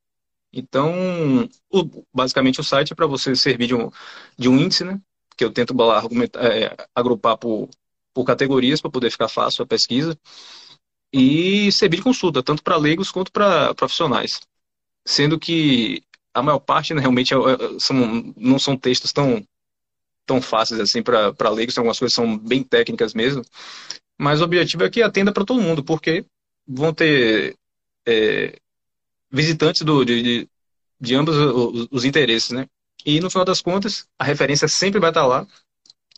Então, 0.52 1.48
o, 1.70 2.04
basicamente 2.14 2.60
o 2.60 2.64
site 2.64 2.92
é 2.92 2.96
para 2.96 3.06
você 3.06 3.36
servir 3.36 3.68
de 3.68 3.74
um, 3.74 3.90
de 4.38 4.48
um 4.48 4.58
índice, 4.58 4.84
né? 4.84 5.00
Que 5.36 5.44
eu 5.44 5.52
tento 5.52 5.74
é, 6.38 6.76
agrupar 6.94 7.36
por, 7.36 7.68
por 8.14 8.24
categorias 8.24 8.80
para 8.80 8.90
poder 8.90 9.10
ficar 9.10 9.28
fácil 9.28 9.62
a 9.62 9.66
pesquisa 9.66 10.18
e 11.12 11.70
servir 11.72 11.98
de 11.98 12.02
consulta, 12.02 12.42
tanto 12.42 12.62
para 12.62 12.76
leigos 12.76 13.10
quanto 13.10 13.32
para 13.32 13.74
profissionais. 13.74 14.40
Sendo 15.04 15.38
que 15.38 16.02
a 16.34 16.42
maior 16.42 16.58
parte 16.58 16.92
né, 16.92 17.00
realmente 17.00 17.32
é, 17.32 17.36
é, 17.36 17.78
são, 17.78 18.34
não 18.36 18.58
são 18.58 18.76
textos 18.76 19.12
tão, 19.12 19.46
tão 20.26 20.42
fáceis 20.42 20.80
assim 20.80 21.02
para 21.02 21.50
leigos, 21.50 21.76
algumas 21.78 21.98
coisas 21.98 22.14
são 22.14 22.36
bem 22.36 22.62
técnicas 22.62 23.14
mesmo, 23.14 23.42
mas 24.18 24.40
o 24.40 24.44
objetivo 24.44 24.84
é 24.84 24.90
que 24.90 25.02
atenda 25.02 25.32
para 25.32 25.44
todo 25.44 25.62
mundo, 25.62 25.84
porque 25.84 26.26
vão 26.66 26.92
ter 26.92 27.56
é, 28.06 28.58
visitantes 29.30 29.82
do, 29.82 30.04
de, 30.04 30.22
de, 30.22 30.48
de 31.00 31.14
ambos 31.14 31.36
os, 31.36 31.88
os, 31.90 32.04
interesses, 32.04 32.50
né? 32.50 32.66
E 33.06 33.20
no 33.20 33.30
final 33.30 33.44
das 33.44 33.62
contas, 33.62 34.06
a 34.18 34.24
referência 34.24 34.68
sempre 34.68 35.00
vai 35.00 35.10
estar 35.10 35.26
lá. 35.26 35.46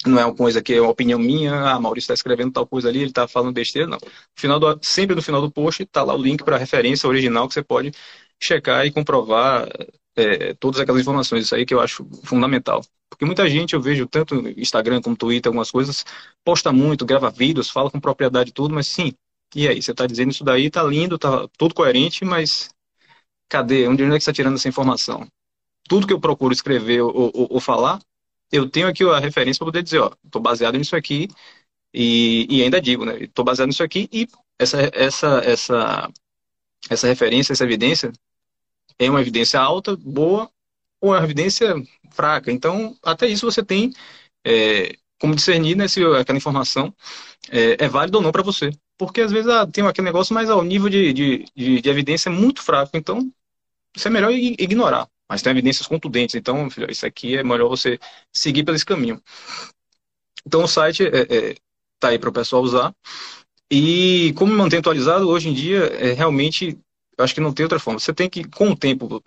Não 0.06 0.18
é 0.18 0.24
uma 0.24 0.34
coisa 0.34 0.62
que 0.62 0.72
é 0.74 0.80
uma 0.80 0.90
opinião 0.90 1.18
minha, 1.18 1.52
ah, 1.52 1.80
Maurício 1.80 2.06
está 2.06 2.14
escrevendo 2.14 2.52
tal 2.52 2.66
coisa 2.66 2.88
ali, 2.88 3.00
ele 3.00 3.10
está 3.10 3.28
falando 3.28 3.52
besteira, 3.52 3.86
não. 3.86 3.98
Final 4.36 4.58
do, 4.58 4.78
sempre 4.82 5.14
no 5.14 5.22
final 5.22 5.40
do 5.40 5.50
post 5.50 5.82
está 5.82 6.02
lá 6.02 6.14
o 6.14 6.22
link 6.22 6.44
para 6.44 6.56
a 6.56 6.58
referência 6.58 7.08
original 7.08 7.46
que 7.48 7.54
você 7.54 7.62
pode 7.62 7.92
checar 8.42 8.86
e 8.86 8.92
comprovar 8.92 9.68
é, 10.16 10.54
todas 10.54 10.80
aquelas 10.80 11.02
informações. 11.02 11.44
Isso 11.44 11.54
aí 11.54 11.66
que 11.66 11.74
eu 11.74 11.80
acho 11.80 12.04
fundamental. 12.24 12.82
Porque 13.10 13.24
muita 13.24 13.48
gente, 13.48 13.74
eu 13.74 13.80
vejo, 13.80 14.06
tanto 14.06 14.34
no 14.40 14.48
Instagram 14.50 15.02
como 15.02 15.16
Twitter, 15.16 15.50
algumas 15.50 15.70
coisas, 15.70 16.04
posta 16.44 16.72
muito, 16.72 17.04
grava 17.04 17.30
vídeos, 17.30 17.70
fala 17.70 17.90
com 17.90 18.00
propriedade 18.00 18.52
tudo, 18.52 18.74
mas 18.74 18.86
sim, 18.86 19.12
e 19.54 19.66
aí, 19.66 19.80
você 19.82 19.92
está 19.92 20.06
dizendo 20.06 20.30
isso 20.30 20.44
daí, 20.44 20.70
tá 20.70 20.82
lindo, 20.82 21.18
tá 21.18 21.48
tudo 21.56 21.74
coerente, 21.74 22.24
mas 22.24 22.68
cadê? 23.48 23.88
Onde 23.88 24.02
é 24.02 24.06
que 24.06 24.12
você 24.12 24.16
está 24.18 24.32
tirando 24.32 24.56
essa 24.56 24.68
informação? 24.68 25.26
Tudo 25.88 26.06
que 26.06 26.12
eu 26.12 26.20
procuro 26.20 26.52
escrever 26.52 27.00
ou, 27.02 27.32
ou, 27.34 27.48
ou 27.50 27.60
falar, 27.60 28.00
eu 28.52 28.68
tenho 28.68 28.88
aqui 28.88 29.04
a 29.04 29.18
referência 29.18 29.58
para 29.58 29.66
poder 29.66 29.82
dizer, 29.82 30.00
ó, 30.00 30.12
estou 30.24 30.40
baseado 30.40 30.76
nisso 30.78 30.96
aqui 30.96 31.28
e, 31.92 32.46
e 32.50 32.62
ainda 32.62 32.80
digo, 32.80 33.04
né? 33.04 33.22
Estou 33.24 33.44
baseado 33.44 33.68
nisso 33.68 33.82
aqui 33.82 34.08
e 34.12 34.28
essa, 34.58 34.78
essa, 34.92 35.40
essa, 35.44 36.10
essa 36.90 37.06
referência, 37.06 37.52
essa 37.52 37.64
evidência 37.64 38.12
é 38.98 39.10
uma 39.10 39.20
evidência 39.20 39.60
alta, 39.60 39.96
boa 39.96 40.50
ou 41.00 41.14
é 41.14 41.18
uma 41.18 41.24
evidência 41.24 41.74
fraca. 42.10 42.50
Então, 42.52 42.96
até 43.02 43.26
isso 43.26 43.46
você 43.50 43.64
tem 43.64 43.92
é, 44.44 44.96
como 45.20 45.34
discernir 45.34 45.76
né, 45.76 45.88
se 45.88 46.04
aquela 46.04 46.38
informação 46.38 46.94
é, 47.50 47.84
é 47.84 47.88
válida 47.88 48.18
ou 48.18 48.22
não 48.22 48.32
para 48.32 48.42
você 48.42 48.70
porque 48.98 49.20
às 49.20 49.30
vezes 49.30 49.48
ah, 49.48 49.66
tem 49.66 49.86
aquele 49.86 50.06
negócio, 50.06 50.34
mas 50.34 50.50
ao 50.50 50.62
nível 50.64 50.90
de, 50.90 51.12
de, 51.12 51.44
de, 51.56 51.80
de, 51.80 51.88
evidência 51.88 52.28
é 52.28 52.32
muito 52.32 52.60
fraco, 52.60 52.90
então 52.96 53.32
isso 53.96 54.08
é 54.08 54.10
melhor 54.10 54.32
ignorar. 54.32 55.08
Mas 55.28 55.42
tem 55.42 55.50
evidências 55.50 55.86
contundentes, 55.86 56.34
então, 56.34 56.68
isso 56.88 57.06
aqui 57.06 57.36
é 57.36 57.44
melhor 57.44 57.68
você 57.68 57.98
seguir 58.32 58.64
pelo 58.64 58.78
caminho. 58.84 59.22
Então 60.46 60.64
o 60.64 60.68
site 60.68 61.02
está 61.02 61.18
é, 61.18 61.50
é, 61.50 61.54
tá 62.00 62.08
aí 62.08 62.18
para 62.18 62.30
o 62.30 62.32
pessoal 62.32 62.62
usar. 62.62 62.94
E 63.70 64.32
como 64.36 64.52
manter 64.54 64.78
atualizado, 64.78 65.28
hoje 65.28 65.48
em 65.50 65.54
dia, 65.54 65.84
é, 66.00 66.12
realmente, 66.12 66.78
acho 67.18 67.34
que 67.34 67.40
não 67.40 67.52
tem 67.52 67.64
outra 67.64 67.78
forma. 67.78 68.00
Você 68.00 68.14
tem 68.14 68.30
que, 68.30 68.44
com 68.44 68.70
o 68.70 68.76
tempo, 68.76 69.22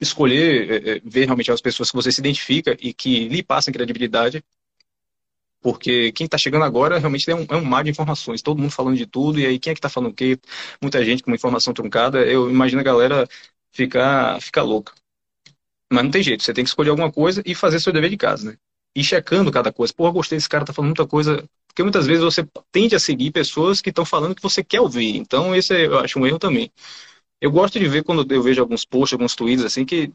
escolher, 0.00 0.70
é, 0.70 0.90
é 0.96 1.00
ver 1.04 1.26
realmente 1.26 1.52
as 1.52 1.60
pessoas 1.60 1.90
que 1.90 1.96
você 1.96 2.10
se 2.10 2.20
identifica 2.20 2.76
e 2.80 2.94
que 2.94 3.28
lhe 3.28 3.42
passam 3.42 3.72
credibilidade 3.72 4.42
porque 5.66 6.12
quem 6.12 6.26
está 6.26 6.38
chegando 6.38 6.64
agora 6.64 6.96
realmente 6.98 7.28
é 7.28 7.34
um, 7.34 7.44
é 7.50 7.56
um 7.56 7.64
mar 7.64 7.82
de 7.82 7.90
informações, 7.90 8.40
todo 8.40 8.60
mundo 8.60 8.70
falando 8.70 8.96
de 8.96 9.04
tudo, 9.04 9.40
e 9.40 9.46
aí 9.46 9.58
quem 9.58 9.72
é 9.72 9.74
que 9.74 9.80
está 9.80 9.88
falando 9.88 10.12
o 10.12 10.14
quê? 10.14 10.38
Muita 10.80 11.04
gente 11.04 11.24
com 11.24 11.34
informação 11.34 11.74
truncada, 11.74 12.24
eu 12.24 12.48
imagino 12.48 12.80
a 12.80 12.84
galera 12.84 13.28
ficar, 13.72 14.40
ficar 14.40 14.62
louca. 14.62 14.92
Mas 15.92 16.04
não 16.04 16.10
tem 16.10 16.22
jeito, 16.22 16.42
você 16.42 16.52
tem 16.52 16.64
que 16.64 16.70
escolher 16.70 16.90
alguma 16.90 17.12
coisa 17.12 17.42
e 17.46 17.54
fazer 17.54 17.80
seu 17.80 17.92
dever 17.92 18.10
de 18.10 18.16
casa, 18.16 18.50
né? 18.50 18.56
E 18.94 19.04
checando 19.04 19.52
cada 19.52 19.72
coisa. 19.72 19.92
Pô, 19.94 20.10
gostei 20.10 20.36
desse 20.38 20.48
cara, 20.48 20.64
tá 20.64 20.72
falando 20.72 20.88
muita 20.90 21.06
coisa. 21.06 21.44
Porque 21.68 21.82
muitas 21.82 22.06
vezes 22.06 22.24
você 22.24 22.46
tende 22.72 22.96
a 22.96 22.98
seguir 22.98 23.30
pessoas 23.30 23.80
que 23.80 23.90
estão 23.90 24.04
falando 24.04 24.34
que 24.34 24.42
você 24.42 24.64
quer 24.64 24.80
ouvir. 24.80 25.16
Então, 25.16 25.54
esse 25.54 25.74
é, 25.74 25.86
eu 25.86 25.98
acho 25.98 26.18
um 26.18 26.26
erro 26.26 26.38
também. 26.38 26.72
Eu 27.40 27.50
gosto 27.50 27.78
de 27.78 27.86
ver 27.86 28.02
quando 28.02 28.30
eu 28.32 28.42
vejo 28.42 28.60
alguns 28.60 28.84
posts, 28.84 29.12
alguns 29.12 29.34
tweets, 29.34 29.64
assim, 29.64 29.84
que 29.84 30.10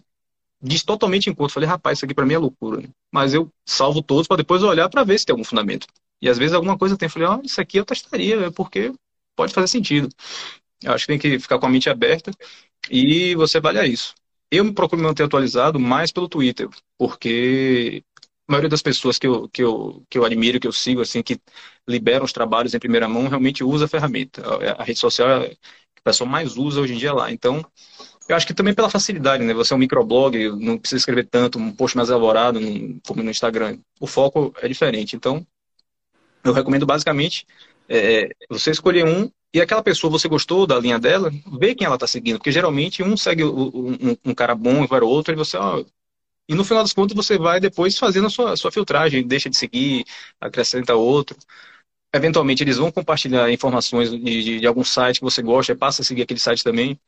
diz 0.62 0.84
totalmente 0.84 1.30
em 1.30 1.34
conta. 1.34 1.54
Falei, 1.54 1.70
rapaz, 1.70 2.00
isso 2.00 2.06
aqui 2.06 2.14
para 2.14 2.26
mim 2.26 2.34
é 2.34 2.38
loucura. 2.38 2.82
Né? 2.82 2.90
Mas 3.12 3.34
eu 3.34 3.50
salvo 3.66 4.02
todos 4.02 4.28
para 4.28 4.38
depois 4.38 4.64
olhar 4.64 4.90
para 4.90 5.04
ver 5.04 5.20
se 5.20 5.26
tem 5.26 5.34
algum 5.34 5.44
fundamento. 5.44 5.88
E 6.22 6.30
às 6.30 6.38
vezes 6.38 6.54
alguma 6.54 6.78
coisa 6.78 6.98
tem. 6.98 7.10
Falei, 7.10 7.28
ó, 7.28 7.38
oh, 7.38 7.42
isso 7.46 7.62
aqui 7.62 7.78
eu 7.78 7.86
testaria, 7.86 8.48
é 8.48 8.52
porque 8.52 8.94
pode 9.36 9.54
fazer 9.54 9.68
sentido. 9.68 10.10
Eu 10.84 10.94
acho 10.94 11.06
que 11.06 11.14
tem 11.14 11.20
que 11.20 11.40
ficar 11.40 11.60
com 11.60 11.66
a 11.66 11.70
mente 11.70 11.90
aberta 11.90 12.32
e 12.90 13.36
você 13.36 13.58
avalia 13.58 13.86
isso. 13.86 14.14
Eu 14.52 14.66
me 14.66 14.74
procuro 14.74 15.02
manter 15.02 15.24
atualizado 15.24 15.80
mais 15.80 16.12
pelo 16.12 16.28
Twitter, 16.28 16.68
porque 16.98 18.04
a 18.48 18.52
maioria 18.52 18.70
das 18.70 18.82
pessoas 18.82 19.18
que 19.18 19.26
eu, 19.26 19.48
que 19.48 19.64
eu, 19.64 20.04
que 20.10 20.18
eu 20.18 20.26
admiro, 20.26 20.60
que 20.60 20.68
eu 20.68 20.74
sigo, 20.74 21.02
assim, 21.02 21.24
que 21.24 21.40
liberam 21.88 22.26
os 22.26 22.34
trabalhos 22.34 22.74
em 22.74 22.80
primeira 22.80 23.08
mão, 23.08 23.28
realmente 23.30 23.64
usa 23.64 23.86
a 23.86 23.88
ferramenta. 23.88 24.44
A 24.78 24.84
rede 24.84 25.00
social 25.00 25.30
é 25.44 25.50
que 25.50 26.02
o 26.02 26.04
pessoal 26.04 26.30
mais 26.30 26.58
usa 26.58 26.82
hoje 26.82 26.94
em 26.94 26.98
dia 26.98 27.14
lá. 27.14 27.32
Então, 27.32 27.66
eu 28.28 28.36
acho 28.36 28.46
que 28.46 28.54
também 28.54 28.74
pela 28.74 28.90
facilidade, 28.90 29.44
né? 29.44 29.54
Você 29.54 29.74
é 29.74 29.76
um 29.76 29.80
microblog, 29.80 30.50
não 30.60 30.78
precisa 30.78 31.00
escrever 31.00 31.28
tanto, 31.28 31.58
um 31.58 31.72
post 31.74 31.96
mais 31.96 32.10
elaborado, 32.10 32.60
como 33.08 33.24
no 33.24 33.32
Instagram. 33.32 33.78
O 34.00 34.08
foco 34.08 34.54
é 34.62 34.68
diferente. 34.68 35.16
Então, 35.16 35.46
eu 36.44 36.54
recomendo 36.54 36.86
basicamente 36.86 37.46
é, 37.88 38.30
você 38.50 38.72
escolher 38.72 39.06
um 39.06 39.30
e 39.54 39.60
aquela 39.62 39.84
pessoa 39.84 40.12
você 40.12 40.28
gostou 40.28 40.66
da 40.66 40.80
linha 40.80 40.98
dela, 40.98 41.32
vê 41.60 41.76
quem 41.76 41.86
ela 41.86 41.96
está 41.96 42.08
seguindo, 42.08 42.38
porque 42.38 42.52
geralmente 42.52 43.04
um 43.04 43.18
segue 43.18 43.44
um, 43.44 44.18
um, 44.26 44.34
cara 44.34 44.56
bom 44.56 44.84
e 44.84 44.88
vai 44.88 45.02
outro, 45.02 45.34
e 45.34 45.36
você, 45.36 45.58
ó, 45.58 45.84
e 46.48 46.56
no 46.56 46.64
final 46.64 46.84
das 46.84 46.94
contas 46.94 47.16
você 47.16 47.38
vai 47.38 47.60
depois 47.60 47.98
fazendo 47.98 48.28
a 48.28 48.30
sua, 48.30 48.56
sua 48.58 48.72
filtragem, 48.72 49.26
deixa 49.28 49.50
de 49.50 49.58
seguir, 49.58 50.06
acrescenta 50.40 50.96
outro. 50.96 51.38
Eventualmente 52.14 52.64
eles 52.64 52.78
vão 52.78 52.92
compartilhar 52.92 53.50
informações 53.52 54.12
de, 54.12 54.20
de, 54.20 54.60
de 54.60 54.68
algum 54.68 54.84
site 54.84 55.20
que 55.20 55.24
você 55.24 55.42
gosta, 55.42 55.76
passa 55.76 56.02
a 56.02 56.06
seguir 56.06 56.24
aquele 56.24 56.40
site 56.40 56.64
também. 56.64 57.00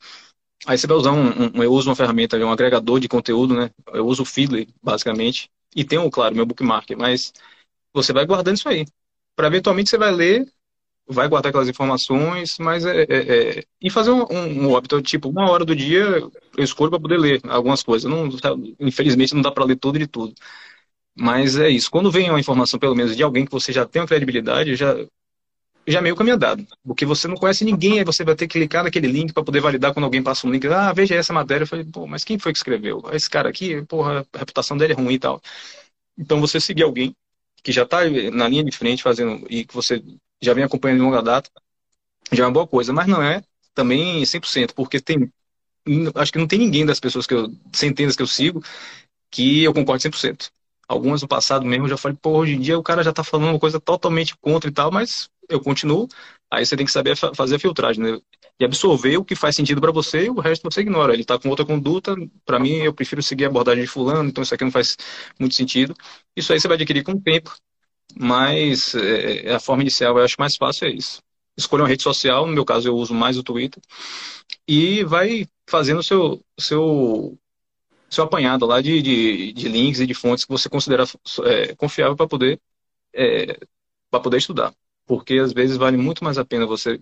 Aí 0.66 0.78
você 0.78 0.88
vai 0.88 0.96
usar 0.96 1.12
um, 1.12 1.58
um, 1.58 1.64
eu 1.64 1.74
uso 1.74 1.90
uma 1.90 1.96
ferramenta, 1.96 2.38
um 2.38 2.52
agregador 2.52 3.00
de 3.00 3.10
conteúdo, 3.10 3.54
né? 3.54 3.70
Eu 3.94 4.08
uso 4.08 4.24
o 4.24 4.26
Feedly, 4.26 4.70
basicamente, 4.82 5.50
e 5.76 5.84
tenho, 5.84 6.10
claro, 6.10 6.36
meu 6.36 6.46
bookmark, 6.46 6.92
mas 6.98 7.34
você 7.94 8.14
vai 8.14 8.26
guardando 8.26 8.56
isso 8.58 8.70
aí. 8.70 8.86
Para 9.36 9.48
eventualmente 9.48 9.90
você 9.90 9.98
vai 9.98 10.12
ler, 10.12 10.48
vai 11.08 11.28
guardar 11.28 11.50
aquelas 11.50 11.70
informações, 11.70 12.58
mas 12.60 12.86
é, 12.86 13.04
é, 13.04 13.58
é 13.60 13.63
e 13.82 13.89
fazer 13.89 14.12
um, 14.12 14.26
um, 14.32 14.68
um 14.68 14.76
hábito, 14.76 15.02
tipo, 15.02 15.30
uma 15.30 15.50
hora 15.50 15.66
do 15.66 15.76
dia 15.76 16.02
eu 16.58 16.63
escolho 16.63 16.92
para 16.92 17.00
poder 17.00 17.18
ler 17.18 17.42
algumas 17.50 17.84
coisas. 17.84 18.10
Não, 18.10 18.30
infelizmente 18.80 19.34
não 19.34 19.42
dá 19.42 19.52
para 19.52 19.66
ler 19.66 19.78
tudo 19.78 20.00
de 20.00 20.08
tudo. 20.08 20.34
Mas 21.16 21.58
é 21.58 21.70
isso. 21.70 21.91
Quando 21.91 22.12
vem 22.12 22.30
uma 22.30 22.39
informação, 22.39 22.80
pelo 22.80 22.95
menos, 22.95 23.16
de 23.16 23.24
alguém 23.24 23.45
que 23.45 23.51
você 23.51 23.72
já 23.72 23.86
tem 23.86 24.01
uma 24.01 24.08
credibilidade, 24.08 24.76
já 24.76 24.95
já 25.88 26.01
meio 26.01 26.16
caminho 26.16 26.36
andado. 26.36 26.66
Porque 26.84 27.06
você 27.06 27.28
não 27.28 27.36
conhece 27.36 27.66
ninguém, 27.66 27.99
aí 27.99 28.06
você 28.06 28.24
vai 28.24 28.36
ter 28.36 28.47
que 28.47 28.58
clicar 28.60 28.84
naquele 28.84 29.08
link 29.08 29.34
para 29.34 29.43
poder 29.43 29.60
validar 29.60 29.93
quando 29.93 30.06
alguém 30.06 30.24
passa 30.24 30.47
um 30.47 30.51
link. 30.51 30.66
Ah, 30.68 30.93
veja 30.93 31.16
essa 31.16 31.34
matéria. 31.34 31.64
Eu 31.64 31.68
falei, 31.68 31.86
pô, 31.86 32.08
mas 32.08 32.24
quem 32.24 32.39
foi 32.39 32.54
que 32.54 32.58
escreveu? 32.60 33.04
Esse 33.12 33.30
cara 33.30 33.49
aqui, 33.49 33.82
porra, 33.86 34.26
a 34.34 34.38
reputação 34.39 34.78
dele 34.78 34.93
é 34.93 34.95
ruim 34.95 35.16
e 35.16 35.20
tal. 35.20 35.41
Então 36.18 36.39
você 36.39 36.60
seguir 36.60 36.84
alguém 36.84 37.16
que 37.64 37.72
já 37.72 37.84
está 37.84 37.99
na 38.32 38.47
linha 38.47 38.64
de 38.64 38.72
frente 38.72 39.04
fazendo 39.04 39.45
e 39.49 39.66
que 39.66 39.74
você 39.74 40.04
já 40.44 40.54
vem 40.54 40.64
acompanhando 40.64 41.00
de 41.00 41.04
longa 41.06 41.22
data, 41.22 41.50
já 42.32 42.44
é 42.44 42.48
uma 42.48 42.54
boa 42.54 42.68
coisa. 42.68 42.94
Mas 42.94 43.08
não 43.08 43.22
é 43.22 43.44
também 43.74 44.26
100%, 44.26 44.74
porque 44.74 45.00
tem. 45.00 45.32
Acho 46.16 46.32
que 46.32 46.39
não 46.39 46.48
tem 46.48 46.60
ninguém 46.60 46.86
das 46.86 47.00
pessoas 47.00 47.28
que 47.28 47.34
eu. 47.34 47.52
centenas 47.74 48.16
que 48.16 48.22
eu 48.22 48.28
sigo 48.28 48.64
que 49.34 49.64
eu 49.64 49.74
concordo 49.74 50.04
100%. 50.04 50.52
Algumas 50.88 51.22
no 51.24 51.28
passado 51.28 51.66
mesmo 51.66 51.86
eu 51.86 51.89
já 51.89 51.98
falei, 51.98 52.16
pô, 52.22 52.38
hoje 52.38 52.54
em 52.54 52.60
dia 52.60 52.78
o 52.78 52.84
cara 52.84 53.04
já 53.04 53.10
está 53.10 53.24
falando 53.24 53.50
uma 53.50 53.60
coisa 53.60 53.80
totalmente 53.80 54.38
contra 54.38 54.70
e 54.70 54.74
tal, 54.74 54.91
mas 54.91 55.28
eu 55.50 55.60
continuo. 55.60 56.08
Aí 56.52 56.64
você 56.66 56.78
tem 56.78 56.86
que 56.86 56.91
saber 56.91 57.16
fazer 57.16 57.56
a 57.56 57.60
filtragem, 57.60 58.04
né? 58.04 58.20
E 58.60 58.66
absorver 58.66 59.18
o 59.18 59.26
que 59.26 59.36
faz 59.36 59.56
sentido 59.56 59.82
para 59.82 59.91
você 59.91 60.26
e 60.26 60.30
o 60.30 60.39
resto 60.39 60.70
você 60.70 60.82
ignora. 60.82 61.14
Ele 61.14 61.24
está 61.24 61.39
com 61.39 61.50
outra 61.50 61.66
conduta, 61.66 62.16
para 62.46 62.60
mim 62.60 62.76
eu 62.76 62.94
prefiro 62.94 63.24
seguir 63.24 63.46
a 63.46 63.48
abordagem 63.48 63.84
de 63.84 63.89
fulano, 63.89 64.30
então 64.30 64.44
isso 64.44 64.54
aqui 64.54 64.64
não 64.64 64.72
faz 64.72 64.96
muito 65.39 65.56
sentido. 65.56 65.96
Isso 66.36 66.54
aí 66.54 66.60
você 66.60 66.68
vai 66.68 66.76
adquirir 66.76 67.04
com 67.04 67.14
o 67.14 67.22
tempo, 67.22 67.56
mas 68.16 68.95
é, 68.95 69.54
a 69.54 69.60
forma 69.60 69.84
inicial 69.84 70.18
eu 70.18 70.24
acho 70.24 70.36
mais 70.39 70.56
fácil 70.56 70.88
é 70.88 70.91
isso. 70.91 71.22
Escolha 71.58 71.84
uma 71.84 71.89
rede 71.89 72.04
social, 72.04 72.47
no 72.47 72.54
meu 72.54 72.66
caso 72.66 72.88
eu 72.88 72.95
uso 72.95 73.14
mais 73.14 73.38
o 73.38 73.43
Twitter, 73.43 73.82
e 74.68 75.04
vai 75.04 75.47
fazendo 75.68 75.99
o 75.99 76.04
seu, 76.04 76.43
seu, 76.60 77.38
seu 78.10 78.24
apanhado 78.24 78.66
lá 78.66 78.82
de, 78.82 79.01
de, 79.01 79.54
de 79.54 79.68
links 79.68 79.99
e 79.99 80.08
de 80.08 80.14
fontes 80.14 80.45
que 80.45 80.51
você 80.51 80.70
considera 80.70 81.06
é, 81.45 81.76
confiável 81.76 82.16
para 82.16 82.28
poder, 82.28 82.60
é, 83.14 83.60
poder 84.10 84.38
estudar. 84.38 84.74
Porque 85.06 85.36
às 85.36 85.54
vezes 85.54 85.78
vale 85.78 85.97
muito 85.97 86.24
mais 86.24 86.38
a 86.38 86.45
pena 86.45 86.66
você. 86.66 86.99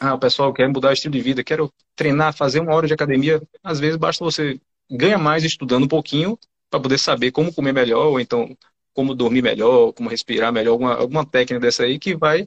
Ah, 0.00 0.14
o 0.14 0.18
pessoal 0.18 0.52
quer 0.52 0.68
mudar 0.68 0.90
o 0.90 0.92
estilo 0.92 1.12
de 1.12 1.20
vida, 1.20 1.44
quero 1.44 1.72
treinar, 1.94 2.34
fazer 2.34 2.60
uma 2.60 2.74
hora 2.74 2.86
de 2.86 2.94
academia. 2.94 3.40
Às 3.62 3.78
vezes 3.78 3.96
basta 3.96 4.24
você 4.24 4.60
ganhar 4.90 5.18
mais 5.18 5.44
estudando 5.44 5.84
um 5.84 5.88
pouquinho 5.88 6.38
para 6.70 6.80
poder 6.80 6.98
saber 6.98 7.30
como 7.30 7.52
comer 7.52 7.72
melhor, 7.72 8.06
ou 8.06 8.20
então 8.20 8.56
como 8.94 9.14
dormir 9.14 9.42
melhor, 9.42 9.92
como 9.92 10.08
respirar 10.08 10.52
melhor, 10.52 10.72
alguma, 10.72 10.94
alguma 10.94 11.26
técnica 11.26 11.60
dessa 11.60 11.84
aí 11.84 11.98
que 11.98 12.14
vai 12.14 12.46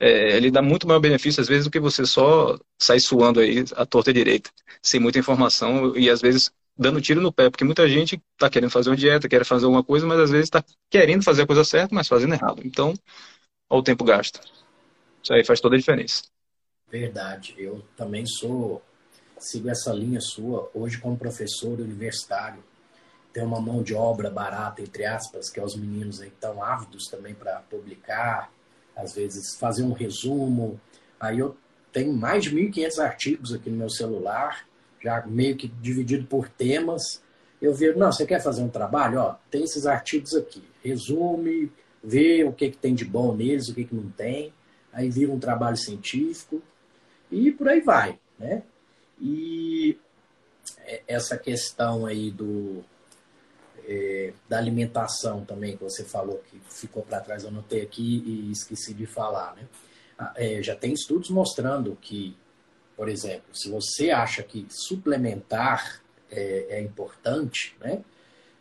é, 0.00 0.38
lhe 0.40 0.50
dar 0.50 0.62
muito 0.62 0.86
maior 0.86 0.98
benefício, 1.00 1.40
às 1.40 1.48
vezes, 1.48 1.64
do 1.64 1.70
que 1.70 1.78
você 1.78 2.04
só 2.04 2.58
sair 2.78 3.00
suando 3.00 3.38
aí 3.38 3.64
à 3.76 3.86
torta 3.86 4.12
direita, 4.12 4.50
sem 4.82 4.98
muita 4.98 5.18
informação 5.18 5.96
e 5.96 6.10
às 6.10 6.20
vezes 6.20 6.50
dando 6.76 7.00
tiro 7.00 7.20
no 7.20 7.32
pé, 7.32 7.48
porque 7.50 7.64
muita 7.64 7.88
gente 7.88 8.20
está 8.32 8.50
querendo 8.50 8.70
fazer 8.70 8.90
uma 8.90 8.96
dieta, 8.96 9.28
quer 9.28 9.44
fazer 9.44 9.66
alguma 9.66 9.84
coisa, 9.84 10.06
mas 10.06 10.18
às 10.18 10.30
vezes 10.30 10.46
está 10.46 10.64
querendo 10.90 11.22
fazer 11.22 11.42
a 11.42 11.46
coisa 11.46 11.64
certa, 11.64 11.94
mas 11.94 12.08
fazendo 12.08 12.34
errado. 12.34 12.62
Então, 12.64 12.94
olha 13.70 13.80
o 13.80 13.82
tempo 13.82 14.04
gasto. 14.04 14.40
Isso 15.22 15.32
aí 15.32 15.44
faz 15.44 15.60
toda 15.60 15.76
a 15.76 15.78
diferença. 15.78 16.24
Verdade. 16.90 17.54
Eu 17.56 17.82
também 17.96 18.26
sou, 18.26 18.82
sigo 19.38 19.70
essa 19.70 19.92
linha 19.92 20.20
sua, 20.20 20.68
hoje 20.74 20.98
como 20.98 21.16
professor 21.16 21.78
universitário, 21.80 22.62
tem 23.32 23.42
uma 23.42 23.60
mão 23.60 23.82
de 23.82 23.94
obra 23.94 24.30
barata, 24.30 24.82
entre 24.82 25.04
aspas, 25.04 25.48
que 25.48 25.58
é 25.58 25.64
os 25.64 25.74
meninos 25.74 26.20
aí 26.20 26.30
tão 26.40 26.62
ávidos 26.62 27.08
também 27.08 27.34
para 27.34 27.60
publicar, 27.70 28.52
às 28.94 29.14
vezes 29.14 29.54
fazer 29.54 29.82
um 29.82 29.92
resumo. 29.92 30.78
Aí 31.18 31.38
eu 31.38 31.56
tenho 31.92 32.12
mais 32.12 32.44
de 32.44 32.54
1.500 32.54 32.98
artigos 32.98 33.52
aqui 33.54 33.70
no 33.70 33.78
meu 33.78 33.90
celular, 33.90 34.66
já 35.02 35.24
meio 35.26 35.56
que 35.56 35.66
dividido 35.66 36.26
por 36.26 36.48
temas. 36.48 37.22
Eu 37.60 37.74
vejo, 37.74 37.98
não, 37.98 38.12
você 38.12 38.26
quer 38.26 38.42
fazer 38.42 38.62
um 38.62 38.68
trabalho? 38.68 39.18
Ó, 39.18 39.34
tem 39.50 39.64
esses 39.64 39.86
artigos 39.86 40.34
aqui. 40.34 40.62
Resume, 40.82 41.72
vê 42.02 42.44
o 42.44 42.52
que, 42.52 42.70
que 42.70 42.76
tem 42.76 42.94
de 42.94 43.04
bom 43.04 43.34
neles, 43.34 43.68
o 43.68 43.74
que, 43.74 43.84
que 43.84 43.94
não 43.94 44.10
tem. 44.10 44.52
Aí 44.92 45.08
vira 45.08 45.32
um 45.32 45.38
trabalho 45.38 45.76
científico 45.76 46.60
e 47.30 47.50
por 47.50 47.68
aí 47.68 47.80
vai, 47.80 48.18
né? 48.38 48.62
E 49.18 49.98
essa 51.06 51.38
questão 51.38 52.04
aí 52.04 52.30
do, 52.30 52.84
é, 53.92 54.32
da 54.48 54.56
alimentação 54.56 55.44
também, 55.44 55.76
que 55.76 55.82
você 55.82 56.02
falou 56.04 56.42
que 56.50 56.58
ficou 56.70 57.02
para 57.02 57.20
trás, 57.20 57.44
eu 57.44 57.50
notei 57.50 57.82
aqui 57.82 58.22
e 58.24 58.50
esqueci 58.50 58.94
de 58.94 59.04
falar. 59.04 59.54
Né? 59.54 59.62
Ah, 60.18 60.32
é, 60.36 60.62
já 60.62 60.74
tem 60.74 60.92
estudos 60.92 61.28
mostrando 61.28 61.96
que, 62.00 62.34
por 62.96 63.08
exemplo, 63.08 63.54
se 63.54 63.70
você 63.70 64.10
acha 64.10 64.42
que 64.42 64.66
suplementar 64.70 66.00
é, 66.30 66.78
é 66.78 66.80
importante, 66.80 67.76
né? 67.80 68.02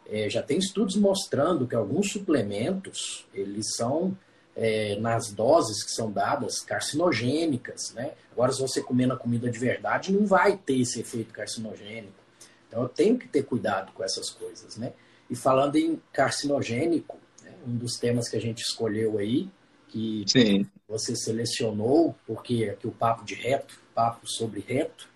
É, 0.06 0.30
já 0.30 0.44
tem 0.44 0.58
estudos 0.58 0.98
mostrando 0.98 1.66
que 1.66 1.74
alguns 1.74 2.12
suplementos, 2.12 3.26
eles 3.34 3.76
são, 3.78 4.18
é, 4.54 4.98
nas 5.00 5.32
doses 5.32 5.86
que 5.86 5.92
são 5.92 6.12
dadas, 6.12 6.60
carcinogênicas. 6.60 7.94
Né? 7.94 8.12
Agora, 8.34 8.52
se 8.52 8.60
você 8.60 8.82
comer 8.82 9.06
na 9.06 9.16
comida 9.16 9.50
de 9.50 9.58
verdade, 9.58 10.12
não 10.12 10.26
vai 10.26 10.58
ter 10.58 10.82
esse 10.82 11.00
efeito 11.00 11.32
carcinogênico. 11.32 12.20
Então, 12.68 12.82
eu 12.82 12.90
tenho 12.90 13.18
que 13.18 13.28
ter 13.28 13.44
cuidado 13.44 13.94
com 13.94 14.04
essas 14.04 14.30
coisas, 14.30 14.76
né? 14.76 14.92
E 15.32 15.36
falando 15.36 15.78
em 15.78 15.98
carcinogênico, 16.12 17.18
né, 17.42 17.54
um 17.66 17.74
dos 17.78 17.98
temas 17.98 18.28
que 18.28 18.36
a 18.36 18.42
gente 18.42 18.62
escolheu 18.62 19.18
aí, 19.18 19.48
que 19.88 20.26
Sim. 20.28 20.68
você 20.88 21.16
selecionou, 21.16 22.14
porque 22.28 22.66
aqui 22.66 22.86
o 22.86 22.92
papo 22.92 23.24
de 23.24 23.34
reto, 23.34 23.80
papo 23.96 24.28
sobre 24.28 24.60
reto, 24.60 25.08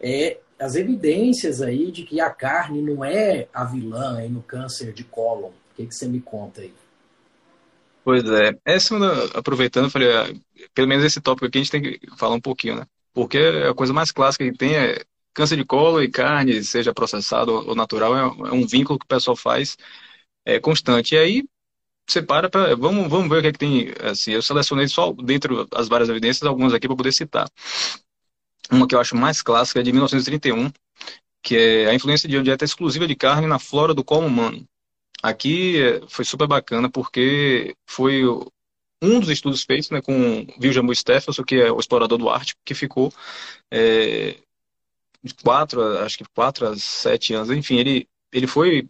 é 0.00 0.38
as 0.58 0.74
evidências 0.74 1.62
aí 1.62 1.92
de 1.92 2.02
que 2.02 2.20
a 2.20 2.28
carne 2.28 2.82
não 2.82 3.04
é 3.04 3.48
a 3.54 3.64
vilã 3.64 4.18
aí 4.18 4.28
no 4.28 4.42
câncer 4.42 4.92
de 4.92 5.04
cólon. 5.04 5.50
O 5.50 5.74
que, 5.76 5.86
que 5.86 5.94
você 5.94 6.08
me 6.08 6.20
conta 6.20 6.60
aí? 6.60 6.74
Pois 8.04 8.24
é, 8.28 8.58
essa 8.64 8.96
aproveitando, 9.32 9.90
falei, 9.90 10.12
ah, 10.12 10.34
pelo 10.74 10.88
menos 10.88 11.04
esse 11.04 11.20
tópico 11.20 11.46
aqui 11.46 11.58
a 11.58 11.62
gente 11.62 11.70
tem 11.70 11.82
que 11.82 12.00
falar 12.16 12.34
um 12.34 12.40
pouquinho, 12.40 12.76
né? 12.76 12.86
Porque 13.14 13.38
a 13.38 13.74
coisa 13.74 13.92
mais 13.92 14.10
clássica 14.10 14.44
que 14.44 14.58
tem 14.58 14.74
é 14.74 15.02
câncer 15.34 15.56
de 15.56 15.64
colo 15.64 16.02
e 16.02 16.10
carne, 16.10 16.62
seja 16.64 16.92
processado 16.94 17.52
ou 17.52 17.74
natural, 17.74 18.16
é, 18.16 18.20
é 18.20 18.52
um 18.52 18.66
vínculo 18.66 18.98
que 18.98 19.04
o 19.04 19.08
pessoal 19.08 19.36
faz 19.36 19.76
é, 20.44 20.60
constante. 20.60 21.14
E 21.14 21.18
aí 21.18 21.44
você 22.08 22.22
para 22.22 22.50
para. 22.50 22.74
Vamos, 22.76 23.08
vamos 23.08 23.28
ver 23.28 23.38
o 23.38 23.42
que, 23.42 23.48
é 23.48 23.52
que 23.52 23.58
tem. 23.58 23.94
Assim, 24.02 24.32
eu 24.32 24.42
selecionei 24.42 24.88
só 24.88 25.12
dentro 25.12 25.66
das 25.66 25.88
várias 25.88 26.08
evidências, 26.08 26.46
algumas 26.46 26.74
aqui 26.74 26.86
para 26.86 26.96
poder 26.96 27.12
citar. 27.12 27.48
Uma 28.70 28.86
que 28.86 28.94
eu 28.94 29.00
acho 29.00 29.16
mais 29.16 29.42
clássica 29.42 29.80
é 29.80 29.82
de 29.82 29.92
1931, 29.92 30.70
que 31.42 31.56
é 31.56 31.90
a 31.90 31.94
influência 31.94 32.28
de 32.28 32.36
uma 32.36 32.44
dieta 32.44 32.64
exclusiva 32.64 33.06
de 33.06 33.16
carne 33.16 33.46
na 33.46 33.58
flora 33.58 33.94
do 33.94 34.04
colo 34.04 34.26
humano. 34.26 34.66
Aqui 35.22 35.80
é, 35.82 36.00
foi 36.08 36.24
super 36.24 36.46
bacana 36.46 36.90
porque 36.90 37.74
foi 37.86 38.24
um 39.02 39.20
dos 39.20 39.28
estudos 39.30 39.64
feitos 39.64 39.90
né, 39.90 40.00
com 40.00 40.46
William 40.60 40.94
Stephenson, 40.94 41.44
que 41.44 41.56
é 41.56 41.70
o 41.70 41.80
explorador 41.80 42.18
do 42.18 42.28
Ártico, 42.28 42.60
que 42.64 42.74
ficou 42.74 43.12
é, 43.70 44.36
quatro, 45.42 45.98
acho 45.98 46.18
que 46.18 46.24
quatro 46.34 46.66
a 46.66 46.76
sete 46.76 47.34
anos, 47.34 47.50
enfim, 47.50 47.76
ele, 47.76 48.08
ele 48.32 48.46
foi 48.46 48.88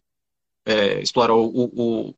é, 0.67 1.01
explorar 1.01 1.35
o, 1.35 1.45
o, 1.47 2.15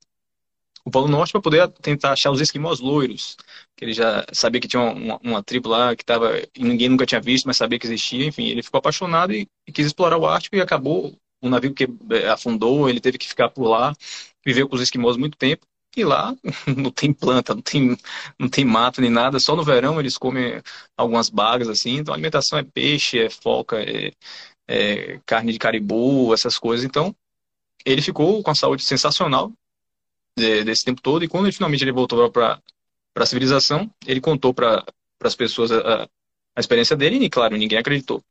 o 0.84 0.90
Polo 0.90 1.08
Norte 1.08 1.32
para 1.32 1.40
poder 1.40 1.68
tentar 1.80 2.12
achar 2.12 2.30
os 2.30 2.40
esquimós 2.40 2.80
loiros, 2.80 3.36
que 3.76 3.84
ele 3.84 3.92
já 3.92 4.24
sabia 4.32 4.60
que 4.60 4.68
tinha 4.68 4.82
uma, 4.82 5.18
uma 5.22 5.42
tribo 5.42 5.68
lá 5.68 5.96
que 5.96 6.04
tava, 6.04 6.32
ninguém 6.58 6.88
nunca 6.88 7.06
tinha 7.06 7.20
visto, 7.20 7.46
mas 7.46 7.56
sabia 7.56 7.78
que 7.78 7.86
existia, 7.86 8.26
enfim, 8.26 8.44
ele 8.46 8.62
ficou 8.62 8.78
apaixonado 8.78 9.32
e, 9.32 9.48
e 9.66 9.72
quis 9.72 9.86
explorar 9.86 10.18
o 10.18 10.26
Ártico 10.26 10.56
e 10.56 10.60
acabou, 10.60 11.18
o 11.40 11.48
navio 11.48 11.74
que 11.74 11.88
é, 12.10 12.28
afundou, 12.28 12.88
ele 12.88 13.00
teve 13.00 13.18
que 13.18 13.28
ficar 13.28 13.48
por 13.50 13.66
lá, 13.66 13.94
viveu 14.44 14.68
com 14.68 14.76
os 14.76 14.82
esquimós 14.82 15.16
muito 15.16 15.36
tempo, 15.38 15.66
e 15.96 16.04
lá 16.04 16.34
não 16.76 16.90
tem 16.90 17.12
planta, 17.12 17.54
não 17.54 17.62
tem, 17.62 17.96
não 18.38 18.48
tem 18.48 18.64
mato 18.64 19.00
nem 19.00 19.10
nada, 19.10 19.38
só 19.38 19.54
no 19.54 19.64
verão 19.64 20.00
eles 20.00 20.18
comem 20.18 20.60
algumas 20.96 21.28
bagas 21.30 21.68
assim, 21.68 21.96
então 21.98 22.12
a 22.12 22.16
alimentação 22.16 22.58
é 22.58 22.62
peixe, 22.62 23.18
é 23.18 23.30
foca, 23.30 23.80
é, 23.80 24.12
é 24.68 25.20
carne 25.26 25.52
de 25.52 25.58
caribu, 25.58 26.32
essas 26.34 26.58
coisas. 26.58 26.84
Então 26.84 27.14
ele 27.84 28.02
ficou 28.02 28.42
com 28.42 28.50
a 28.50 28.54
saúde 28.54 28.82
sensacional 28.84 29.52
de, 30.36 30.64
desse 30.64 30.84
tempo 30.84 31.00
todo 31.00 31.24
e 31.24 31.28
quando 31.28 31.46
ele, 31.46 31.52
finalmente 31.52 31.84
ele 31.84 31.92
voltou 31.92 32.30
para 32.30 32.60
a 33.14 33.26
civilização, 33.26 33.90
ele 34.06 34.20
contou 34.20 34.52
para 34.54 34.84
as 35.22 35.34
pessoas 35.34 35.70
a, 35.72 36.08
a 36.56 36.60
experiência 36.60 36.96
dele 36.96 37.24
e, 37.24 37.30
claro, 37.30 37.56
ninguém 37.56 37.78
acreditou. 37.78 38.22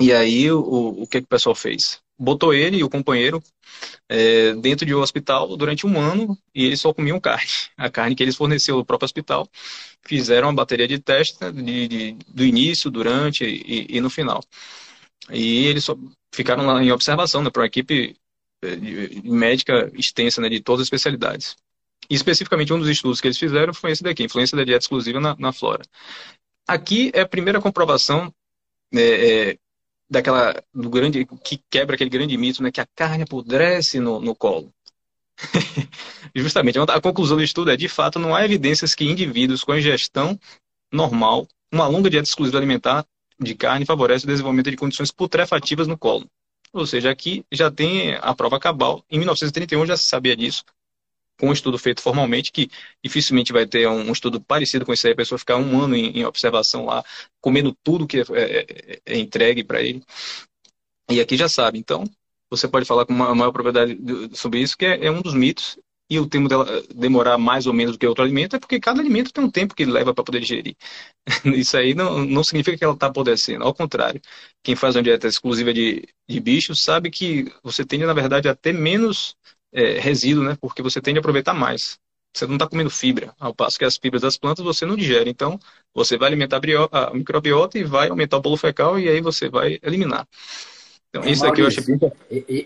E 0.00 0.12
aí 0.12 0.50
o, 0.50 0.60
o 1.02 1.06
que, 1.06 1.20
que 1.20 1.24
o 1.24 1.28
pessoal 1.28 1.54
fez? 1.54 2.02
Botou 2.18 2.54
ele 2.54 2.78
e 2.78 2.84
o 2.84 2.88
companheiro 2.88 3.42
é, 4.08 4.54
dentro 4.54 4.86
de 4.86 4.94
um 4.94 5.00
hospital 5.00 5.56
durante 5.56 5.86
um 5.86 6.00
ano 6.00 6.36
e 6.54 6.64
eles 6.64 6.80
só 6.80 6.92
comiam 6.92 7.20
carne. 7.20 7.50
A 7.76 7.90
carne 7.90 8.14
que 8.14 8.22
eles 8.22 8.36
forneceram 8.36 8.78
no 8.78 8.84
próprio 8.84 9.06
hospital. 9.06 9.48
Fizeram 10.02 10.48
uma 10.48 10.54
bateria 10.54 10.88
de 10.88 10.98
teste 10.98 11.36
né, 11.40 11.52
de, 11.52 11.88
de, 11.88 12.12
do 12.28 12.44
início, 12.44 12.90
durante 12.90 13.44
e, 13.44 13.86
e, 13.96 14.00
no 14.00 14.08
final. 14.08 14.42
E 15.30 15.66
eles 15.66 15.84
só 15.84 15.96
ficaram 16.32 16.66
lá 16.66 16.82
em 16.82 16.92
observação 16.92 17.42
né, 17.42 17.50
para 17.50 17.62
uma 17.62 17.66
equipe 17.66 18.16
é, 18.62 18.76
médica 19.24 19.90
extensa 19.94 20.40
né, 20.40 20.48
de 20.48 20.60
todas 20.60 20.82
as 20.82 20.86
especialidades. 20.86 21.56
E 22.08 22.14
especificamente 22.14 22.72
um 22.72 22.78
dos 22.78 22.88
estudos 22.88 23.20
que 23.20 23.26
eles 23.26 23.38
fizeram 23.38 23.74
foi 23.74 23.90
esse 23.90 24.02
daqui, 24.02 24.24
influência 24.24 24.56
da 24.56 24.64
dieta 24.64 24.84
exclusiva 24.84 25.20
na, 25.20 25.36
na 25.38 25.52
flora. 25.52 25.84
Aqui 26.66 27.10
é 27.12 27.20
a 27.20 27.28
primeira 27.28 27.60
comprovação 27.60 28.32
é, 28.94 29.50
é, 29.50 29.58
daquela 30.08 30.54
do 30.72 30.88
grande 30.88 31.26
que 31.42 31.60
quebra 31.70 31.94
aquele 31.94 32.10
grande 32.10 32.36
mito, 32.36 32.62
né, 32.62 32.70
que 32.70 32.80
a 32.80 32.86
carne 32.94 33.24
apodrece 33.24 34.00
no, 34.00 34.20
no 34.20 34.34
colo. 34.34 34.72
Justamente, 36.34 36.78
a 36.78 37.00
conclusão 37.00 37.36
do 37.36 37.42
estudo 37.42 37.70
é, 37.70 37.76
de 37.76 37.88
fato, 37.88 38.18
não 38.18 38.34
há 38.34 38.44
evidências 38.44 38.94
que 38.94 39.04
indivíduos 39.04 39.64
com 39.64 39.74
ingestão 39.74 40.38
normal, 40.92 41.46
uma 41.72 41.86
longa 41.86 42.08
dieta 42.08 42.28
exclusiva 42.28 42.58
alimentar 42.58 43.04
de 43.38 43.54
carne 43.54 43.84
favorece 43.84 44.24
o 44.24 44.28
desenvolvimento 44.28 44.70
de 44.70 44.76
condições 44.76 45.10
putrefativas 45.10 45.86
no 45.86 45.98
colo. 45.98 46.26
Ou 46.72 46.86
seja, 46.86 47.10
aqui 47.10 47.44
já 47.52 47.70
tem 47.70 48.14
a 48.14 48.34
prova 48.34 48.58
cabal. 48.58 49.04
Em 49.10 49.18
1931 49.18 49.86
já 49.86 49.96
se 49.96 50.04
sabia 50.04 50.36
disso 50.36 50.64
com 51.38 51.48
um 51.48 51.52
estudo 51.52 51.78
feito 51.78 52.02
formalmente, 52.02 52.52
que 52.52 52.70
dificilmente 53.04 53.52
vai 53.52 53.66
ter 53.66 53.86
um, 53.88 54.12
estudo 54.12 54.40
parecido 54.40 54.84
com 54.84 54.92
isso 54.92 55.06
aí, 55.06 55.12
a 55.12 55.16
pessoa 55.16 55.38
ficar 55.38 55.56
um 55.56 55.80
ano 55.80 55.94
em, 55.94 56.18
em 56.18 56.24
observação 56.24 56.86
lá, 56.86 57.04
comendo 57.40 57.76
tudo 57.84 58.06
que 58.06 58.18
é, 58.18 58.24
é, 58.32 58.60
é, 58.60 59.00
é 59.06 59.18
entregue 59.18 59.62
para 59.64 59.82
ele. 59.82 60.02
E 61.10 61.20
aqui 61.20 61.36
já 61.36 61.48
sabe. 61.48 61.78
Então, 61.78 62.04
você 62.50 62.68
pode 62.68 62.86
falar 62.86 63.06
com 63.06 63.12
uma 63.12 63.34
maior 63.34 63.52
propriedade 63.52 63.98
sobre 64.34 64.60
isso, 64.60 64.76
que 64.76 64.86
é, 64.86 65.06
é 65.06 65.10
um 65.10 65.22
dos 65.22 65.34
mitos. 65.34 65.78
E 66.08 66.20
o 66.20 66.26
tempo 66.28 66.48
dela 66.48 66.84
demorar 66.94 67.36
mais 67.36 67.66
ou 67.66 67.72
menos 67.72 67.96
do 67.96 67.98
que 67.98 68.06
outro 68.06 68.22
alimento 68.22 68.54
é 68.54 68.60
porque 68.60 68.78
cada 68.78 69.00
alimento 69.00 69.32
tem 69.32 69.42
um 69.42 69.50
tempo 69.50 69.74
que 69.74 69.84
leva 69.84 70.14
para 70.14 70.22
poder 70.22 70.38
digerir. 70.38 70.76
Isso 71.44 71.76
aí 71.76 71.94
não, 71.94 72.24
não 72.24 72.44
significa 72.44 72.78
que 72.78 72.84
ela 72.84 72.94
está 72.94 73.08
apodrecendo. 73.08 73.64
Ao 73.64 73.74
contrário, 73.74 74.20
quem 74.62 74.76
faz 74.76 74.94
uma 74.94 75.02
dieta 75.02 75.26
exclusiva 75.26 75.74
de, 75.74 76.08
de 76.28 76.40
bichos 76.40 76.84
sabe 76.84 77.10
que 77.10 77.52
você 77.60 77.84
tende, 77.84 78.06
na 78.06 78.12
verdade, 78.12 78.48
a 78.48 78.54
ter 78.54 78.72
menos 78.72 79.34
é, 79.76 80.00
resíduo, 80.00 80.42
né? 80.42 80.56
Porque 80.58 80.82
você 80.82 81.02
tende 81.02 81.18
a 81.18 81.20
aproveitar 81.20 81.52
mais. 81.52 81.98
você 82.34 82.46
não 82.46 82.54
está 82.54 82.66
comendo 82.66 82.88
fibra, 82.88 83.34
ao 83.38 83.54
passo 83.54 83.78
que 83.78 83.84
as 83.84 83.98
fibras 83.98 84.22
das 84.22 84.38
plantas 84.38 84.64
você 84.64 84.86
não 84.86 84.96
digere. 84.96 85.28
Então, 85.28 85.60
você 85.94 86.16
vai 86.16 86.28
alimentar 86.28 86.60
a 86.90 87.14
microbiota 87.14 87.78
e 87.78 87.84
vai 87.84 88.08
aumentar 88.08 88.38
o 88.38 88.40
bolo 88.40 88.56
fecal 88.56 88.98
e 88.98 89.06
aí 89.06 89.20
você 89.20 89.50
vai 89.50 89.78
eliminar. 89.82 90.26
Então, 91.10 91.22
é, 91.22 91.30
isso 91.30 91.44
Maurício, 91.44 91.48
aqui 91.48 91.60
eu 91.60 91.66
acho 91.66 91.80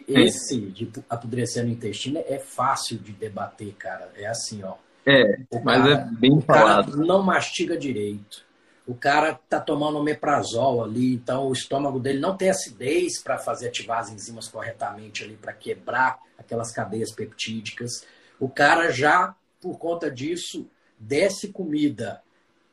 Esse 0.08 0.60
de 0.60 0.90
apodrecer 1.08 1.64
no 1.64 1.70
intestino 1.70 2.22
é 2.26 2.38
fácil 2.38 2.96
de 2.98 3.12
debater, 3.12 3.72
cara. 3.74 4.10
É 4.16 4.26
assim, 4.26 4.62
ó. 4.62 4.74
É, 5.04 5.40
mas 5.64 5.86
é 5.86 6.08
bem 6.12 6.40
falado. 6.40 6.96
não 6.96 7.22
mastiga 7.22 7.76
direito. 7.76 8.44
O 8.90 8.94
cara 8.96 9.38
tá 9.48 9.60
tomando 9.60 9.98
omeprazol 9.98 10.82
ali, 10.82 11.14
então 11.14 11.46
o 11.46 11.52
estômago 11.52 12.00
dele 12.00 12.18
não 12.18 12.36
tem 12.36 12.50
acidez 12.50 13.22
para 13.22 13.38
fazer 13.38 13.68
ativar 13.68 14.00
as 14.00 14.10
enzimas 14.10 14.48
corretamente 14.48 15.22
ali, 15.22 15.36
para 15.36 15.52
quebrar 15.52 16.18
aquelas 16.36 16.72
cadeias 16.72 17.12
peptídicas. 17.12 18.04
O 18.40 18.48
cara 18.48 18.90
já, 18.90 19.32
por 19.60 19.78
conta 19.78 20.10
disso, 20.10 20.66
desce 20.98 21.52
comida 21.52 22.20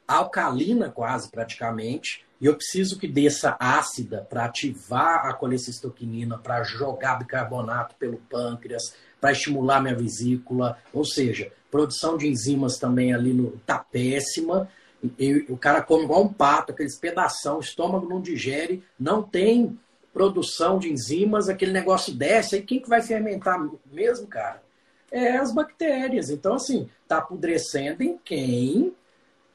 alcalina 0.07 0.89
quase 0.89 1.29
praticamente, 1.29 2.25
e 2.41 2.47
eu 2.47 2.55
preciso 2.55 2.97
que 2.97 3.07
desça 3.07 3.55
ácida 3.59 4.25
para 4.27 4.45
ativar 4.45 5.27
a 5.27 5.35
colecistoquinina, 5.35 6.39
para 6.39 6.63
jogar 6.63 7.19
bicarbonato 7.19 7.93
pelo 7.93 8.17
pâncreas, 8.17 8.95
para 9.21 9.33
estimular 9.33 9.83
minha 9.83 9.95
vesícula, 9.95 10.79
ou 10.91 11.05
seja, 11.05 11.51
produção 11.69 12.17
de 12.17 12.27
enzimas 12.27 12.79
também 12.79 13.13
ali 13.13 13.33
no 13.33 13.51
tá 13.67 13.77
péssima. 13.77 14.67
E, 15.17 15.45
o 15.49 15.57
cara 15.57 15.81
come 15.81 16.03
igual 16.03 16.23
um 16.23 16.33
pato, 16.33 16.71
aqueles 16.71 16.95
pedação, 16.95 17.57
o 17.57 17.61
estômago 17.61 18.07
não 18.07 18.21
digere, 18.21 18.83
não 18.99 19.21
tem 19.21 19.77
produção 20.13 20.79
de 20.79 20.91
enzimas, 20.91 21.47
aquele 21.47 21.71
negócio 21.71 22.13
desce, 22.13 22.55
aí 22.55 22.61
quem 22.63 22.79
que 22.79 22.89
vai 22.89 23.01
fermentar 23.01 23.63
mesmo, 23.91 24.25
cara? 24.25 24.63
É 25.11 25.37
as 25.37 25.53
bactérias. 25.53 26.31
Então, 26.31 26.55
assim, 26.55 26.89
tá 27.07 27.19
apodrecendo 27.19 28.01
em 28.01 28.17
quem 28.17 28.95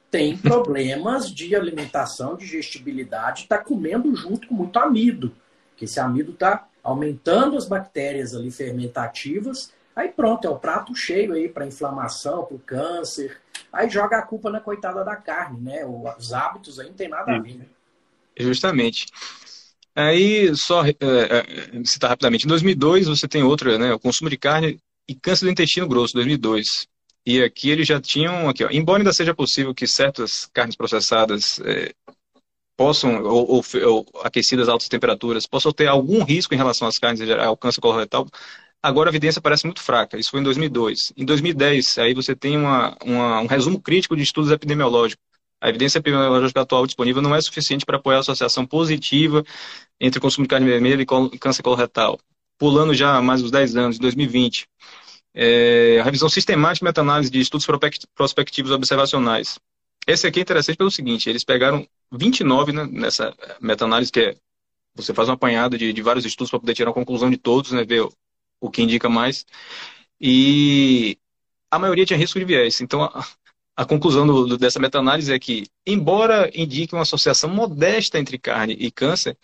tem 0.08 0.36
problemas 0.38 1.28
de 1.28 1.56
alimentação, 1.56 2.36
digestibilidade, 2.36 3.42
está 3.42 3.58
comendo 3.58 4.14
junto 4.14 4.46
com 4.46 4.54
muito 4.54 4.78
amido, 4.78 5.34
que 5.76 5.84
esse 5.84 5.98
amido 5.98 6.30
está 6.30 6.68
aumentando 6.80 7.56
as 7.56 7.66
bactérias 7.66 8.34
ali 8.34 8.50
fermentativas, 8.50 9.72
aí 9.96 10.08
pronto, 10.10 10.46
é 10.46 10.50
o 10.50 10.58
prato 10.58 10.94
cheio 10.94 11.32
aí 11.32 11.48
para 11.48 11.66
inflamação, 11.66 12.44
para 12.44 12.56
o 12.56 12.60
câncer, 12.60 13.41
aí 13.72 13.88
joga 13.88 14.18
a 14.18 14.22
culpa 14.22 14.50
na 14.50 14.60
coitada 14.60 15.04
da 15.04 15.16
carne, 15.16 15.60
né? 15.60 15.84
Os 15.84 16.32
hábitos 16.32 16.78
aí 16.78 16.88
não 16.88 16.94
tem 16.94 17.08
nada 17.08 17.32
a 17.32 17.38
ver, 17.40 17.56
né? 17.56 17.66
Justamente. 18.38 19.06
Aí, 19.94 20.54
só 20.56 20.84
é, 20.86 20.94
é, 21.00 21.84
citar 21.84 22.10
rapidamente, 22.10 22.44
em 22.44 22.48
2002 22.48 23.06
você 23.06 23.28
tem 23.28 23.42
outra, 23.42 23.78
né? 23.78 23.92
O 23.92 23.98
consumo 23.98 24.30
de 24.30 24.38
carne 24.38 24.78
e 25.08 25.14
câncer 25.14 25.44
do 25.44 25.50
intestino 25.50 25.88
grosso, 25.88 26.14
2002. 26.14 26.86
E 27.24 27.42
aqui 27.42 27.70
eles 27.70 27.86
já 27.86 28.00
tinham, 28.00 28.48
aqui, 28.48 28.64
ó, 28.64 28.68
embora 28.70 29.00
ainda 29.00 29.12
seja 29.12 29.34
possível 29.34 29.74
que 29.74 29.86
certas 29.86 30.48
carnes 30.52 30.74
processadas 30.74 31.60
é, 31.60 31.92
possam, 32.76 33.22
ou, 33.22 33.48
ou, 33.48 33.64
ou, 33.86 34.06
aquecidas 34.24 34.68
a 34.68 34.72
altas 34.72 34.88
temperaturas, 34.88 35.46
possam 35.46 35.72
ter 35.72 35.86
algum 35.86 36.24
risco 36.24 36.54
em 36.54 36.56
relação 36.56 36.88
às 36.88 36.98
carnes 36.98 37.20
ao 37.30 37.56
câncer 37.56 37.80
coloretal, 37.80 38.26
agora 38.82 39.08
a 39.08 39.12
evidência 39.12 39.40
parece 39.40 39.64
muito 39.64 39.80
fraca. 39.80 40.18
Isso 40.18 40.30
foi 40.30 40.40
em 40.40 40.42
2002. 40.42 41.12
Em 41.16 41.24
2010, 41.24 41.98
aí 41.98 42.14
você 42.14 42.34
tem 42.34 42.56
uma, 42.56 42.96
uma, 43.04 43.40
um 43.40 43.46
resumo 43.46 43.80
crítico 43.80 44.16
de 44.16 44.22
estudos 44.22 44.50
epidemiológicos. 44.50 45.22
A 45.60 45.68
evidência 45.68 45.98
epidemiológica 45.98 46.60
atual 46.60 46.84
disponível 46.84 47.22
não 47.22 47.34
é 47.34 47.40
suficiente 47.40 47.86
para 47.86 47.96
apoiar 47.96 48.16
a 48.16 48.20
associação 48.20 48.66
positiva 48.66 49.44
entre 50.00 50.20
consumo 50.20 50.44
de 50.44 50.48
carne 50.48 50.66
vermelha 50.66 51.02
e 51.02 51.38
câncer 51.38 51.62
coloretal. 51.62 52.18
Pulando 52.58 52.92
já 52.92 53.22
mais 53.22 53.42
uns 53.42 53.50
10 53.52 53.76
anos, 53.76 53.96
em 53.96 54.00
2020, 54.00 54.66
é, 55.34 55.98
a 56.00 56.04
revisão 56.04 56.28
sistemática 56.28 56.84
de 56.84 56.84
meta-análise 56.84 57.30
de 57.30 57.40
estudos 57.40 57.66
prospectivos 58.14 58.72
observacionais. 58.72 59.58
Esse 60.06 60.26
aqui 60.26 60.40
é 60.40 60.42
interessante 60.42 60.76
pelo 60.76 60.90
seguinte, 60.90 61.30
eles 61.30 61.44
pegaram 61.44 61.86
29 62.10 62.72
né, 62.72 62.88
nessa 62.90 63.32
meta-análise, 63.60 64.10
que 64.10 64.20
é 64.20 64.34
você 64.94 65.14
faz 65.14 65.28
um 65.28 65.32
apanhado 65.32 65.78
de, 65.78 65.92
de 65.92 66.02
vários 66.02 66.24
estudos 66.24 66.50
para 66.50 66.60
poder 66.60 66.74
tirar 66.74 66.90
a 66.90 66.94
conclusão 66.94 67.30
de 67.30 67.38
todos, 67.38 67.70
né, 67.72 67.84
ver 67.84 68.06
o, 68.62 68.70
que 68.70 68.82
indica 68.82 69.08
mais. 69.08 69.44
E 70.20 71.18
a 71.70 71.78
maioria 71.78 72.06
tinha 72.06 72.18
risco 72.18 72.38
de 72.38 72.44
viés. 72.44 72.80
Então, 72.80 73.02
a, 73.02 73.26
a 73.76 73.84
conclusão 73.84 74.26
do, 74.26 74.46
do, 74.46 74.58
dessa 74.58 74.78
meta-análise 74.78 75.32
é 75.32 75.38
que, 75.38 75.66
embora 75.86 76.50
indique 76.54 76.94
uma 76.94 77.02
associação 77.02 77.50
modesta 77.50 78.18
entre 78.18 78.38
carne 78.38 78.74
e 78.78 78.90
câncer, 78.90 79.36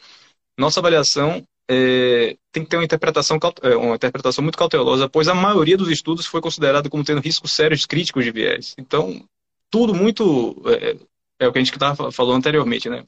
nossa 0.57 0.81
avaliação 0.81 1.45
é, 1.71 2.37
tem 2.51 2.65
que 2.65 2.71
ter 2.71 2.77
uma 2.77 2.85
interpretação, 2.85 3.39
é, 3.63 3.77
uma 3.77 3.95
interpretação 3.95 4.43
muito 4.43 4.59
cautelosa, 4.59 5.09
pois 5.09 5.29
a 5.29 5.35
maioria 5.35 5.77
dos 5.77 5.91
estudos 5.91 6.27
foi 6.27 6.41
considerado 6.41 6.89
como 6.89 7.05
tendo 7.05 7.21
riscos 7.21 7.53
sérios 7.53 7.85
críticos 7.85 8.25
de 8.25 8.31
viés. 8.31 8.75
Então, 8.79 9.23
tudo 9.71 9.95
muito 9.95 10.63
é, 10.67 10.97
é 11.41 11.49
o 11.49 11.53
que 11.53 11.59
a 11.59 11.63
gente 11.63 11.73
estava 11.73 12.11
falando 12.11 12.39
anteriormente, 12.39 12.89
né? 12.89 13.05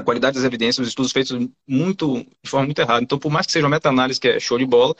A 0.00 0.02
qualidade 0.02 0.36
das 0.36 0.44
evidências, 0.44 0.82
os 0.82 0.88
estudos 0.88 1.12
feitos 1.12 1.48
muito 1.68 2.26
de 2.42 2.50
forma 2.50 2.66
muito 2.66 2.78
errada. 2.80 3.02
Então, 3.02 3.18
por 3.18 3.30
mais 3.30 3.46
que 3.46 3.52
seja 3.52 3.66
uma 3.66 3.70
meta-análise 3.70 4.18
que 4.18 4.28
é 4.28 4.40
show 4.40 4.58
de 4.58 4.66
bola, 4.66 4.94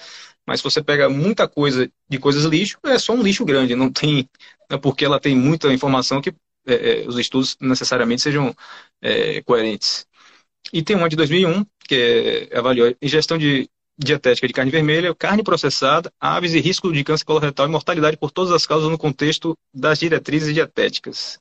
mas 0.46 0.61
se 0.61 0.64
você 0.64 0.82
pega 0.82 1.09
muita 1.09 1.48
coisa 1.48 1.90
de 2.09 2.18
coisas 2.18 2.44
lixo, 2.44 2.78
é 2.84 2.98
só 2.98 3.12
um 3.12 3.22
lixo 3.22 3.44
grande. 3.44 3.74
Não 3.74 3.90
tem, 3.90 4.28
é 4.68 4.76
porque 4.76 5.05
ela 5.05 5.20
tem 5.20 5.34
muita 5.34 5.72
informação 5.72 6.20
que 6.20 6.34
é, 6.66 7.03
é 7.03 7.09
os 7.09 7.18
estudos 7.18 7.57
necessariamente 7.61 8.22
sejam 8.22 8.55
é, 9.03 9.42
coerentes. 9.42 10.07
E 10.72 10.82
tem 10.82 10.96
uma 10.96 11.09
de 11.09 11.16
2001, 11.16 11.64
que 11.88 12.48
avaliou 12.53 12.94
ingestão 13.03 13.38
de 13.38 13.68
dietética 13.98 14.46
de 14.46 14.55
carne 14.55 14.70
vermelha, 14.70 15.14
carne 15.14 15.42
processada, 15.42 16.12
aves 16.18 16.55
e 16.55 16.61
risco 16.61 16.92
de 16.92 17.05
câncer 17.05 17.24
coloretal 17.24 17.66
e 17.66 17.70
mortalidade 17.70 18.16
por 18.16 18.30
todas 18.30 18.53
as 18.53 18.66
causas 18.66 18.90
no 18.90 18.96
contexto 18.96 19.57
das 19.74 19.98
diretrizes 19.98 20.55
dietéticas. 20.55 21.38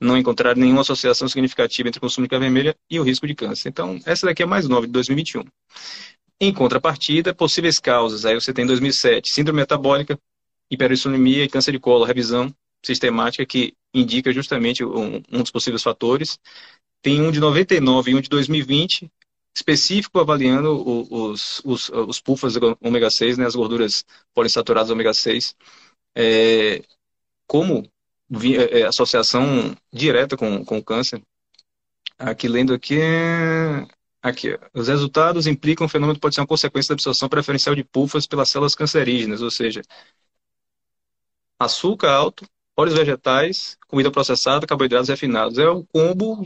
Não 0.00 0.16
encontraram 0.16 0.60
nenhuma 0.60 0.82
associação 0.82 1.28
significativa 1.28 1.88
entre 1.88 1.98
o 1.98 2.00
consumo 2.00 2.26
de 2.26 2.30
carne 2.30 2.46
vermelha 2.46 2.76
e 2.88 3.00
o 3.00 3.02
risco 3.02 3.26
de 3.26 3.34
câncer. 3.34 3.68
Então, 3.68 3.98
essa 4.04 4.26
daqui 4.26 4.42
é 4.42 4.46
mais 4.46 4.68
nova, 4.68 4.86
de 4.86 4.92
2021. 4.92 5.44
Em 6.40 6.52
contrapartida, 6.52 7.34
possíveis 7.34 7.78
causas. 7.78 8.24
Aí 8.24 8.34
você 8.34 8.52
tem 8.52 8.64
2007, 8.64 9.32
síndrome 9.32 9.60
metabólica, 9.60 10.18
hiperinsulinemia 10.70 11.44
e 11.44 11.48
câncer 11.48 11.72
de 11.72 11.80
colo, 11.80 12.04
revisão 12.04 12.54
sistemática 12.82 13.44
que 13.44 13.74
indica 13.92 14.32
justamente 14.32 14.84
um, 14.84 15.22
um 15.30 15.42
dos 15.42 15.50
possíveis 15.50 15.82
fatores. 15.82 16.38
Tem 17.02 17.20
um 17.20 17.30
de 17.30 17.40
99 17.40 18.10
e 18.10 18.14
um 18.14 18.20
de 18.20 18.28
2020, 18.28 19.10
específico 19.54 20.18
avaliando 20.18 20.72
os, 21.12 21.60
os, 21.64 21.88
os 21.90 22.20
PUFAs 22.20 22.54
ômega 22.80 23.10
6, 23.10 23.38
né, 23.38 23.46
as 23.46 23.54
gorduras 23.54 24.04
poliinsaturadas 24.34 24.90
ômega 24.90 25.12
6, 25.12 25.56
é, 26.16 26.82
como 27.46 27.88
é, 28.30 28.80
é, 28.80 28.86
associação 28.86 29.74
direta 29.92 30.36
com, 30.36 30.64
com 30.64 30.78
o 30.78 30.84
câncer. 30.84 31.22
Aqui, 32.18 32.48
lendo 32.48 32.74
aqui, 32.74 32.98
aqui, 34.22 34.58
os 34.74 34.88
resultados 34.88 35.46
implicam 35.46 35.86
um 35.86 35.88
fenômeno 35.88 36.18
pode 36.18 36.34
ser 36.34 36.40
uma 36.40 36.46
consequência 36.46 36.88
da 36.88 36.94
absorção 36.94 37.28
preferencial 37.28 37.74
de 37.74 37.84
PUFAs 37.84 38.26
pelas 38.26 38.48
células 38.48 38.74
cancerígenas, 38.74 39.40
ou 39.40 39.50
seja, 39.50 39.82
açúcar 41.58 42.10
alto, 42.10 42.44
óleos 42.76 42.96
vegetais, 42.96 43.76
comida 43.86 44.10
processada, 44.10 44.66
carboidratos 44.66 45.08
refinados. 45.08 45.58
É 45.58 45.68
o 45.68 45.84
combo 45.84 46.42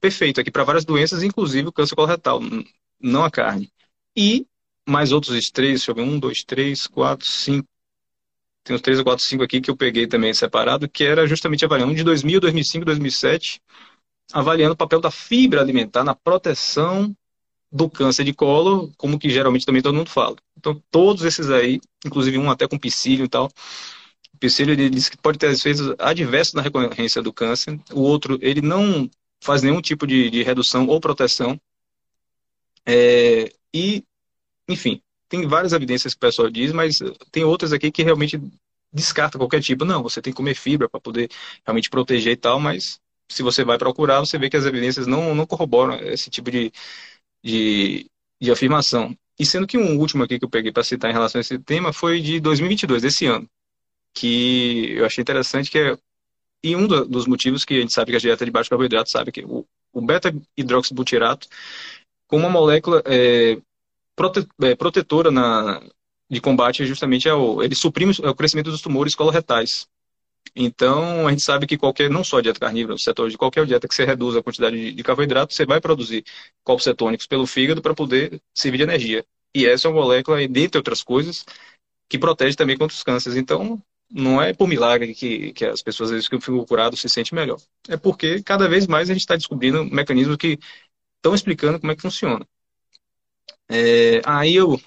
perfeito 0.00 0.40
aqui 0.40 0.50
para 0.50 0.64
várias 0.64 0.84
doenças, 0.84 1.22
inclusive 1.22 1.68
o 1.68 1.72
câncer 1.72 1.94
coloretal, 1.94 2.40
não 3.00 3.24
a 3.24 3.30
carne. 3.30 3.70
E 4.16 4.46
mais 4.88 5.12
outros 5.12 5.50
três, 5.50 5.80
deixa 5.80 5.90
eu 5.90 5.94
ver, 5.94 6.02
um, 6.02 6.18
dois, 6.18 6.44
três, 6.44 6.86
quatro, 6.86 7.26
cinco. 7.26 7.68
Tem 8.66 8.74
uns 8.74 8.82
três 8.82 8.98
ou 8.98 9.04
quatro, 9.04 9.24
cinco 9.24 9.44
aqui 9.44 9.60
que 9.60 9.70
eu 9.70 9.76
peguei 9.76 10.08
também 10.08 10.34
separado, 10.34 10.88
que 10.88 11.04
era 11.04 11.24
justamente 11.24 11.64
avaliando 11.64 11.94
de 11.94 12.02
2000, 12.02 12.40
2005, 12.40 12.84
2007, 12.84 13.62
avaliando 14.32 14.74
o 14.74 14.76
papel 14.76 15.00
da 15.00 15.08
fibra 15.08 15.60
alimentar 15.60 16.02
na 16.02 16.16
proteção 16.16 17.16
do 17.70 17.88
câncer 17.88 18.24
de 18.24 18.34
colo, 18.34 18.92
como 18.96 19.20
que 19.20 19.30
geralmente 19.30 19.64
também 19.64 19.80
todo 19.80 19.94
mundo 19.94 20.10
fala. 20.10 20.34
Então, 20.58 20.82
todos 20.90 21.22
esses 21.22 21.48
aí, 21.48 21.80
inclusive 22.04 22.38
um 22.38 22.50
até 22.50 22.66
com 22.66 22.76
psyllium 22.76 23.26
e 23.26 23.28
tal, 23.28 23.46
o 24.34 24.38
psyllium 24.38 24.72
ele 24.72 24.90
diz 24.90 25.08
que 25.08 25.16
pode 25.16 25.38
ter 25.38 25.52
efeitos 25.52 25.94
adversos 25.96 26.54
na 26.54 26.62
recorrência 26.62 27.22
do 27.22 27.32
câncer. 27.32 27.78
O 27.92 28.00
outro, 28.00 28.36
ele 28.42 28.62
não 28.62 29.08
faz 29.40 29.62
nenhum 29.62 29.80
tipo 29.80 30.08
de, 30.08 30.28
de 30.28 30.42
redução 30.42 30.88
ou 30.88 31.00
proteção. 31.00 31.60
É, 32.84 33.52
e, 33.72 34.02
enfim, 34.68 35.00
tem 35.28 35.46
várias 35.46 35.72
evidências 35.72 36.14
que 36.14 36.18
o 36.18 36.20
pessoal 36.20 36.50
diz, 36.50 36.72
mas 36.72 36.98
tem 37.30 37.44
outras 37.44 37.72
aqui 37.72 37.90
que 37.90 38.02
realmente 38.02 38.40
descarta 38.92 39.38
qualquer 39.38 39.60
tipo. 39.62 39.84
Não, 39.84 40.02
você 40.02 40.22
tem 40.22 40.32
que 40.32 40.36
comer 40.36 40.54
fibra 40.54 40.88
para 40.88 41.00
poder 41.00 41.30
realmente 41.64 41.90
proteger 41.90 42.32
e 42.32 42.36
tal, 42.36 42.60
mas 42.60 43.00
se 43.28 43.42
você 43.42 43.64
vai 43.64 43.78
procurar, 43.78 44.20
você 44.20 44.38
vê 44.38 44.48
que 44.48 44.56
as 44.56 44.64
evidências 44.64 45.06
não, 45.06 45.34
não 45.34 45.46
corroboram 45.46 45.96
esse 46.00 46.30
tipo 46.30 46.50
de, 46.50 46.72
de, 47.42 48.06
de 48.40 48.50
afirmação. 48.50 49.16
E 49.38 49.44
sendo 49.44 49.66
que 49.66 49.76
um 49.76 49.98
último 49.98 50.24
aqui 50.24 50.38
que 50.38 50.44
eu 50.44 50.50
peguei 50.50 50.72
para 50.72 50.84
citar 50.84 51.10
em 51.10 51.14
relação 51.14 51.38
a 51.38 51.42
esse 51.42 51.58
tema 51.58 51.92
foi 51.92 52.20
de 52.20 52.40
2022, 52.40 53.02
desse 53.02 53.26
ano 53.26 53.48
que 54.16 54.92
eu 54.92 55.04
achei 55.04 55.20
interessante, 55.20 55.70
que 55.70 55.78
é 55.78 55.98
e 56.64 56.74
um 56.74 56.86
do, 56.86 57.04
dos 57.04 57.26
motivos 57.26 57.64
que 57.64 57.74
a 57.74 57.80
gente 57.80 57.92
sabe 57.92 58.10
que 58.10 58.16
a 58.16 58.20
dieta 58.20 58.44
de 58.44 58.50
baixo 58.50 58.70
carboidrato 58.70 59.10
sabe 59.10 59.30
que 59.30 59.44
o, 59.44 59.64
o 59.92 60.00
beta-hidroxibutirato, 60.00 61.46
com 62.26 62.38
uma 62.38 62.48
molécula 62.48 63.02
é, 63.04 63.58
prote, 64.16 64.46
é, 64.62 64.74
protetora 64.74 65.30
na, 65.30 65.80
de 66.28 66.40
combate, 66.40 66.84
justamente 66.86 67.28
é 67.28 67.34
o, 67.34 67.62
ele 67.62 67.74
suprime 67.74 68.12
o 68.24 68.34
crescimento 68.34 68.70
dos 68.70 68.80
tumores 68.80 69.14
coloretais. 69.14 69.86
Então, 70.54 71.26
a 71.26 71.30
gente 71.30 71.42
sabe 71.42 71.66
que 71.66 71.76
qualquer, 71.76 72.08
não 72.08 72.24
só 72.24 72.40
dieta 72.40 72.58
carnívora, 72.58 72.96
cetose, 72.96 73.36
qualquer 73.36 73.66
dieta 73.66 73.86
que 73.86 73.94
você 73.94 74.04
reduza 74.04 74.38
a 74.38 74.42
quantidade 74.42 74.76
de, 74.76 74.92
de 74.92 75.02
carboidrato, 75.02 75.52
você 75.52 75.66
vai 75.66 75.80
produzir 75.80 76.24
corpos 76.64 76.84
cetônicos 76.84 77.26
pelo 77.26 77.46
fígado 77.46 77.82
para 77.82 77.94
poder 77.94 78.40
servir 78.54 78.78
de 78.78 78.84
energia. 78.84 79.24
E 79.54 79.66
essa 79.66 79.86
é 79.86 79.90
uma 79.90 80.00
molécula, 80.00 80.46
dentre 80.48 80.78
outras 80.78 81.02
coisas, 81.02 81.44
que 82.08 82.18
protege 82.18 82.56
também 82.56 82.76
contra 82.76 82.94
os 82.94 83.02
cânceres. 83.02 83.36
Então, 83.36 83.82
não 84.10 84.40
é 84.40 84.52
por 84.54 84.68
milagre 84.68 85.14
que, 85.14 85.52
que 85.52 85.64
as 85.64 85.82
pessoas, 85.82 86.10
às 86.10 86.14
vezes, 86.14 86.28
que 86.28 86.40
ficam 86.40 86.64
curadas 86.64 87.00
se 87.00 87.08
sentem 87.08 87.36
melhor. 87.36 87.60
É 87.88 87.96
porque 87.96 88.42
cada 88.42 88.68
vez 88.68 88.86
mais 88.86 89.10
a 89.10 89.12
gente 89.12 89.22
está 89.22 89.36
descobrindo 89.36 89.84
mecanismos 89.84 90.36
que 90.36 90.58
estão 91.16 91.34
explicando 91.34 91.80
como 91.80 91.92
é 91.92 91.96
que 91.96 92.02
funciona. 92.02 92.46
É, 93.68 94.22
aí 94.24 94.54
eu 94.54 94.80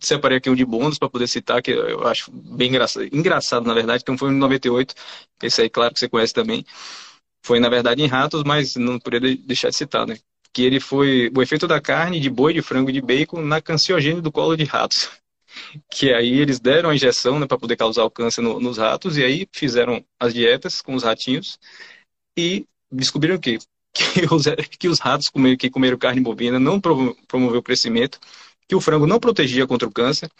separei 0.00 0.38
aqui 0.38 0.48
um 0.48 0.54
de 0.54 0.64
bônus 0.64 0.98
para 0.98 1.10
poder 1.10 1.26
citar, 1.26 1.60
que 1.62 1.70
eu 1.72 2.06
acho 2.06 2.30
bem 2.30 2.68
engraçado, 2.68 3.04
engraçado 3.12 3.66
na 3.66 3.74
verdade, 3.74 4.04
que 4.04 4.16
foi 4.16 4.30
em 4.30 4.36
98, 4.36 4.94
esse 5.42 5.62
aí, 5.62 5.70
claro 5.70 5.92
que 5.92 6.00
você 6.00 6.08
conhece 6.08 6.32
também. 6.32 6.64
Foi, 7.44 7.58
na 7.58 7.68
verdade, 7.68 8.02
em 8.02 8.06
ratos, 8.06 8.44
mas 8.44 8.76
não 8.76 8.98
poderia 8.98 9.36
deixar 9.36 9.70
de 9.70 9.76
citar, 9.76 10.06
né? 10.06 10.18
Que 10.52 10.62
ele 10.62 10.78
foi 10.80 11.30
o 11.34 11.42
efeito 11.42 11.66
da 11.66 11.80
carne 11.80 12.20
de 12.20 12.28
boi, 12.30 12.52
de 12.52 12.62
frango 12.62 12.90
e 12.90 12.92
de 12.92 13.00
bacon 13.00 13.40
na 13.42 13.60
canciogênese 13.60 14.22
do 14.22 14.32
colo 14.32 14.56
de 14.56 14.64
ratos. 14.64 15.08
Que 15.90 16.12
aí 16.12 16.38
eles 16.38 16.60
deram 16.60 16.90
a 16.90 16.94
injeção 16.94 17.40
né, 17.40 17.44
para 17.46 17.58
poder 17.58 17.76
causar 17.76 18.04
o 18.04 18.10
câncer 18.10 18.40
no, 18.40 18.60
nos 18.60 18.78
ratos, 18.78 19.18
e 19.18 19.24
aí 19.24 19.48
fizeram 19.52 20.04
as 20.18 20.32
dietas 20.32 20.80
com 20.80 20.94
os 20.94 21.02
ratinhos 21.02 21.58
e 22.38 22.64
descobriram 22.90 23.36
que 23.36 23.58
que 23.92 24.26
os, 24.32 24.44
que 24.78 24.88
os 24.88 24.98
ratos 24.98 25.28
comer, 25.28 25.56
que 25.56 25.70
comeram 25.70 25.98
carne 25.98 26.20
bovina 26.20 26.58
não 26.58 26.80
promoveu 26.80 27.58
o 27.58 27.62
crescimento, 27.62 28.18
que 28.68 28.74
o 28.74 28.80
frango 28.80 29.06
não 29.06 29.18
protegia 29.18 29.66
contra 29.66 29.88
o 29.88 29.92
câncer 29.92 30.30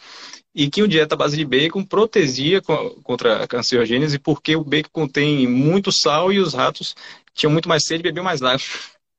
e 0.55 0.69
que 0.69 0.81
o 0.81 0.87
dieta 0.87 1.15
à 1.15 1.17
base 1.17 1.35
de 1.35 1.45
bacon 1.45 1.83
protegia 1.83 2.61
contra 3.03 3.43
a 3.43 3.47
cancerogênese 3.47 4.17
porque 4.19 4.55
o 4.55 4.63
bacon 4.63 4.89
contém 4.91 5.47
muito 5.47 5.91
sal 5.91 6.31
e 6.31 6.39
os 6.39 6.53
ratos 6.53 6.95
tinham 7.33 7.51
muito 7.51 7.67
mais 7.67 7.85
sede 7.85 8.01
e 8.01 8.03
bebiam 8.03 8.23
mais 8.23 8.41
água. 8.41 8.65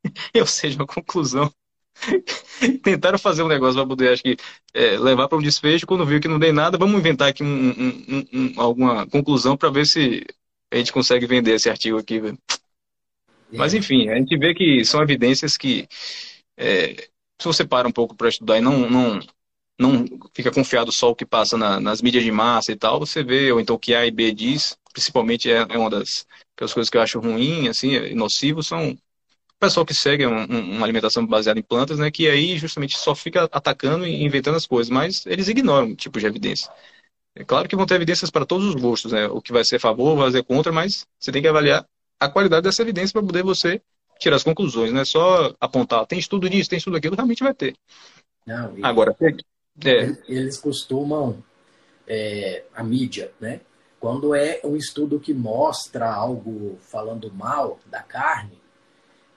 Ou 0.35 0.47
seja, 0.47 0.83
a 0.83 0.87
conclusão. 0.87 1.53
Tentaram 2.83 3.19
fazer 3.19 3.43
um 3.43 3.49
negócio 3.49 3.77
para 3.77 3.87
poder, 3.87 4.13
acho 4.13 4.23
que, 4.23 4.37
é, 4.75 4.99
levar 4.99 5.29
para 5.29 5.39
um 5.39 5.43
desfecho. 5.43 5.87
Quando 5.87 6.07
viu 6.07 6.21
que 6.21 6.29
não 6.29 6.39
deu 6.39 6.53
nada, 6.53 6.79
vamos 6.79 6.99
inventar 6.99 7.29
aqui 7.29 7.43
um, 7.43 7.71
um, 7.71 8.27
um, 8.33 8.61
alguma 8.61 9.07
conclusão 9.07 9.57
para 9.57 9.71
ver 9.71 9.87
se 9.87 10.25
a 10.73 10.77
gente 10.77 10.93
consegue 10.93 11.27
vender 11.27 11.55
esse 11.55 11.69
artigo 11.69 11.99
aqui. 11.99 12.21
Mas, 13.53 13.75
enfim, 13.75 14.09
a 14.09 14.17
gente 14.17 14.37
vê 14.37 14.55
que 14.55 14.85
são 14.85 15.03
evidências 15.03 15.57
que, 15.57 15.87
é, 16.57 16.95
se 17.41 17.45
você 17.45 17.65
para 17.65 17.89
um 17.89 17.93
pouco 17.93 18.15
para 18.15 18.29
estudar 18.29 18.59
e 18.59 18.61
não, 18.61 18.89
não, 18.89 19.21
não 19.79 20.05
fica 20.35 20.51
confiado 20.51 20.93
só 20.93 21.11
o 21.11 21.15
que 21.15 21.27
passa 21.27 21.57
na, 21.57 21.81
nas 21.81 22.01
mídias 22.01 22.25
de 22.25 22.33
massa 22.33 22.73
e 22.73 22.77
tal, 22.77 22.99
você 22.99 23.23
vê, 23.23 23.53
ou 23.53 23.61
então 23.61 23.77
o 23.77 23.79
que 23.79 23.95
A 23.95 24.07
e 24.07 24.11
B 24.11 24.33
diz, 24.33 24.77
principalmente 24.93 25.51
é, 25.51 25.67
é 25.69 25.79
uma 25.79 25.91
das, 25.91 26.27
das 26.59 26.73
coisas 26.73 26.89
que 26.89 26.97
eu 26.97 27.03
acho 27.03 27.21
ruim, 27.21 27.69
assim, 27.69 27.95
é 27.97 28.15
nocivo, 28.15 28.63
são 28.63 28.91
o 28.91 28.99
pessoal 29.59 29.87
que 29.87 29.95
segue 29.95 30.27
um, 30.27 30.41
um, 30.43 30.77
uma 30.77 30.87
alimentação 30.87 31.27
baseada 31.27 31.59
em 31.61 31.63
plantas, 31.63 31.99
né, 31.99 32.11
que 32.11 32.29
aí 32.29 32.59
justamente 32.59 32.99
só 32.99 33.15
fica 33.15 33.45
atacando 33.45 34.07
e 34.07 34.25
inventando 34.25 34.57
as 34.57 34.67
coisas, 34.67 34.91
mas 34.91 35.25
eles 35.27 35.49
ignoram 35.49 35.95
tipo 35.95 36.19
de 36.19 36.27
evidência. 36.27 36.71
É 37.35 37.45
claro 37.45 37.69
que 37.69 37.77
vão 37.77 37.87
ter 37.87 37.95
evidências 37.95 38.31
para 38.31 38.45
todos 38.45 38.67
os 38.67 38.75
gostos, 38.75 39.13
né? 39.13 39.27
O 39.27 39.41
que 39.41 39.53
vai 39.53 39.65
ser 39.65 39.77
a 39.77 39.81
favor, 39.81 40.17
vai 40.17 40.31
ser 40.31 40.45
contra, 40.45 40.71
mas 40.71 41.07
você 41.19 41.33
tem 41.33 41.41
que 41.41 41.49
avaliar 41.49 41.87
a 42.25 42.29
qualidade 42.29 42.63
dessa 42.63 42.83
evidência 42.83 43.13
para 43.13 43.27
poder 43.27 43.43
você 43.43 43.81
tirar 44.19 44.37
as 44.37 44.45
conclusões, 44.45 44.93
não 44.93 45.01
é 45.01 45.05
só 45.05 45.53
apontar, 45.61 46.07
tem 46.07 46.19
estudo 46.19 46.49
disso, 46.49 46.71
tem 46.71 46.77
estudo 46.77 46.95
daquilo, 46.95 47.17
realmente 47.17 47.43
vai 47.43 47.53
ter. 47.53 47.75
Não, 48.47 48.79
e, 48.79 48.85
Agora, 48.85 49.17
é. 49.21 50.17
eles 50.29 50.59
costumam, 50.59 51.43
é, 52.07 52.65
a 52.75 52.85
mídia, 52.85 53.33
né? 53.41 53.61
Quando 53.99 54.35
é 54.35 54.61
um 54.65 54.77
estudo 54.77 55.19
que 55.21 55.33
mostra 55.33 56.13
algo 56.13 56.77
falando 56.81 57.33
mal 57.33 57.79
da 57.87 58.03
carne, 58.03 58.61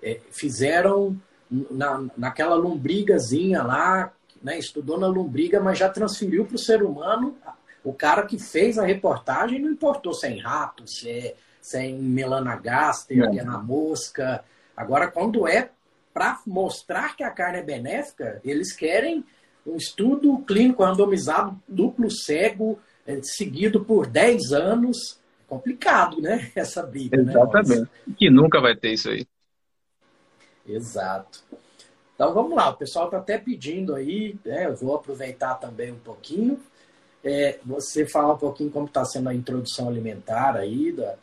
é, 0.02 0.20
fizeram 0.32 1.20
na, 1.50 2.06
naquela 2.18 2.56
lombrigazinha 2.56 3.64
lá, 3.64 4.12
né, 4.42 4.58
estudou 4.60 5.00
na 5.00 5.08
lombriga, 5.08 5.60
mas 5.60 5.80
já 5.80 5.90
transferiu 5.90 6.46
para 6.46 6.56
o 6.56 6.60
ser 6.60 6.84
humano. 6.84 7.38
O 7.84 7.94
cara 7.94 8.26
que 8.26 8.40
fez 8.40 8.78
a 8.78 8.86
reportagem 8.86 9.60
não 9.60 9.72
importou 9.72 10.14
se 10.14 10.28
é 10.28 10.32
em 10.32 10.40
rato, 10.40 10.88
se 10.88 11.10
é 11.10 11.36
sem 11.66 11.96
melanagaster, 11.96 13.18
é. 13.24 13.44
na 13.44 13.58
mosca. 13.58 14.46
Agora, 14.78 15.08
quando 15.08 15.48
é 15.48 15.72
para 16.14 16.40
mostrar 16.46 17.16
que 17.16 17.24
a 17.24 17.32
carne 17.32 17.58
é 17.58 17.64
benéfica, 17.64 18.40
eles 18.46 18.72
querem 18.72 19.26
um 19.66 19.76
estudo 19.76 20.38
clínico 20.46 20.84
randomizado 20.84 21.60
duplo 21.68 22.12
cego, 22.12 22.80
é, 23.06 23.20
seguido 23.24 23.84
por 23.84 24.06
10 24.06 24.52
anos. 24.54 25.20
É 25.42 25.50
complicado, 25.50 26.22
né? 26.22 26.52
Essa 26.56 26.84
briga. 26.84 27.18
Né, 27.18 27.32
Exatamente. 27.32 27.82
Né? 27.82 28.16
Que 28.16 28.30
nunca 28.30 28.62
vai 28.62 28.76
ter 28.76 28.94
isso 28.94 29.10
aí. 29.10 29.26
Exato. 30.68 31.44
Então 32.14 32.32
vamos 32.32 32.56
lá, 32.56 32.70
o 32.70 32.78
pessoal 32.78 33.06
está 33.06 33.18
até 33.18 33.38
pedindo 33.40 33.94
aí, 33.94 34.38
né? 34.46 34.68
eu 34.68 34.76
vou 34.76 34.96
aproveitar 34.96 35.56
também 35.56 35.92
um 35.92 36.00
pouquinho. 36.00 36.60
É, 37.24 37.60
você 37.66 38.06
falar 38.06 38.34
um 38.34 38.38
pouquinho 38.38 38.70
como 38.70 38.86
está 38.86 39.04
sendo 39.04 39.30
a 39.30 39.34
introdução 39.34 39.90
alimentar 39.90 40.56
aí 40.56 40.92
da, 40.92 41.16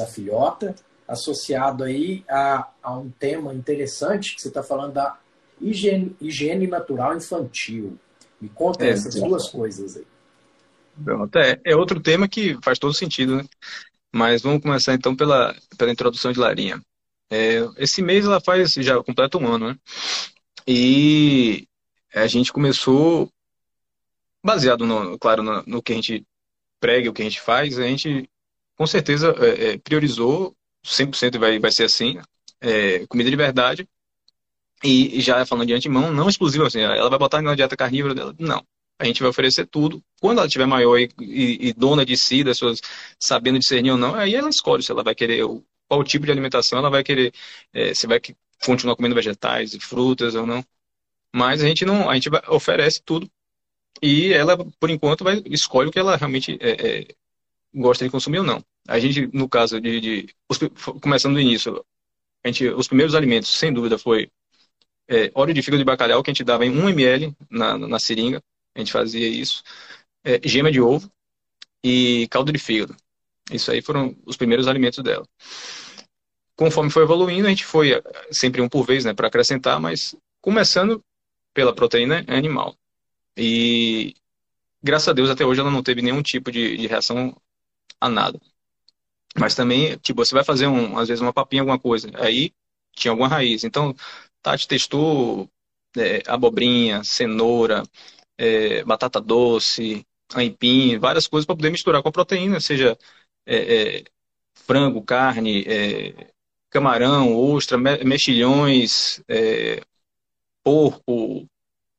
da 0.00 0.06
filhota, 0.06 0.74
associado 1.06 1.84
aí 1.84 2.24
a, 2.28 2.68
a 2.82 2.96
um 2.96 3.10
tema 3.10 3.52
interessante 3.54 4.34
que 4.34 4.42
você 4.42 4.48
está 4.48 4.62
falando 4.62 4.94
da 4.94 5.18
higiene, 5.60 6.16
higiene 6.20 6.66
natural 6.66 7.16
infantil. 7.16 7.98
Me 8.40 8.48
conta 8.48 8.84
é, 8.84 8.90
essas 8.90 9.14
duas 9.16 9.48
coisas 9.48 9.96
aí. 9.96 10.06
Pronto, 11.04 11.36
é, 11.38 11.60
é 11.64 11.76
outro 11.76 12.00
tema 12.00 12.28
que 12.28 12.58
faz 12.62 12.78
todo 12.78 12.94
sentido, 12.94 13.36
né? 13.36 13.44
Mas 14.12 14.42
vamos 14.42 14.62
começar 14.62 14.94
então 14.94 15.14
pela, 15.14 15.54
pela 15.76 15.90
introdução 15.90 16.32
de 16.32 16.38
Larinha. 16.38 16.80
É, 17.30 17.60
esse 17.76 18.02
mês 18.02 18.24
ela 18.24 18.40
faz, 18.40 18.72
já 18.74 19.02
completa 19.02 19.38
um 19.38 19.46
ano, 19.46 19.68
né? 19.68 19.78
E 20.66 21.66
a 22.14 22.26
gente 22.26 22.52
começou, 22.52 23.30
baseado, 24.44 24.84
no, 24.86 25.18
claro, 25.18 25.42
no, 25.42 25.62
no 25.66 25.82
que 25.82 25.92
a 25.92 25.96
gente 25.96 26.26
prega, 26.80 27.10
o 27.10 27.12
que 27.12 27.22
a 27.22 27.24
gente 27.24 27.40
faz, 27.40 27.78
a 27.78 27.86
gente 27.86 28.28
com 28.80 28.86
certeza 28.86 29.34
é, 29.38 29.72
é 29.72 29.78
priorizou 29.78 30.56
100% 30.82 31.38
vai, 31.38 31.58
vai 31.58 31.70
ser 31.70 31.84
assim, 31.84 32.18
é, 32.62 33.06
comida 33.08 33.28
de 33.28 33.36
verdade. 33.36 33.86
E, 34.82 35.20
já 35.20 35.44
falando 35.44 35.66
de 35.66 35.74
antemão, 35.74 36.10
não 36.10 36.30
exclusivo 36.30 36.64
assim, 36.64 36.80
ela 36.80 37.10
vai 37.10 37.18
botar 37.18 37.42
na 37.42 37.54
dieta 37.54 37.76
carnívora 37.76 38.14
dela? 38.14 38.34
Não. 38.38 38.64
A 38.98 39.04
gente 39.04 39.20
vai 39.20 39.28
oferecer 39.28 39.66
tudo. 39.66 40.02
Quando 40.18 40.38
ela 40.38 40.46
estiver 40.46 40.64
maior 40.64 40.98
e, 40.98 41.10
e, 41.20 41.68
e, 41.68 41.72
dona 41.74 42.06
de 42.06 42.16
si, 42.16 42.42
das 42.42 42.56
suas, 42.56 42.80
sabendo 43.18 43.58
discernir 43.58 43.90
ou 43.90 43.98
não, 43.98 44.14
aí 44.14 44.34
ela 44.34 44.48
escolhe 44.48 44.82
se 44.82 44.90
ela 44.90 45.04
vai 45.04 45.14
querer 45.14 45.44
qual 45.86 46.02
tipo 46.02 46.24
de 46.24 46.32
alimentação 46.32 46.78
ela 46.78 46.88
vai 46.88 47.04
querer, 47.04 47.34
é, 47.74 47.92
se 47.92 48.06
vai 48.06 48.18
continuar 48.64 48.96
comendo 48.96 49.14
vegetais 49.14 49.74
e 49.74 49.78
frutas 49.78 50.34
ou 50.34 50.46
não. 50.46 50.64
Mas 51.34 51.62
a 51.62 51.68
gente 51.68 51.84
não, 51.84 52.08
a 52.08 52.14
gente 52.14 52.30
oferece 52.48 53.02
tudo 53.04 53.30
e 54.02 54.32
ela, 54.32 54.56
por 54.78 54.88
enquanto, 54.88 55.22
vai 55.22 55.42
escolhe 55.46 55.90
o 55.90 55.92
que 55.92 55.98
ela 55.98 56.16
realmente 56.16 56.56
é, 56.62 56.70
é, 56.70 57.06
gosta 57.74 58.04
de 58.04 58.10
consumir 58.10 58.38
ou 58.38 58.44
não. 58.44 58.64
A 58.88 58.98
gente, 58.98 59.28
no 59.32 59.48
caso 59.48 59.80
de, 59.80 60.00
de 60.00 60.34
os, 60.48 60.58
começando 61.00 61.34
do 61.34 61.40
início, 61.40 61.84
a 62.44 62.48
gente, 62.48 62.68
os 62.68 62.88
primeiros 62.88 63.14
alimentos, 63.14 63.50
sem 63.50 63.72
dúvida, 63.72 63.98
foi 63.98 64.30
é, 65.08 65.30
óleo 65.34 65.52
de 65.52 65.62
fígado 65.62 65.78
de 65.78 65.84
bacalhau, 65.84 66.22
que 66.22 66.30
a 66.30 66.32
gente 66.32 66.44
dava 66.44 66.64
em 66.64 66.70
1 66.70 66.88
ml 66.88 67.36
na, 67.50 67.76
na 67.76 67.98
seringa, 67.98 68.42
a 68.74 68.78
gente 68.78 68.92
fazia 68.92 69.28
isso, 69.28 69.62
é, 70.24 70.40
gema 70.46 70.70
de 70.70 70.80
ovo 70.80 71.10
e 71.82 72.28
caldo 72.30 72.52
de 72.52 72.58
fígado. 72.58 72.96
Isso 73.50 73.70
aí 73.70 73.82
foram 73.82 74.16
os 74.24 74.36
primeiros 74.36 74.68
alimentos 74.68 75.02
dela. 75.02 75.26
Conforme 76.54 76.90
foi 76.90 77.02
evoluindo, 77.02 77.46
a 77.46 77.50
gente 77.50 77.64
foi 77.64 77.92
é, 77.92 78.02
sempre 78.30 78.60
um 78.60 78.68
por 78.68 78.84
vez, 78.86 79.04
né, 79.04 79.12
para 79.12 79.28
acrescentar, 79.28 79.80
mas 79.80 80.14
começando 80.40 81.02
pela 81.52 81.74
proteína 81.74 82.24
animal. 82.28 82.76
E 83.36 84.14
graças 84.82 85.08
a 85.08 85.12
Deus 85.12 85.30
até 85.30 85.44
hoje 85.44 85.60
ela 85.60 85.70
não 85.70 85.82
teve 85.82 86.02
nenhum 86.02 86.22
tipo 86.22 86.50
de, 86.50 86.76
de 86.76 86.86
reação 86.86 87.36
a 88.00 88.08
nada. 88.08 88.40
Mas 89.38 89.54
também, 89.54 89.96
tipo, 89.98 90.24
você 90.24 90.34
vai 90.34 90.44
fazer, 90.44 90.66
um, 90.66 90.98
às 90.98 91.08
vezes, 91.08 91.20
uma 91.22 91.32
papinha, 91.32 91.62
alguma 91.62 91.78
coisa, 91.78 92.10
aí 92.14 92.52
tinha 92.92 93.12
alguma 93.12 93.28
raiz. 93.28 93.64
Então, 93.64 93.94
Tati 94.42 94.66
testou 94.66 95.48
é, 95.96 96.22
abobrinha, 96.26 97.04
cenoura, 97.04 97.82
é, 98.38 98.84
batata 98.84 99.20
doce, 99.20 100.06
aipim, 100.34 100.98
várias 100.98 101.26
coisas 101.26 101.46
para 101.46 101.56
poder 101.56 101.70
misturar 101.70 102.02
com 102.02 102.08
a 102.08 102.12
proteína, 102.12 102.60
seja 102.60 102.96
é, 103.46 103.98
é 104.00 104.04
frango, 104.54 105.02
carne, 105.02 105.64
é, 105.66 106.32
camarão, 106.70 107.36
ostra, 107.36 107.76
mexilhões, 107.78 109.22
é, 109.28 109.82
porco, 110.62 111.48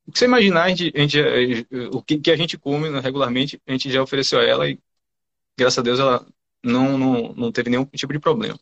o 0.07 0.11
que 0.11 0.19
você 0.19 0.25
imaginar, 0.25 0.63
a 0.63 0.69
gente, 0.69 0.91
a 0.95 0.99
gente, 0.99 1.67
o 1.93 2.01
que, 2.01 2.31
a 2.31 2.35
gente 2.35 2.57
come 2.57 2.89
regularmente, 2.99 3.61
a 3.67 3.71
gente 3.71 3.91
já 3.91 4.01
ofereceu 4.01 4.39
a 4.39 4.43
ela 4.43 4.69
e 4.69 4.79
graças 5.61 5.77
a 5.77 5.81
Deus 5.81 5.99
ela 5.99 6.25
não, 6.63 6.97
não, 6.97 7.33
não 7.33 7.51
teve 7.51 7.69
nenhum 7.69 7.85
tipo 7.85 8.13
de 8.13 8.19
problema. 8.19 8.59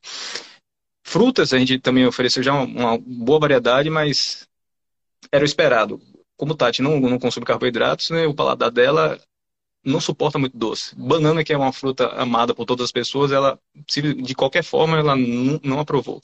Frutas 1.04 1.54
a 1.54 1.58
gente 1.58 1.80
também 1.80 2.06
ofereceu 2.06 2.44
já 2.44 2.54
uma, 2.54 2.64
uma 2.64 2.98
boa 2.98 3.40
variedade, 3.40 3.90
mas 3.90 4.48
era 5.32 5.44
o 5.44 5.46
esperado. 5.46 6.02
Como 6.38 6.56
Tati 6.56 6.82
não, 6.82 7.00
não 7.00 7.20
consome 7.20 7.46
carboidratos, 7.46 8.10
né, 8.12 8.28
o 8.28 8.34
paladar 8.34 8.72
dela 8.72 9.20
não 9.84 10.00
suporta 10.00 10.38
muito 10.38 10.58
doce. 10.58 10.96
Banana, 10.96 11.44
que 11.44 11.54
é 11.54 11.58
uma 11.58 11.74
fruta 11.74 12.08
amada 12.10 12.54
por 12.54 12.66
todas 12.66 12.86
as 12.86 12.92
pessoas, 12.92 13.32
ela, 13.32 13.60
de 13.76 14.36
qualquer 14.36 14.64
forma, 14.64 14.98
ela 14.98 15.16
não, 15.16 15.60
não 15.64 15.80
aprovou. 15.80 16.22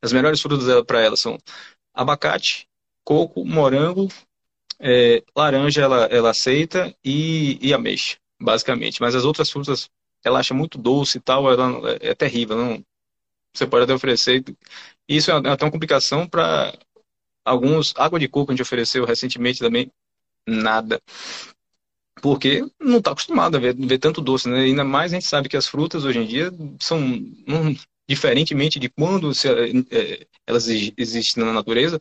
As 0.00 0.12
melhores 0.12 0.40
frutas 0.40 0.84
para 0.84 1.00
ela 1.00 1.16
são 1.16 1.38
abacate, 1.94 2.68
coco, 3.04 3.44
morango, 3.44 4.08
é, 4.78 5.22
laranja 5.36 5.82
ela, 5.82 6.04
ela 6.06 6.30
aceita 6.30 6.94
e, 7.04 7.58
e 7.60 7.72
ameixa, 7.72 8.16
basicamente. 8.40 9.00
Mas 9.00 9.14
as 9.14 9.24
outras 9.24 9.50
frutas 9.50 9.88
ela 10.24 10.40
acha 10.40 10.54
muito 10.54 10.78
doce 10.78 11.18
e 11.18 11.20
tal, 11.20 11.50
ela 11.50 11.90
é, 12.00 12.10
é 12.10 12.14
terrível. 12.14 12.56
Não, 12.56 12.84
você 13.54 13.66
pode 13.66 13.84
até 13.84 13.94
oferecer. 13.94 14.44
Isso 15.08 15.30
é 15.30 15.34
até 15.34 15.64
uma 15.64 15.70
complicação 15.70 16.26
para 16.26 16.72
alguns. 17.44 17.94
Água 17.96 18.18
de 18.18 18.28
coco 18.28 18.52
a 18.52 18.54
gente 18.54 18.62
ofereceu 18.62 19.04
recentemente 19.04 19.58
também, 19.58 19.90
nada. 20.46 21.00
Porque 22.20 22.64
não 22.80 22.98
está 22.98 23.10
acostumado 23.12 23.56
a 23.56 23.60
ver, 23.60 23.74
ver, 23.74 23.98
tanto 23.98 24.20
doce, 24.20 24.48
né? 24.48 24.60
Ainda 24.60 24.84
mais 24.84 25.12
a 25.12 25.16
gente 25.16 25.26
sabe 25.26 25.48
que 25.48 25.56
as 25.56 25.66
frutas 25.66 26.04
hoje 26.04 26.18
em 26.20 26.26
dia 26.26 26.52
são, 26.80 26.98
um, 27.00 27.76
diferentemente 28.08 28.78
de 28.78 28.88
quando 28.88 29.34
se, 29.34 29.48
é, 29.48 30.26
elas 30.46 30.68
existem 30.68 31.44
na 31.44 31.52
natureza, 31.52 31.98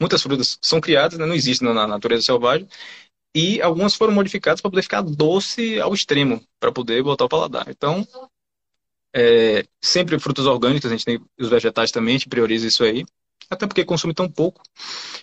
muitas 0.00 0.22
frutas 0.22 0.58
são 0.62 0.80
criadas, 0.80 1.18
né? 1.18 1.26
não 1.26 1.34
existem 1.34 1.72
na 1.72 1.86
natureza 1.86 2.22
selvagem, 2.22 2.68
e 3.34 3.60
algumas 3.60 3.94
foram 3.94 4.12
modificadas 4.12 4.60
para 4.60 4.70
poder 4.70 4.82
ficar 4.82 5.02
doce 5.02 5.80
ao 5.80 5.92
extremo, 5.92 6.40
para 6.60 6.70
poder 6.70 7.02
botar 7.02 7.24
o 7.24 7.28
paladar. 7.28 7.66
Então, 7.68 8.06
é, 9.14 9.64
sempre 9.82 10.18
frutas 10.18 10.46
orgânicas, 10.46 10.90
a 10.90 10.94
gente 10.94 11.04
tem 11.04 11.20
os 11.38 11.48
vegetais 11.48 11.90
também, 11.90 12.14
a 12.14 12.18
gente 12.18 12.28
prioriza 12.28 12.66
isso 12.66 12.84
aí, 12.84 13.04
até 13.50 13.66
porque 13.66 13.84
consome 13.84 14.14
tão 14.14 14.30
pouco. 14.30 14.62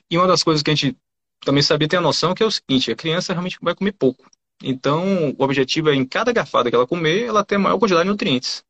E 0.09 0.18
uma 0.18 0.28
das 0.28 0.43
coisas 0.43 0.62
que 0.62 0.72
a 0.72 0.76
gente 0.76 0.97
também 1.39 1.64
sabia 1.64 1.88
ter 1.88 1.97
a 1.97 2.01
noção 2.01 2.34
que 2.34 2.43
é 2.43 2.45
o 2.45 2.51
seguinte, 2.51 2.91
a 2.91 2.95
criança 2.95 3.34
realmente 3.34 3.57
vai 3.62 3.74
comer 3.74 3.93
pouco. 3.93 4.30
Então, 4.64 5.34
o 5.38 5.43
objetivo 5.43 5.89
é 5.89 5.95
em 5.95 6.05
cada 6.05 6.32
garfada 6.32 6.70
que 6.70 6.76
ela 6.76 6.86
comer, 6.86 7.26
ela 7.26 7.43
ter 7.43 7.55
a 7.55 7.59
maior 7.59 7.80
quantidade 7.80 8.03
de 8.03 8.12
nutrientes. 8.12 8.64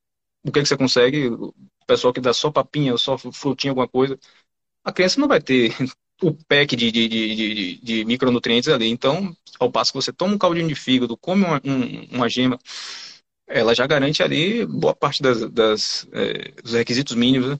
O 0.43 0.51
que, 0.51 0.59
é 0.59 0.61
que 0.61 0.67
você 0.67 0.77
consegue? 0.77 1.27
O 1.27 1.53
pessoal 1.85 2.13
que 2.13 2.21
dá 2.21 2.33
só 2.33 2.49
papinha, 2.49 2.95
só 2.97 3.17
frutinha, 3.17 3.71
alguma 3.71 3.87
coisa, 3.87 4.17
a 4.83 4.91
criança 4.91 5.19
não 5.19 5.27
vai 5.27 5.41
ter 5.41 5.75
o 6.21 6.33
pack 6.33 6.75
de, 6.75 6.91
de, 6.91 7.07
de, 7.07 7.35
de, 7.35 7.75
de 7.81 8.05
micronutrientes 8.05 8.69
ali. 8.69 8.89
Então, 8.89 9.35
ao 9.59 9.71
passo 9.71 9.91
que 9.91 9.97
você 9.97 10.13
toma 10.13 10.35
um 10.35 10.37
caldinho 10.37 10.67
de 10.67 10.75
fígado, 10.75 11.17
come 11.17 11.43
uma, 11.43 11.61
um, 11.65 12.07
uma 12.11 12.29
gema, 12.29 12.59
ela 13.47 13.75
já 13.75 13.85
garante 13.85 14.23
ali 14.23 14.65
boa 14.65 14.95
parte 14.95 15.21
das, 15.21 15.49
das 15.51 16.07
é, 16.13 16.51
dos 16.61 16.73
requisitos 16.73 17.15
mínimos. 17.15 17.49
Né? 17.49 17.59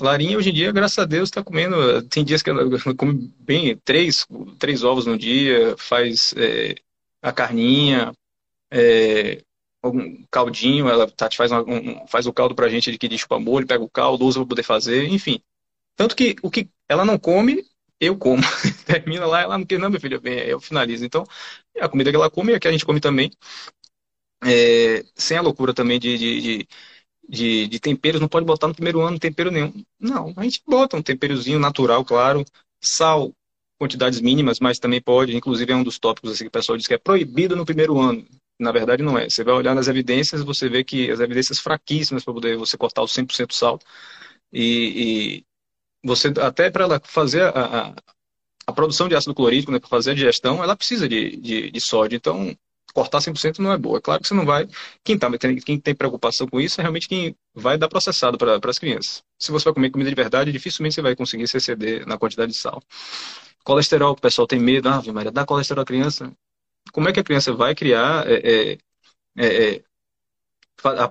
Larinha, 0.00 0.38
hoje 0.38 0.50
em 0.50 0.54
dia, 0.54 0.72
graças 0.72 0.98
a 0.98 1.04
Deus, 1.04 1.28
está 1.28 1.42
comendo. 1.42 2.02
Tem 2.08 2.24
dias 2.24 2.42
que 2.42 2.50
ela 2.50 2.64
come 2.96 3.32
bem, 3.38 3.76
três, 3.84 4.26
três 4.58 4.82
ovos 4.82 5.06
no 5.06 5.18
dia, 5.18 5.74
faz 5.76 6.34
é, 6.36 6.76
a 7.20 7.32
carninha, 7.32 8.12
é, 8.70 9.42
um 9.84 10.24
caldinho, 10.30 10.88
ela 10.88 11.10
tá, 11.10 11.28
faz, 11.30 11.50
uma, 11.50 11.62
um, 11.62 12.06
faz 12.06 12.26
o 12.26 12.32
caldo 12.32 12.54
pra 12.54 12.68
gente 12.68 12.90
de 12.90 12.98
que 12.98 13.08
diz 13.08 13.26
para 13.26 13.38
molho, 13.38 13.66
pega 13.66 13.82
o 13.82 13.90
caldo, 13.90 14.24
usa 14.24 14.40
para 14.40 14.48
poder 14.48 14.62
fazer, 14.62 15.08
enfim. 15.08 15.40
Tanto 15.96 16.16
que 16.16 16.36
o 16.42 16.50
que 16.50 16.68
ela 16.88 17.04
não 17.04 17.18
come, 17.18 17.64
eu 18.02 18.16
como. 18.18 18.42
Termina 18.84 19.26
lá, 19.26 19.42
ela 19.42 19.56
não 19.56 19.64
quer, 19.64 19.78
não, 19.78 19.88
meu 19.88 20.00
filho, 20.00 20.20
bem, 20.20 20.40
eu 20.40 20.60
finalizo. 20.60 21.04
Então, 21.04 21.24
a 21.80 21.88
comida 21.88 22.10
que 22.10 22.16
ela 22.16 22.30
come 22.30 22.52
é 22.52 22.58
que 22.60 22.66
a 22.66 22.72
gente 22.72 22.84
come 22.84 23.00
também. 23.00 23.30
É, 24.44 25.04
sem 25.14 25.36
a 25.38 25.40
loucura 25.40 25.72
também 25.72 26.00
de, 26.00 26.18
de, 26.18 26.68
de, 27.28 27.68
de, 27.68 27.80
temperos, 27.80 28.20
não 28.20 28.26
pode 28.28 28.44
botar 28.44 28.66
no 28.66 28.74
primeiro 28.74 29.00
ano 29.00 29.20
tempero 29.20 29.52
nenhum. 29.52 29.72
Não, 30.00 30.34
a 30.36 30.42
gente 30.42 30.62
bota 30.66 30.96
um 30.96 31.02
temperozinho 31.02 31.60
natural, 31.60 32.04
claro. 32.04 32.44
Sal, 32.80 33.32
quantidades 33.78 34.20
mínimas, 34.20 34.58
mas 34.58 34.80
também 34.80 35.00
pode. 35.00 35.36
Inclusive, 35.36 35.72
é 35.72 35.76
um 35.76 35.84
dos 35.84 35.98
tópicos 35.98 36.32
assim, 36.32 36.44
que 36.44 36.48
o 36.48 36.52
pessoal 36.52 36.76
diz 36.76 36.88
que 36.88 36.94
é 36.94 36.98
proibido 36.98 37.54
no 37.54 37.64
primeiro 37.64 38.00
ano. 38.00 38.26
Na 38.58 38.72
verdade, 38.72 39.02
não 39.02 39.16
é. 39.16 39.30
Você 39.30 39.44
vai 39.44 39.54
olhar 39.54 39.74
nas 39.76 39.86
evidências, 39.86 40.42
você 40.42 40.68
vê 40.68 40.82
que 40.82 41.10
as 41.10 41.20
evidências 41.20 41.60
fraquíssimas 41.60 42.24
para 42.24 42.34
poder 42.34 42.56
você 42.56 42.76
cortar 42.76 43.02
o 43.02 43.08
100% 43.08 43.52
sal. 43.54 43.78
E, 44.52 45.38
e, 45.40 45.44
você 46.04 46.32
até 46.40 46.70
para 46.70 46.84
ela 46.84 47.00
fazer 47.04 47.42
a, 47.42 47.48
a, 47.48 47.94
a, 48.66 48.72
produção 48.72 49.08
de 49.08 49.14
ácido 49.14 49.34
clorídrico, 49.34 49.72
né, 49.72 49.78
para 49.78 49.88
fazer 49.88 50.12
a 50.12 50.14
digestão, 50.14 50.62
ela 50.62 50.76
precisa 50.76 51.08
de, 51.08 51.36
de, 51.36 51.70
de 51.70 51.80
sódio. 51.80 52.16
Então, 52.16 52.56
cortar 52.92 53.18
100% 53.18 53.58
não 53.58 53.72
é 53.72 53.78
boa. 53.78 53.98
É 53.98 54.00
claro 54.00 54.20
que 54.20 54.28
você 54.28 54.34
não 54.34 54.44
vai. 54.44 54.68
Quem, 55.04 55.18
tá, 55.18 55.28
quem 55.64 55.78
tem 55.78 55.94
preocupação 55.94 56.46
com 56.46 56.60
isso 56.60 56.80
é 56.80 56.82
realmente 56.82 57.08
quem 57.08 57.34
vai 57.54 57.78
dar 57.78 57.88
processado 57.88 58.36
para 58.36 58.58
as 58.64 58.78
crianças. 58.78 59.22
Se 59.38 59.50
você 59.50 59.64
vai 59.64 59.74
comer 59.74 59.90
comida 59.90 60.10
de 60.10 60.16
verdade, 60.16 60.52
dificilmente 60.52 60.94
você 60.94 61.02
vai 61.02 61.16
conseguir 61.16 61.46
se 61.48 61.56
exceder 61.56 62.06
na 62.06 62.18
quantidade 62.18 62.52
de 62.52 62.58
sal. 62.58 62.82
Colesterol, 63.64 64.12
o 64.12 64.20
pessoal 64.20 64.46
tem 64.46 64.58
medo, 64.58 64.88
ah, 64.88 65.02
Maria, 65.12 65.30
dá 65.30 65.44
colesterol 65.46 65.82
à 65.82 65.86
criança. 65.86 66.32
Como 66.92 67.08
é 67.08 67.12
que 67.12 67.20
a 67.20 67.24
criança 67.24 67.52
vai 67.52 67.74
criar 67.74 68.26
é, 68.28 68.34
é, 68.34 68.78
é, 69.38 69.74
é 69.76 69.82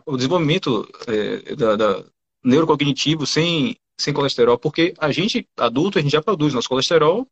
o 0.06 0.18
desenvolvimento 0.18 0.88
é, 1.08 1.56
da, 1.56 1.76
da 1.76 2.04
neurocognitivo 2.44 3.26
sem 3.26 3.78
sem 4.00 4.14
colesterol, 4.14 4.58
porque 4.58 4.94
a 4.98 5.12
gente, 5.12 5.48
adulto, 5.58 6.00
a 6.00 6.02
gente 6.02 6.12
já 6.12 6.22
produz 6.22 6.54
nosso 6.54 6.70
colesterol, 6.70 7.28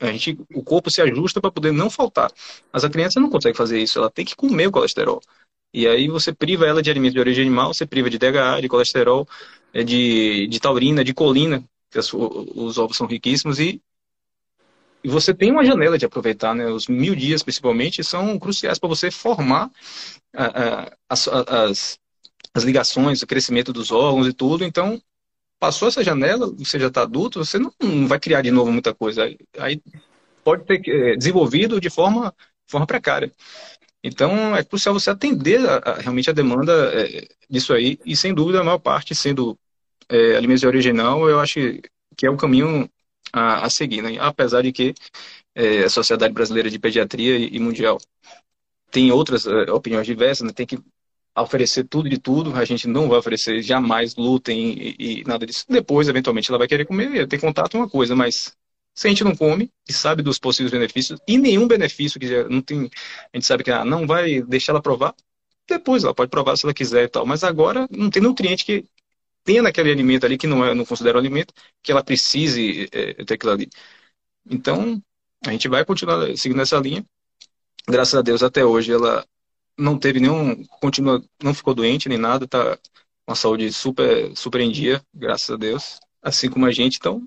a 0.00 0.06
gente, 0.12 0.38
o 0.54 0.62
corpo 0.62 0.90
se 0.90 1.00
ajusta 1.00 1.40
para 1.40 1.50
poder 1.50 1.72
não 1.72 1.88
faltar. 1.88 2.30
Mas 2.72 2.84
a 2.84 2.90
criança 2.90 3.20
não 3.20 3.30
consegue 3.30 3.56
fazer 3.56 3.80
isso, 3.80 3.98
ela 3.98 4.10
tem 4.10 4.24
que 4.24 4.36
comer 4.36 4.66
o 4.66 4.72
colesterol. 4.72 5.20
E 5.72 5.86
aí 5.86 6.08
você 6.08 6.32
priva 6.32 6.66
ela 6.66 6.82
de 6.82 6.90
alimentos 6.90 7.14
de 7.14 7.20
origem 7.20 7.44
animal, 7.44 7.72
você 7.74 7.86
priva 7.86 8.08
de 8.08 8.18
DHA, 8.18 8.60
de 8.60 8.68
colesterol, 8.68 9.28
é, 9.72 9.82
de, 9.82 10.46
de 10.46 10.60
taurina, 10.60 11.04
de 11.04 11.12
colina, 11.12 11.62
que 11.90 11.98
as, 11.98 12.12
os 12.12 12.78
ovos 12.78 12.96
são 12.96 13.06
riquíssimos, 13.06 13.58
e, 13.58 13.80
e 15.04 15.08
você 15.08 15.34
tem 15.34 15.50
uma 15.50 15.64
janela 15.64 15.98
de 15.98 16.06
aproveitar, 16.06 16.54
né? 16.54 16.66
Os 16.66 16.88
mil 16.88 17.14
dias, 17.14 17.42
principalmente, 17.42 18.02
são 18.02 18.38
cruciais 18.38 18.78
para 18.78 18.88
você 18.88 19.10
formar 19.10 19.70
a, 20.34 20.44
a, 20.44 20.96
as, 21.08 21.28
as, 21.28 21.98
as 22.54 22.64
ligações, 22.64 23.22
o 23.22 23.26
crescimento 23.26 23.72
dos 23.72 23.90
órgãos 23.90 24.26
e 24.26 24.32
tudo. 24.32 24.64
Então, 24.64 25.00
passou 25.66 25.88
essa 25.88 26.04
janela, 26.04 26.46
você 26.56 26.78
já 26.78 26.86
está 26.86 27.02
adulto, 27.02 27.44
você 27.44 27.58
não, 27.58 27.72
não, 27.82 28.06
vai 28.06 28.20
criar 28.20 28.40
de 28.40 28.52
novo 28.52 28.70
muita 28.70 28.94
coisa. 28.94 29.24
Aí 29.58 29.82
pode 30.44 30.64
ter 30.64 30.80
é, 30.88 31.16
desenvolvido 31.16 31.80
de 31.80 31.90
forma, 31.90 32.32
forma 32.68 32.86
precária. 32.86 33.32
Então, 34.02 34.54
é 34.54 34.62
crucial 34.62 34.94
você 34.94 35.10
atender 35.10 35.58
a, 35.68 35.78
a, 35.78 35.94
realmente 35.94 36.30
a 36.30 36.32
demanda 36.32 36.72
é, 36.94 37.26
disso 37.50 37.72
aí, 37.74 37.98
e 38.06 38.16
sem 38.16 38.32
dúvida, 38.32 38.60
a 38.60 38.64
maior 38.64 38.78
parte 38.78 39.12
sendo 39.12 39.58
é, 40.08 40.36
alimentos 40.36 40.62
original, 40.62 41.28
eu 41.28 41.40
acho 41.40 41.58
que 42.16 42.26
é 42.26 42.30
o 42.30 42.36
caminho 42.36 42.88
a, 43.32 43.66
a 43.66 43.70
seguir, 43.70 44.02
né? 44.02 44.16
apesar 44.20 44.62
de 44.62 44.70
que 44.70 44.94
é, 45.52 45.84
a 45.84 45.90
Sociedade 45.90 46.32
Brasileira 46.32 46.70
de 46.70 46.78
Pediatria 46.78 47.36
e, 47.38 47.56
e 47.56 47.58
Mundial 47.58 47.98
tem 48.92 49.10
outras 49.10 49.46
opiniões 49.46 50.06
diversas, 50.06 50.46
né? 50.46 50.52
tem 50.52 50.64
que 50.64 50.78
a 51.36 51.42
oferecer 51.42 51.84
tudo 51.84 52.08
de 52.08 52.18
tudo, 52.18 52.54
a 52.56 52.64
gente 52.64 52.88
não 52.88 53.08
vai 53.10 53.18
oferecer 53.18 53.62
jamais 53.62 54.14
glúten 54.14 54.58
e, 54.58 55.20
e 55.20 55.24
nada 55.24 55.44
disso. 55.44 55.66
Depois, 55.68 56.08
eventualmente, 56.08 56.50
ela 56.50 56.56
vai 56.56 56.66
querer 56.66 56.86
comer, 56.86 57.28
ter 57.28 57.38
contato 57.38 57.76
é 57.76 57.80
uma 57.80 57.88
coisa, 57.90 58.16
mas 58.16 58.56
se 58.94 59.06
a 59.06 59.10
gente 59.10 59.22
não 59.22 59.36
come 59.36 59.70
e 59.86 59.92
sabe 59.92 60.22
dos 60.22 60.38
possíveis 60.38 60.72
benefícios, 60.72 61.20
e 61.28 61.36
nenhum 61.36 61.68
benefício 61.68 62.18
que 62.18 62.44
não 62.44 62.62
tem, 62.62 62.90
a 63.32 63.36
gente 63.36 63.44
sabe 63.44 63.62
que 63.62 63.70
ah, 63.70 63.84
não 63.84 64.06
vai 64.06 64.40
deixar 64.40 64.72
ela 64.72 64.80
provar, 64.80 65.14
depois 65.68 66.04
ela 66.04 66.14
pode 66.14 66.30
provar 66.30 66.56
se 66.56 66.64
ela 66.64 66.72
quiser 66.72 67.04
e 67.04 67.08
tal, 67.08 67.26
mas 67.26 67.44
agora 67.44 67.86
não 67.90 68.08
tem 68.08 68.22
nutriente 68.22 68.64
que 68.64 68.86
tenha 69.44 69.60
naquele 69.60 69.92
alimento 69.92 70.24
ali 70.24 70.38
que 70.38 70.46
não 70.46 70.64
é, 70.64 70.74
não 70.74 70.86
considera 70.86 71.18
alimento, 71.18 71.52
que 71.82 71.92
ela 71.92 72.02
precise 72.02 72.88
é, 72.90 73.12
ter 73.24 73.34
aquilo 73.34 73.52
ali. 73.52 73.68
Então, 74.50 75.02
a 75.46 75.50
gente 75.52 75.68
vai 75.68 75.84
continuar 75.84 76.34
seguindo 76.36 76.62
essa 76.62 76.78
linha. 76.78 77.04
Graças 77.86 78.14
a 78.14 78.22
Deus, 78.22 78.42
até 78.42 78.64
hoje, 78.64 78.92
ela 78.92 79.24
não 79.78 79.98
teve 79.98 80.20
nenhum, 80.20 80.64
continua, 80.80 81.22
não 81.42 81.54
ficou 81.54 81.74
doente 81.74 82.08
nem 82.08 82.18
nada, 82.18 82.46
tá 82.46 82.78
com 83.26 83.32
a 83.32 83.34
saúde 83.34 83.72
super, 83.72 84.36
super 84.36 84.60
em 84.60 84.70
dia, 84.70 85.02
graças 85.14 85.50
a 85.50 85.56
Deus, 85.56 85.98
assim 86.22 86.48
como 86.50 86.66
a 86.66 86.72
gente, 86.72 86.96
então, 86.96 87.26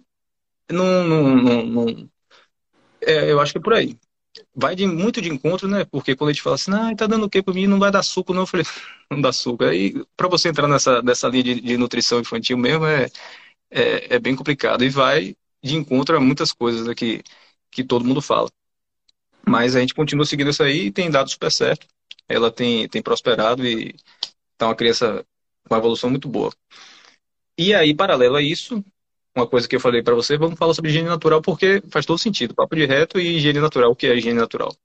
não, 0.71 1.03
não, 1.03 1.35
não, 1.35 1.65
não 1.65 2.09
é, 3.01 3.31
eu 3.31 3.39
acho 3.39 3.53
que 3.53 3.57
é 3.59 3.61
por 3.61 3.73
aí. 3.73 3.97
Vai 4.55 4.75
de, 4.75 4.85
muito 4.85 5.21
de 5.21 5.29
encontro, 5.29 5.67
né? 5.67 5.85
Porque 5.85 6.15
quando 6.15 6.29
a 6.29 6.33
gente 6.33 6.41
fala 6.41 6.55
assim, 6.55 6.71
ah, 6.73 6.95
tá 6.95 7.07
dando 7.07 7.25
o 7.25 7.29
quê 7.29 7.41
para 7.41 7.53
mim? 7.53 7.67
Não 7.67 7.79
vai 7.79 7.91
dar 7.91 8.03
suco, 8.03 8.33
não. 8.33 8.43
Eu 8.43 8.47
falei, 8.47 8.65
não 9.11 9.21
dá 9.21 9.33
suco. 9.33 9.63
Aí, 9.63 9.93
para 10.15 10.27
você 10.27 10.49
entrar 10.49 10.67
nessa, 10.67 11.01
nessa 11.01 11.27
linha 11.27 11.43
de, 11.43 11.61
de 11.61 11.77
nutrição 11.77 12.19
infantil 12.19 12.57
mesmo, 12.57 12.85
é, 12.85 13.07
é, 13.71 14.15
é, 14.15 14.19
bem 14.19 14.35
complicado. 14.35 14.83
E 14.83 14.89
vai 14.89 15.35
de 15.63 15.75
encontro 15.75 16.15
a 16.17 16.19
muitas 16.19 16.53
coisas 16.53 16.87
né, 16.87 16.95
que, 16.95 17.23
que 17.71 17.83
todo 17.83 18.05
mundo 18.05 18.21
fala. 18.21 18.49
Mas 19.47 19.75
a 19.75 19.79
gente 19.79 19.93
continua 19.93 20.25
seguindo 20.25 20.51
isso 20.51 20.63
aí 20.63 20.87
e 20.87 20.91
tem 20.91 21.09
dado 21.09 21.29
super 21.29 21.51
certo 21.51 21.87
ela 22.29 22.51
tem, 22.51 22.87
tem 22.87 23.01
prosperado 23.01 23.65
e 23.65 23.95
está 24.53 24.67
uma 24.67 24.75
criança 24.75 25.25
com 25.67 25.75
uma 25.75 25.79
evolução 25.79 26.09
muito 26.09 26.29
boa. 26.29 26.53
E 27.57 27.73
aí, 27.73 27.93
paralelo 27.93 28.35
a 28.37 28.41
isso, 28.41 28.83
uma 29.35 29.47
coisa 29.47 29.67
que 29.67 29.75
eu 29.75 29.79
falei 29.79 30.01
para 30.03 30.15
você, 30.15 30.37
vamos 30.37 30.57
falar 30.57 30.73
sobre 30.73 30.91
higiene 30.91 31.09
natural 31.09 31.41
porque 31.41 31.81
faz 31.91 32.05
todo 32.05 32.17
sentido. 32.19 32.55
Papo 32.55 32.75
de 32.75 32.85
reto 32.85 33.19
e 33.19 33.37
higiene 33.37 33.59
natural. 33.59 33.91
O 33.91 33.95
que 33.95 34.07
é 34.07 34.15
higiene 34.15 34.39
natural? 34.39 34.75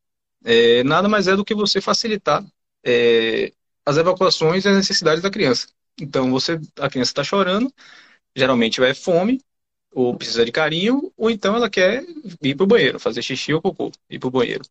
É, 0.45 0.82
nada 0.84 1.09
mais 1.09 1.28
é 1.28 1.36
do 1.36 1.45
que 1.45 1.55
você 1.55 1.80
facilitar 1.80 2.45
é, 2.84 3.53
as 3.86 3.97
evacuações 3.97 4.64
e 4.64 4.68
as 4.68 4.76
necessidades 4.76 5.22
da 5.22 5.30
criança. 5.30 5.68
Então, 6.01 6.30
você, 6.30 6.61
a 6.78 6.88
criança 6.90 7.11
está 7.11 7.24
chorando, 7.24 7.72
geralmente 8.36 8.80
vai 8.80 8.95
fome, 8.95 9.40
ou 9.92 10.16
precisa 10.16 10.45
de 10.45 10.53
carinho, 10.53 11.12
ou 11.16 11.30
então 11.30 11.55
ela 11.55 11.70
quer 11.70 12.05
ir 12.42 12.55
para 12.57 12.64
o 12.64 12.66
banheiro, 12.66 12.99
fazer 12.99 13.22
xixi 13.22 13.55
ou 13.55 13.62
cocô, 13.62 13.92
ir 14.11 14.18
para 14.18 14.28
o 14.28 14.30
banheiro. 14.30 14.64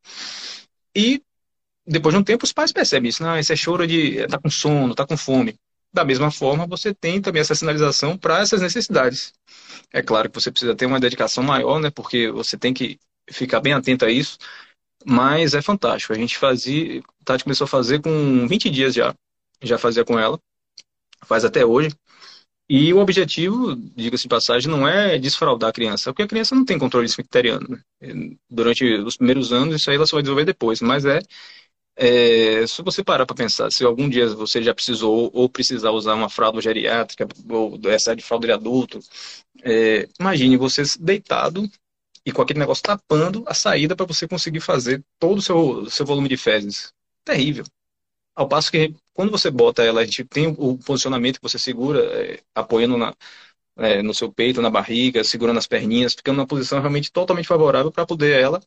E 0.96 1.24
depois 1.86 2.14
de 2.14 2.20
um 2.20 2.24
tempo, 2.24 2.46
os 2.46 2.54
pais 2.54 2.72
percebem 2.72 3.10
isso. 3.10 3.24
Não, 3.24 3.38
esse 3.38 3.52
é 3.52 3.56
choro 3.56 3.86
de. 3.86 4.26
tá 4.28 4.40
com 4.40 4.50
sono, 4.50 4.96
tá 4.96 5.06
com 5.06 5.18
fome. 5.18 5.56
Da 5.92 6.04
mesma 6.04 6.32
forma, 6.32 6.66
você 6.66 6.94
tem 6.94 7.22
também 7.22 7.42
essa 7.42 7.54
sinalização 7.54 8.18
para 8.18 8.40
essas 8.40 8.62
necessidades. 8.62 9.34
É 9.92 10.02
claro 10.02 10.30
que 10.30 10.40
você 10.40 10.50
precisa 10.50 10.76
ter 10.76 10.86
uma 10.86 11.00
dedicação 11.00 11.44
maior, 11.44 11.80
né? 11.80 11.92
Porque 11.92 12.32
você 12.32 12.58
tem 12.58 12.74
que 12.74 12.98
ficar 13.30 13.60
bem 13.60 13.74
atento 13.74 14.06
a 14.06 14.10
isso. 14.10 14.38
Mas 15.06 15.54
é 15.54 15.62
fantástico. 15.62 16.14
A 16.14 16.18
gente 16.18 16.38
fazia. 16.38 17.02
Tati 17.26 17.44
começou 17.44 17.66
a 17.66 17.68
fazer 17.68 18.02
com 18.02 18.48
20 18.48 18.70
dias 18.70 18.94
já. 18.94 19.14
Já 19.62 19.78
fazia 19.78 20.06
com 20.06 20.18
ela. 20.18 20.40
Faz 21.26 21.46
até 21.46 21.66
hoje. 21.66 21.90
E 22.70 22.94
o 22.94 23.00
objetivo, 23.00 23.76
diga-se 23.76 24.24
de 24.24 24.30
passagem, 24.30 24.72
não 24.72 24.88
é 24.88 25.20
desfraudar 25.20 25.70
a 25.70 25.74
criança, 25.74 26.12
porque 26.12 26.24
a 26.24 26.28
criança 26.28 26.56
não 26.56 26.64
tem 26.64 26.80
controle 26.80 27.06
esficteriano. 27.06 27.68
Né? 27.70 28.36
Durante 28.50 28.86
os 28.86 29.18
primeiros 29.18 29.52
anos, 29.52 29.76
isso 29.76 29.90
aí 29.90 29.98
ela 29.98 30.08
só 30.08 30.16
vai 30.16 30.24
desenvolver 30.24 30.46
depois, 30.46 30.82
mas 30.82 31.04
é, 31.06 31.20
é 31.96 32.66
se 32.68 32.82
você 32.82 33.04
parar 33.04 33.26
para 33.26 33.36
pensar, 33.36 33.72
se 33.72 33.84
algum 33.84 34.10
dia 34.10 34.28
você 34.30 34.62
já 34.64 34.74
precisou 34.74 35.30
ou 35.34 35.50
precisar 35.50 35.92
usar 35.92 36.16
uma 36.16 36.30
fralda 36.30 36.62
geriátrica, 36.62 37.28
ou 37.50 37.80
essa 37.86 38.16
de 38.16 38.24
fralda 38.24 38.48
de 38.48 38.54
adulto, 38.54 39.00
é, 39.64 40.08
imagine 40.20 40.58
você 40.58 40.84
deitado 41.00 41.70
e 42.26 42.32
com 42.32 42.42
aquele 42.42 42.60
negócio 42.60 42.84
tapando 42.84 43.44
a 43.48 43.54
saída 43.54 43.96
para 43.96 44.06
você 44.06 44.28
conseguir 44.28 44.62
fazer 44.62 45.04
todo 45.20 45.40
o 45.40 45.42
seu, 45.42 45.90
seu 45.90 46.06
volume 46.06 46.30
de 46.30 46.38
fezes. 46.38 46.94
Terrível. 47.24 47.66
Ao 48.36 48.48
passo 48.48 48.72
que 48.72 48.94
quando 49.14 49.32
você 49.32 49.52
bota 49.52 49.84
ela, 49.84 50.02
a 50.02 50.06
gente 50.06 50.24
tem 50.26 50.48
o 50.58 50.78
posicionamento 50.78 51.38
que 51.38 51.44
você 51.44 51.60
segura, 51.60 52.00
é, 52.02 52.42
apoiando 52.56 52.98
na, 52.98 53.16
é, 53.78 54.02
no 54.02 54.14
seu 54.14 54.32
peito, 54.32 54.62
na 54.62 54.70
barriga, 54.70 55.24
segurando 55.24 55.60
as 55.60 55.68
perninhas, 55.68 56.14
ficando 56.14 56.38
numa 56.38 56.48
posição 56.48 56.80
realmente 56.80 57.12
totalmente 57.12 57.48
favorável 57.48 57.92
para 57.92 58.06
poder 58.06 58.40
ela, 58.40 58.62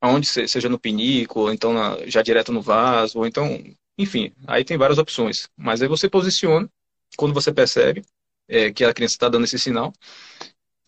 aonde 0.00 0.26
seja 0.26 0.68
no 0.68 0.78
pinico, 0.78 1.40
ou 1.40 1.52
então 1.52 1.72
na, 1.72 1.98
já 2.06 2.22
direto 2.22 2.52
no 2.52 2.62
vaso, 2.62 3.18
ou 3.18 3.26
então, 3.26 3.62
enfim, 3.96 4.32
aí 4.46 4.64
tem 4.64 4.76
várias 4.76 4.98
opções. 4.98 5.48
Mas 5.56 5.82
aí 5.82 5.88
você 5.88 6.08
posiciona, 6.08 6.68
quando 7.16 7.34
você 7.34 7.52
percebe 7.52 8.04
é, 8.48 8.72
que 8.72 8.84
a 8.84 8.94
criança 8.94 9.14
está 9.14 9.28
dando 9.28 9.44
esse 9.44 9.58
sinal, 9.58 9.92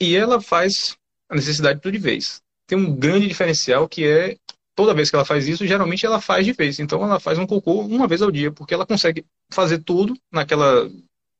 e 0.00 0.16
ela 0.16 0.40
faz 0.40 0.96
a 1.28 1.34
necessidade 1.34 1.80
tudo 1.80 1.92
de 1.92 1.98
vez. 1.98 2.42
Tem 2.66 2.78
um 2.78 2.94
grande 2.94 3.26
diferencial 3.26 3.88
que 3.88 4.06
é 4.06 4.36
toda 4.74 4.94
vez 4.94 5.10
que 5.10 5.16
ela 5.16 5.24
faz 5.24 5.46
isso, 5.46 5.66
geralmente 5.66 6.06
ela 6.06 6.20
faz 6.20 6.46
de 6.46 6.52
vez. 6.52 6.78
Então 6.78 7.02
ela 7.02 7.20
faz 7.20 7.38
um 7.38 7.46
cocô 7.46 7.82
uma 7.82 8.06
vez 8.06 8.22
ao 8.22 8.30
dia, 8.30 8.50
porque 8.50 8.72
ela 8.72 8.86
consegue 8.86 9.26
fazer 9.50 9.80
tudo 9.80 10.16
naquela 10.32 10.90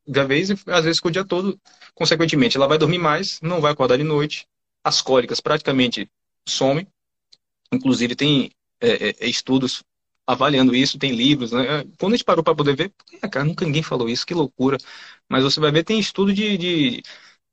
da 0.05 0.23
vez 0.23 0.49
e 0.49 0.53
às 0.67 0.83
vezes 0.83 0.99
com 0.99 1.07
o 1.07 1.11
dia 1.11 1.25
todo. 1.25 1.59
Consequentemente, 1.95 2.57
ela 2.57 2.67
vai 2.67 2.77
dormir 2.77 2.97
mais, 2.97 3.39
não 3.41 3.61
vai 3.61 3.71
acordar 3.71 3.97
de 3.97 4.03
noite. 4.03 4.45
As 4.83 5.01
cólicas 5.01 5.39
praticamente 5.39 6.09
somem. 6.47 6.87
Inclusive 7.73 8.15
tem 8.15 8.51
é, 8.81 9.09
é, 9.09 9.27
estudos 9.27 9.83
avaliando 10.27 10.75
isso, 10.75 10.99
tem 10.99 11.11
livros. 11.11 11.51
Né? 11.51 11.83
Quando 11.99 12.13
a 12.13 12.17
gente 12.17 12.25
parou 12.25 12.43
para 12.43 12.55
poder 12.55 12.75
ver, 12.75 12.91
é, 13.21 13.27
cara, 13.27 13.45
nunca 13.45 13.65
ninguém 13.65 13.83
falou 13.83 14.09
isso, 14.09 14.25
que 14.25 14.33
loucura. 14.33 14.77
Mas 15.29 15.43
você 15.43 15.59
vai 15.59 15.71
ver, 15.71 15.83
tem 15.83 15.99
estudo 15.99 16.33
de, 16.33 16.57
de, 16.57 17.01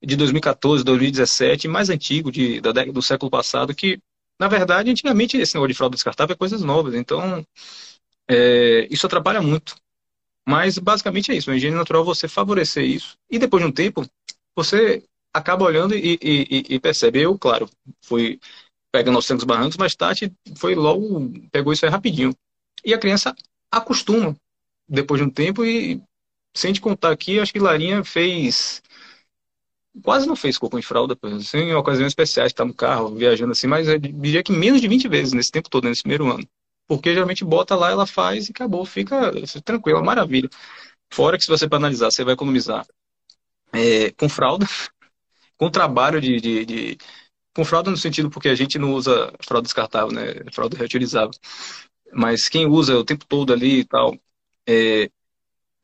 de 0.05 0.17
2014, 0.17 0.85
2017, 0.85 1.69
mais 1.69 1.91
antigo, 1.91 2.31
de, 2.31 2.61
da, 2.61 2.73
do 2.73 3.03
século 3.03 3.31
passado, 3.31 3.75
que 3.75 4.01
na 4.41 4.47
verdade, 4.47 4.91
antigamente 4.91 5.37
esse 5.37 5.55
negócio 5.55 5.73
de 5.73 5.77
fralda 5.77 5.97
descartável 5.97 6.35
é 6.35 6.37
coisas 6.37 6.63
novas, 6.63 6.95
então 6.95 7.45
é, 8.29 8.87
isso 8.91 9.07
atrapalha 9.07 9.43
muito. 9.43 9.75
Mas 10.49 10.79
basicamente 10.79 11.33
é 11.33 11.37
isso, 11.37 11.51
a 11.51 11.57
higiene 11.57 11.77
natural 11.77 12.05
você 12.05 12.29
favorecer 12.29 12.85
isso 12.85 13.17
e 13.31 13.39
depois 13.39 13.63
de 13.63 13.69
um 13.69 13.73
tempo 13.73 14.07
você 14.57 15.05
acaba 15.35 15.65
olhando 15.65 15.95
e, 15.95 16.19
e, 16.23 16.75
e 16.75 16.81
percebe. 16.81 17.21
Eu, 17.21 17.39
claro, 17.39 17.69
fui 18.03 18.41
pegando 18.93 19.17
aos 19.17 19.27
tempos 19.27 19.45
barrancos, 19.45 19.77
mas 19.77 19.95
Tati 19.95 20.33
foi 20.57 20.75
logo, 20.75 21.31
pegou 21.51 21.73
isso 21.73 21.85
aí 21.85 21.91
rapidinho. 21.91 22.35
E 22.85 22.95
a 22.95 22.99
criança 22.99 23.35
acostuma 23.71 24.37
depois 24.89 25.21
de 25.21 25.27
um 25.27 25.31
tempo 25.31 25.65
e, 25.65 26.01
sem 26.55 26.73
te 26.73 26.81
contar 26.81 27.11
aqui, 27.13 27.39
acho 27.39 27.53
que 27.53 27.59
Larinha 27.59 28.03
fez 28.05 28.83
quase 30.03 30.27
não 30.27 30.37
fez 30.37 30.59
cocô 30.59 30.79
em 30.79 30.83
fralda, 30.83 31.17
assim, 31.37 31.73
ocasiões 31.73 32.11
especiais, 32.11 32.53
tá 32.53 32.65
no 32.65 32.75
carro, 32.75 33.15
viajando 33.15 33.53
assim, 33.53 33.67
mas 33.67 33.89
eu 33.89 33.99
diria 33.99 34.43
que 34.43 34.53
menos 34.53 34.81
de 34.81 34.89
20 34.89 35.09
vezes 35.09 35.33
nesse 35.33 35.51
tempo 35.51 35.69
todo, 35.69 35.89
nesse 35.89 36.03
primeiro 36.03 36.31
ano. 36.31 36.47
Porque 36.87 37.13
geralmente 37.13 37.45
bota 37.45 37.75
lá, 37.75 37.91
ela 37.91 38.07
faz 38.07 38.49
e 38.49 38.53
acabou, 38.53 38.85
fica 38.85 39.33
tranquila, 39.65 40.03
maravilha. 40.03 40.49
Fora 41.13 41.37
que 41.37 41.45
se 41.45 41.51
você 41.51 41.69
para 41.69 41.79
analisar, 41.79 42.11
você 42.11 42.25
vai 42.25 42.35
economizar 42.35 42.87
é, 43.73 44.11
com 44.13 44.29
fralda, 44.29 44.67
com 45.59 45.71
trabalho 45.71 46.21
de, 46.21 46.41
de, 46.41 46.65
de, 46.65 46.99
Com 47.59 47.65
fralda 47.65 47.91
no 47.91 47.97
sentido 47.97 48.31
porque 48.31 48.49
a 48.49 48.55
gente 48.55 48.79
não 48.79 48.93
usa 48.93 49.33
fralda 49.41 49.65
descartável, 49.65 50.13
né? 50.13 50.45
Fralda 50.53 50.79
reutilizável. 50.79 51.33
Mas 52.13 52.49
quem 52.49 52.67
usa 52.67 52.97
o 52.97 53.05
tempo 53.05 53.27
todo 53.27 53.53
ali 53.53 53.81
e 53.81 53.85
tal, 53.85 54.17
é, 54.65 55.11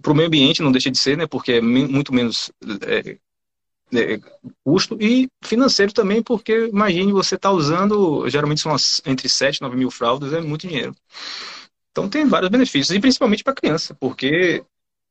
para 0.00 0.12
o 0.12 0.14
meio 0.14 0.28
ambiente 0.28 0.62
não 0.62 0.70
deixa 0.70 0.88
de 0.88 0.96
ser, 0.96 1.16
né? 1.16 1.26
Porque 1.26 1.54
é 1.54 1.60
muito 1.60 2.14
menos 2.14 2.52
é, 2.86 3.18
é, 3.92 4.20
custo 4.62 4.96
e 5.00 5.28
financeiro 5.42 5.92
também, 5.92 6.22
porque 6.22 6.66
imagine 6.66 7.10
você 7.10 7.34
está 7.34 7.50
usando, 7.50 8.28
geralmente 8.28 8.60
são 8.60 8.76
entre 9.04 9.28
7 9.28 9.56
e 9.56 9.62
9 9.62 9.76
mil 9.76 9.90
fraldas, 9.90 10.32
é 10.32 10.40
muito 10.40 10.68
dinheiro. 10.68 10.94
Então 11.90 12.08
tem 12.08 12.24
vários 12.24 12.52
benefícios, 12.52 12.96
e 12.96 13.00
principalmente 13.00 13.42
para 13.42 13.52
criança, 13.52 13.96
porque 13.96 14.64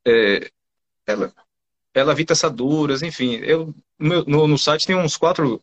é, 0.08 0.50
ela, 1.06 1.34
ela 1.94 2.14
evita 2.14 2.32
assaduras, 2.32 3.02
enfim. 3.02 3.34
Eu, 3.44 3.76
no, 4.00 4.48
no 4.48 4.58
site 4.58 4.88
tem 4.88 4.96
uns 4.96 5.18
quatro, 5.18 5.62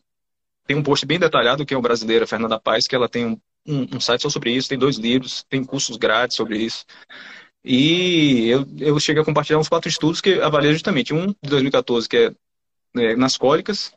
tem 0.71 0.79
um 0.79 0.83
post 0.83 1.05
bem 1.05 1.19
detalhado, 1.19 1.65
que 1.65 1.73
é 1.73 1.77
o 1.77 1.81
brasileira 1.81 2.25
Fernanda 2.25 2.57
Paz, 2.57 2.87
que 2.87 2.95
ela 2.95 3.09
tem 3.09 3.25
um, 3.25 3.37
um, 3.67 3.97
um 3.97 3.99
site 3.99 4.21
só 4.21 4.29
sobre 4.29 4.51
isso, 4.51 4.69
tem 4.69 4.77
dois 4.77 4.95
livros, 4.97 5.43
tem 5.49 5.63
cursos 5.65 5.97
grátis 5.97 6.37
sobre 6.37 6.57
isso. 6.57 6.85
E 7.63 8.47
eu, 8.47 8.65
eu 8.79 8.99
cheguei 8.99 9.21
a 9.21 9.25
compartilhar 9.25 9.59
uns 9.59 9.67
quatro 9.67 9.89
estudos 9.89 10.21
que 10.21 10.39
avaliam 10.41 10.71
justamente. 10.71 11.13
Um 11.13 11.27
de 11.27 11.49
2014, 11.49 12.07
que 12.07 12.17
é 12.17 12.31
é, 12.95 13.15
nas 13.15 13.37
cólicas. 13.37 13.93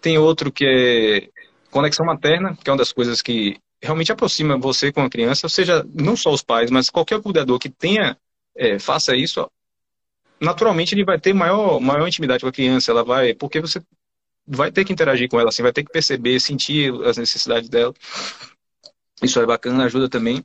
Tem 0.00 0.16
outro 0.16 0.52
que 0.52 0.64
é 0.64 1.28
conexão 1.70 2.06
materna, 2.06 2.56
que 2.56 2.70
é 2.70 2.72
uma 2.72 2.78
das 2.78 2.92
coisas 2.92 3.20
que 3.20 3.58
realmente 3.82 4.12
aproxima 4.12 4.56
você 4.56 4.92
com 4.92 5.02
a 5.02 5.10
criança, 5.10 5.46
ou 5.46 5.50
seja, 5.50 5.84
não 5.92 6.16
só 6.16 6.32
os 6.32 6.42
pais, 6.42 6.70
mas 6.70 6.88
qualquer 6.88 7.20
cuidador 7.20 7.58
que 7.58 7.68
tenha, 7.68 8.16
é, 8.56 8.78
faça 8.78 9.14
isso, 9.14 9.48
naturalmente 10.40 10.94
ele 10.94 11.04
vai 11.04 11.20
ter 11.20 11.34
maior, 11.34 11.78
maior 11.80 12.06
intimidade 12.06 12.42
com 12.42 12.48
a 12.48 12.52
criança, 12.52 12.90
ela 12.90 13.04
vai, 13.04 13.34
porque 13.34 13.60
você 13.60 13.82
vai 14.46 14.70
ter 14.70 14.84
que 14.84 14.92
interagir 14.92 15.28
com 15.28 15.40
ela, 15.40 15.48
assim, 15.48 15.62
vai 15.62 15.72
ter 15.72 15.84
que 15.84 15.92
perceber, 15.92 16.40
sentir 16.40 16.92
as 17.04 17.16
necessidades 17.16 17.68
dela. 17.68 17.94
Isso 19.22 19.40
é 19.40 19.46
bacana, 19.46 19.84
ajuda 19.84 20.08
também. 20.08 20.44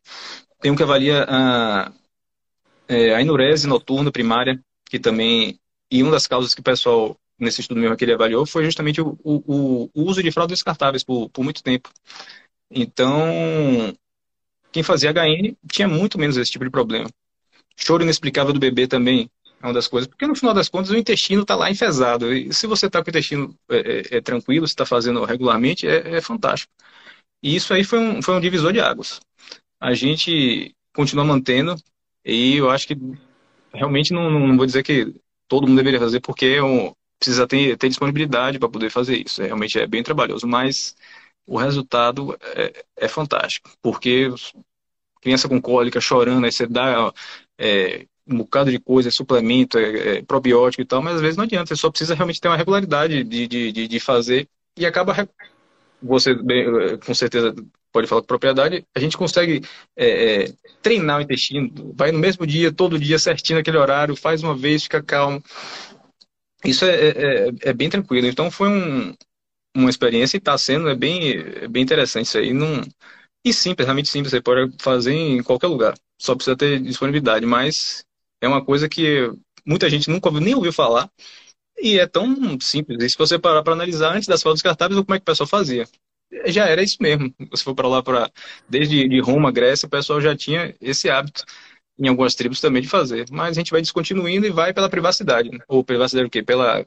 Tem 0.59 0.71
um 0.71 0.75
que 0.75 0.83
avalia 0.83 1.25
a, 1.27 1.91
é, 2.87 3.15
a 3.15 3.21
enurese 3.21 3.67
noturna 3.67 4.11
primária, 4.11 4.59
que 4.85 4.99
também, 4.99 5.59
e 5.89 6.01
uma 6.01 6.11
das 6.11 6.27
causas 6.27 6.53
que 6.53 6.61
o 6.61 6.63
pessoal 6.63 7.17
nesse 7.41 7.59
estudo 7.59 7.81
mesmo 7.81 7.97
que 7.97 8.05
ele 8.05 8.13
avaliou, 8.13 8.45
foi 8.45 8.63
justamente 8.63 9.01
o, 9.01 9.17
o, 9.23 9.89
o 9.91 10.03
uso 10.03 10.21
de 10.21 10.31
fraldas 10.31 10.59
descartáveis 10.59 11.03
por, 11.03 11.27
por 11.31 11.43
muito 11.43 11.63
tempo. 11.63 11.89
Então, 12.69 13.91
quem 14.71 14.83
fazia 14.83 15.11
HN 15.11 15.55
tinha 15.69 15.87
muito 15.87 16.19
menos 16.19 16.37
esse 16.37 16.51
tipo 16.51 16.63
de 16.63 16.69
problema. 16.69 17.09
Choro 17.75 18.03
inexplicável 18.03 18.53
do 18.53 18.59
bebê 18.59 18.87
também 18.87 19.27
é 19.62 19.68
uma 19.68 19.74
das 19.74 19.88
coisas, 19.88 20.07
porque 20.07 20.26
no 20.26 20.36
final 20.36 20.53
das 20.53 20.70
contas 20.70 20.89
o 20.89 20.97
intestino 20.97 21.43
está 21.43 21.55
lá 21.55 21.70
enfesado. 21.70 22.34
E 22.34 22.53
se 22.53 22.68
você 22.68 22.88
está 22.88 23.01
com 23.01 23.09
o 23.09 23.12
intestino 23.12 23.55
é, 23.70 23.78
é, 23.78 24.18
é 24.18 24.22
tranquilo, 24.22 24.68
se 24.68 24.74
está 24.74 24.86
fazendo 24.86 25.24
regularmente, 25.24 25.88
é, 25.88 26.18
é, 26.18 26.22
fantástico. 26.22 26.74
E 27.43 27.55
isso 27.55 27.74
aí 27.74 27.84
foi 27.84 27.99
um, 27.99 28.22
foi 28.22 28.36
um 28.36 28.41
divisor 28.41 28.74
de 28.74 28.80
águas. 28.80 29.20
A 29.80 29.93
gente 29.93 30.76
continua 30.93 31.26
mantendo, 31.26 31.76
e 32.26 32.57
eu 32.57 32.70
acho 32.70 32.88
que 32.88 32.97
realmente 33.74 34.14
não, 34.14 34.30
não 34.30 34.57
vou 34.57 34.66
dizer 34.66 34.84
que 34.84 35.14
todo 35.47 35.68
mundo 35.68 35.78
deveria 35.78 35.99
fazer, 35.99 36.20
porque 36.22 36.45
é 36.45 36.64
um, 36.64 36.93
precisa 37.20 37.47
ter, 37.47 37.78
ter 37.78 37.89
disponibilidade 37.89 38.59
para 38.59 38.70
poder 38.70 38.89
fazer 38.89 39.18
isso. 39.26 39.41
É, 39.41 39.45
realmente 39.45 39.80
é 39.80 39.88
bem 39.88 40.03
trabalhoso, 40.03 40.47
mas 40.47 40.95
o 41.45 41.57
resultado 41.57 42.38
é, 42.55 42.86
é 42.97 43.07
fantástico, 43.07 43.72
porque 43.82 44.30
criança 45.22 45.47
com 45.47 45.62
cólica 45.62 46.01
chorando, 46.01 46.45
aí 46.45 46.51
você 46.51 46.66
dá 46.68 47.14
é, 47.59 48.07
um 48.28 48.38
bocado 48.38 48.72
de 48.72 48.80
coisa, 48.80 49.11
suplemento, 49.11 49.78
é, 49.78 50.17
é, 50.17 50.22
probiótico 50.22 50.82
e 50.82 50.86
tal, 50.86 51.01
mas 51.01 51.15
às 51.15 51.22
vezes 51.22 51.38
não 51.38 51.43
adianta, 51.43 51.67
você 51.67 51.76
só 51.76 51.89
precisa 51.89 52.15
realmente 52.15 52.39
ter 52.39 52.47
uma 52.47 52.57
regularidade 52.57 53.24
de, 53.24 53.47
de, 53.47 53.72
de, 53.72 53.88
de 53.88 53.99
fazer 53.99 54.47
e 54.78 54.86
acaba. 54.86 55.28
Você, 56.01 56.36
com 57.05 57.13
certeza, 57.13 57.53
pode 57.91 58.07
falar 58.07 58.22
com 58.22 58.28
propriedade, 58.28 58.86
a 58.95 58.99
gente 58.99 59.17
consegue 59.17 59.61
é, 59.95 60.43
é, 60.43 60.53
treinar 60.82 61.19
o 61.19 61.22
intestino, 61.22 61.93
vai 61.95 62.11
no 62.11 62.19
mesmo 62.19 62.47
dia, 62.47 62.72
todo 62.72 62.97
dia, 62.97 63.19
certinho 63.19 63.59
naquele 63.59 63.78
horário, 63.78 64.15
faz 64.15 64.41
uma 64.41 64.55
vez, 64.55 64.84
fica 64.84 65.03
calmo. 65.03 65.43
Isso 66.63 66.86
é, 66.86 66.89
é, 66.89 67.09
é, 67.19 67.51
é 67.63 67.74
bem 67.74 67.89
tranquilo. 67.89 68.28
Então 68.28 68.49
foi 68.49 68.69
um, 68.69 69.13
uma 69.76 69.89
experiência 69.89 70.38
e 70.38 70.39
está 70.39 70.57
sendo 70.57 70.89
é 70.89 70.95
bem, 70.95 71.32
é 71.61 71.67
bem 71.67 71.84
interessante 71.84 72.28
isso 72.28 72.38
aí. 72.38 72.53
Não, 72.53 72.82
e 73.43 73.53
simples, 73.53 73.86
realmente 73.86 74.09
simples, 74.09 74.32
você 74.32 74.41
pode 74.41 74.74
fazer 74.80 75.13
em 75.13 75.43
qualquer 75.43 75.67
lugar. 75.67 75.95
Só 76.19 76.36
precisa 76.36 76.55
ter 76.55 76.80
disponibilidade, 76.80 77.45
mas 77.45 78.05
é 78.41 78.47
uma 78.47 78.63
coisa 78.63 78.89
que 78.89 79.31
muita 79.65 79.89
gente 79.89 80.09
nunca 80.09 80.29
nem 80.31 80.55
ouviu 80.55 80.73
falar. 80.73 81.09
E 81.79 81.99
é 81.99 82.05
tão 82.05 82.59
simples. 82.59 83.03
E 83.03 83.09
se 83.09 83.17
você 83.17 83.39
parar 83.39 83.63
para 83.63 83.73
analisar 83.73 84.15
antes 84.15 84.27
das 84.27 84.41
fotos 84.41 84.57
descartáveis, 84.57 84.99
como 85.01 85.15
é 85.15 85.19
que 85.19 85.23
o 85.23 85.25
pessoal 85.25 85.47
fazia? 85.47 85.87
já 86.45 86.67
era 86.67 86.81
isso 86.81 86.97
mesmo. 86.99 87.33
Se 87.53 87.63
for 87.63 87.75
para 87.75 87.87
lá, 87.87 88.01
para 88.01 88.31
desde 88.69 89.07
de 89.07 89.19
Roma, 89.19 89.51
Grécia, 89.51 89.85
o 89.85 89.89
pessoal 89.89 90.21
já 90.21 90.35
tinha 90.35 90.73
esse 90.79 91.09
hábito 91.09 91.43
em 91.99 92.07
algumas 92.07 92.35
tribos 92.35 92.61
também 92.61 92.81
de 92.81 92.87
fazer. 92.87 93.25
Mas 93.29 93.51
a 93.51 93.59
gente 93.59 93.71
vai 93.71 93.81
descontinuindo 93.81 94.45
e 94.45 94.51
vai 94.51 94.73
pela 94.73 94.89
privacidade. 94.89 95.49
Né? 95.49 95.59
Ou 95.67 95.83
privacidade 95.83 96.27
o 96.27 96.29
quê? 96.29 96.41
Pela... 96.41 96.85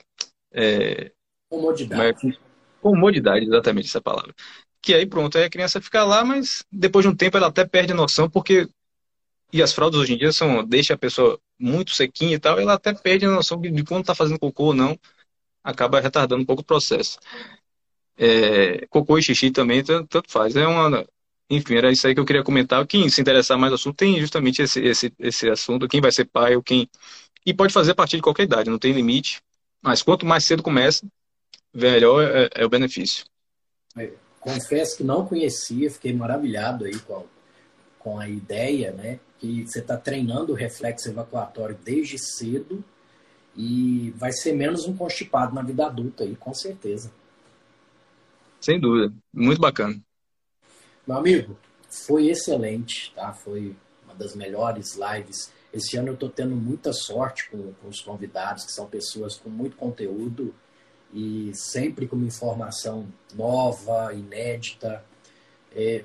É... 0.52 1.12
Comodidade. 1.50 2.28
É? 2.28 2.32
Comodidade, 2.80 3.46
exatamente 3.46 3.88
essa 3.88 4.00
palavra. 4.00 4.34
Que 4.82 4.94
aí 4.94 5.06
pronto, 5.06 5.38
aí 5.38 5.44
a 5.44 5.50
criança 5.50 5.80
fica 5.80 6.04
lá, 6.04 6.24
mas 6.24 6.64
depois 6.70 7.04
de 7.04 7.10
um 7.10 7.16
tempo 7.16 7.36
ela 7.36 7.46
até 7.46 7.64
perde 7.64 7.92
a 7.92 7.96
noção, 7.96 8.28
porque 8.28 8.68
e 9.54 9.62
as 9.62 9.72
fraldas 9.72 10.00
hoje 10.00 10.14
em 10.14 10.18
dia 10.18 10.32
são 10.32 10.64
deixa 10.64 10.94
a 10.94 10.98
pessoa 10.98 11.38
muito 11.56 11.94
sequinha 11.94 12.34
e 12.34 12.38
tal, 12.40 12.58
ela 12.58 12.74
até 12.74 12.92
perde 12.92 13.24
a 13.24 13.30
noção 13.30 13.60
de 13.60 13.84
quando 13.84 14.00
está 14.00 14.12
fazendo 14.12 14.36
cocô 14.36 14.64
ou 14.64 14.74
não, 14.74 14.98
acaba 15.62 16.00
retardando 16.00 16.42
um 16.42 16.44
pouco 16.44 16.62
o 16.62 16.64
processo. 16.64 17.20
É, 18.16 18.84
cocô 18.88 19.16
e 19.16 19.22
xixi 19.22 19.52
também 19.52 19.84
tanto, 19.84 20.20
faz. 20.26 20.56
É 20.56 20.66
uma, 20.66 21.06
enfim, 21.48 21.76
era 21.76 21.92
isso 21.92 22.04
aí 22.04 22.14
que 22.14 22.20
eu 22.20 22.24
queria 22.24 22.42
comentar. 22.42 22.84
Quem 22.84 23.08
se 23.08 23.20
interessar 23.20 23.56
mais 23.56 23.70
no 23.70 23.76
assunto 23.76 23.96
tem 23.96 24.18
justamente 24.18 24.60
esse, 24.60 24.80
esse, 24.80 25.12
esse 25.20 25.48
assunto, 25.48 25.86
quem 25.86 26.00
vai 26.00 26.10
ser 26.10 26.24
pai 26.24 26.56
ou 26.56 26.62
quem. 26.62 26.90
E 27.46 27.54
pode 27.54 27.72
fazer 27.72 27.92
a 27.92 27.94
partir 27.94 28.16
de 28.16 28.22
qualquer 28.22 28.42
idade, 28.42 28.68
não 28.68 28.78
tem 28.78 28.92
limite. 28.92 29.40
Mas 29.80 30.02
quanto 30.02 30.26
mais 30.26 30.44
cedo 30.44 30.64
começa, 30.64 31.06
melhor 31.72 32.24
é, 32.24 32.50
é 32.56 32.66
o 32.66 32.68
benefício. 32.68 33.24
É, 33.96 34.10
confesso 34.40 34.96
que 34.96 35.04
não 35.04 35.24
conhecia, 35.24 35.88
fiquei 35.92 36.12
maravilhado 36.12 36.86
aí 36.86 36.98
com 36.98 37.18
a, 37.18 37.33
com 38.04 38.20
a 38.20 38.28
ideia, 38.28 38.92
né? 38.92 39.18
Que 39.38 39.66
você 39.66 39.78
está 39.78 39.96
treinando 39.96 40.52
o 40.52 40.54
reflexo 40.54 41.08
evacuatório 41.08 41.76
desde 41.82 42.18
cedo 42.18 42.84
e 43.56 44.12
vai 44.16 44.30
ser 44.30 44.52
menos 44.52 44.86
um 44.86 44.94
constipado 44.94 45.54
na 45.54 45.62
vida 45.62 45.86
adulta 45.86 46.22
aí, 46.22 46.36
com 46.36 46.52
certeza. 46.52 47.10
Sem 48.60 48.78
dúvida. 48.78 49.14
Muito 49.32 49.60
bacana. 49.60 49.98
Meu 51.06 51.16
amigo, 51.16 51.56
foi 51.88 52.28
excelente, 52.28 53.10
tá? 53.14 53.32
Foi 53.32 53.74
uma 54.04 54.14
das 54.14 54.36
melhores 54.36 54.96
lives. 54.96 55.50
Esse 55.72 55.96
ano 55.96 56.08
eu 56.08 56.14
estou 56.14 56.28
tendo 56.28 56.54
muita 56.54 56.92
sorte 56.92 57.48
com, 57.50 57.72
com 57.72 57.88
os 57.88 58.02
convidados, 58.02 58.66
que 58.66 58.72
são 58.72 58.86
pessoas 58.86 59.36
com 59.36 59.48
muito 59.48 59.76
conteúdo 59.76 60.54
e 61.12 61.52
sempre 61.54 62.06
com 62.06 62.16
uma 62.16 62.26
informação 62.26 63.06
nova, 63.34 64.12
inédita. 64.12 65.02
É, 65.74 66.04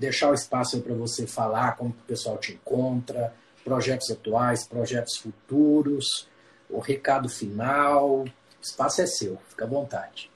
deixar 0.00 0.30
o 0.30 0.34
espaço 0.34 0.80
para 0.80 0.94
você 0.94 1.26
falar 1.26 1.76
como 1.76 1.90
o 1.90 2.06
pessoal 2.06 2.38
te 2.38 2.52
encontra, 2.52 3.34
projetos 3.62 4.10
atuais, 4.10 4.66
projetos 4.66 5.18
futuros, 5.18 6.26
o 6.70 6.80
recado 6.80 7.28
final. 7.28 8.22
O 8.22 8.26
espaço 8.62 9.02
é 9.02 9.06
seu, 9.06 9.38
fica 9.48 9.66
à 9.66 9.68
vontade. 9.68 10.30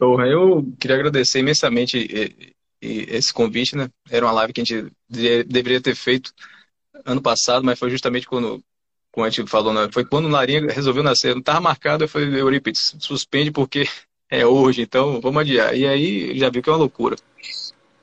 Eu 0.00 0.66
queria 0.80 0.96
agradecer 0.96 1.38
imensamente 1.38 2.34
esse 2.80 3.32
convite, 3.32 3.76
né? 3.76 3.88
Era 4.10 4.26
uma 4.26 4.32
live 4.32 4.52
que 4.52 4.60
a 4.60 4.64
gente 4.64 4.92
deveria 5.46 5.80
ter 5.80 5.94
feito 5.94 6.32
ano 7.04 7.22
passado, 7.22 7.64
mas 7.64 7.78
foi 7.78 7.90
justamente 7.90 8.26
quando, 8.26 8.60
quando 9.12 9.26
a 9.26 9.30
gente 9.30 9.48
falou, 9.48 9.72
né? 9.72 9.88
foi 9.92 10.04
quando 10.04 10.24
o 10.24 10.28
Larinha 10.28 10.66
resolveu 10.72 11.02
nascer. 11.02 11.34
Não 11.34 11.40
estava 11.40 11.60
marcado, 11.60 12.04
eu 12.04 12.08
falei, 12.08 12.40
Eurípides, 12.40 12.96
suspende 12.98 13.50
porque 13.50 13.84
é 14.28 14.44
hoje, 14.44 14.82
então 14.82 15.20
vamos 15.20 15.42
adiar. 15.42 15.76
E 15.76 15.86
aí 15.86 16.36
já 16.36 16.50
viu 16.50 16.62
que 16.62 16.68
é 16.68 16.72
uma 16.72 16.78
loucura. 16.78 17.16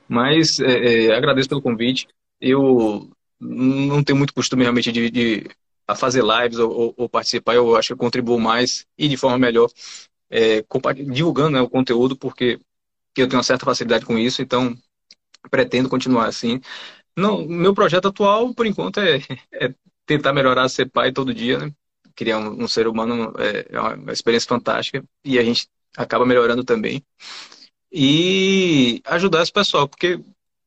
Mas 0.08 0.58
é, 0.60 1.06
é, 1.06 1.14
agradeço 1.14 1.48
pelo 1.48 1.62
convite. 1.62 2.08
Eu 2.40 3.10
não 3.40 4.02
tenho 4.02 4.16
muito 4.16 4.34
costume 4.34 4.62
realmente 4.62 4.90
de, 4.90 5.10
de 5.10 5.46
a 5.86 5.94
fazer 5.94 6.22
lives 6.22 6.58
ou, 6.58 6.94
ou, 6.96 7.08
participar, 7.08 7.54
eu 7.54 7.74
acho 7.76 7.88
que 7.88 7.92
eu 7.94 7.98
contribuo 7.98 8.38
mais 8.38 8.86
e 8.96 9.08
de 9.08 9.16
forma 9.16 9.38
melhor 9.38 9.70
é, 10.30 10.62
divulgando 11.10 11.50
né, 11.50 11.60
o 11.60 11.68
conteúdo, 11.68 12.16
porque 12.16 12.60
eu 13.16 13.26
tenho 13.26 13.38
uma 13.38 13.42
certa 13.42 13.64
facilidade 13.64 14.04
com 14.04 14.18
isso, 14.18 14.42
então 14.42 14.76
pretendo 15.50 15.88
continuar 15.88 16.26
assim. 16.26 16.60
Não, 17.16 17.46
meu 17.46 17.74
projeto 17.74 18.08
atual, 18.08 18.54
por 18.54 18.66
enquanto, 18.66 19.00
é, 19.00 19.18
é 19.52 19.74
tentar 20.06 20.32
melhorar 20.32 20.68
ser 20.68 20.90
pai 20.90 21.10
todo 21.12 21.34
dia, 21.34 21.58
né? 21.58 21.72
Criar 22.14 22.38
um, 22.38 22.64
um 22.64 22.68
ser 22.68 22.86
humano 22.86 23.32
é, 23.38 23.66
é 23.70 23.80
uma 23.80 24.12
experiência 24.12 24.48
fantástica 24.48 25.02
e 25.24 25.38
a 25.38 25.42
gente 25.44 25.68
acaba 25.96 26.26
melhorando 26.26 26.64
também. 26.64 27.02
E 27.90 29.00
ajudar 29.04 29.42
esse 29.42 29.52
pessoal, 29.52 29.88
porque 29.88 30.20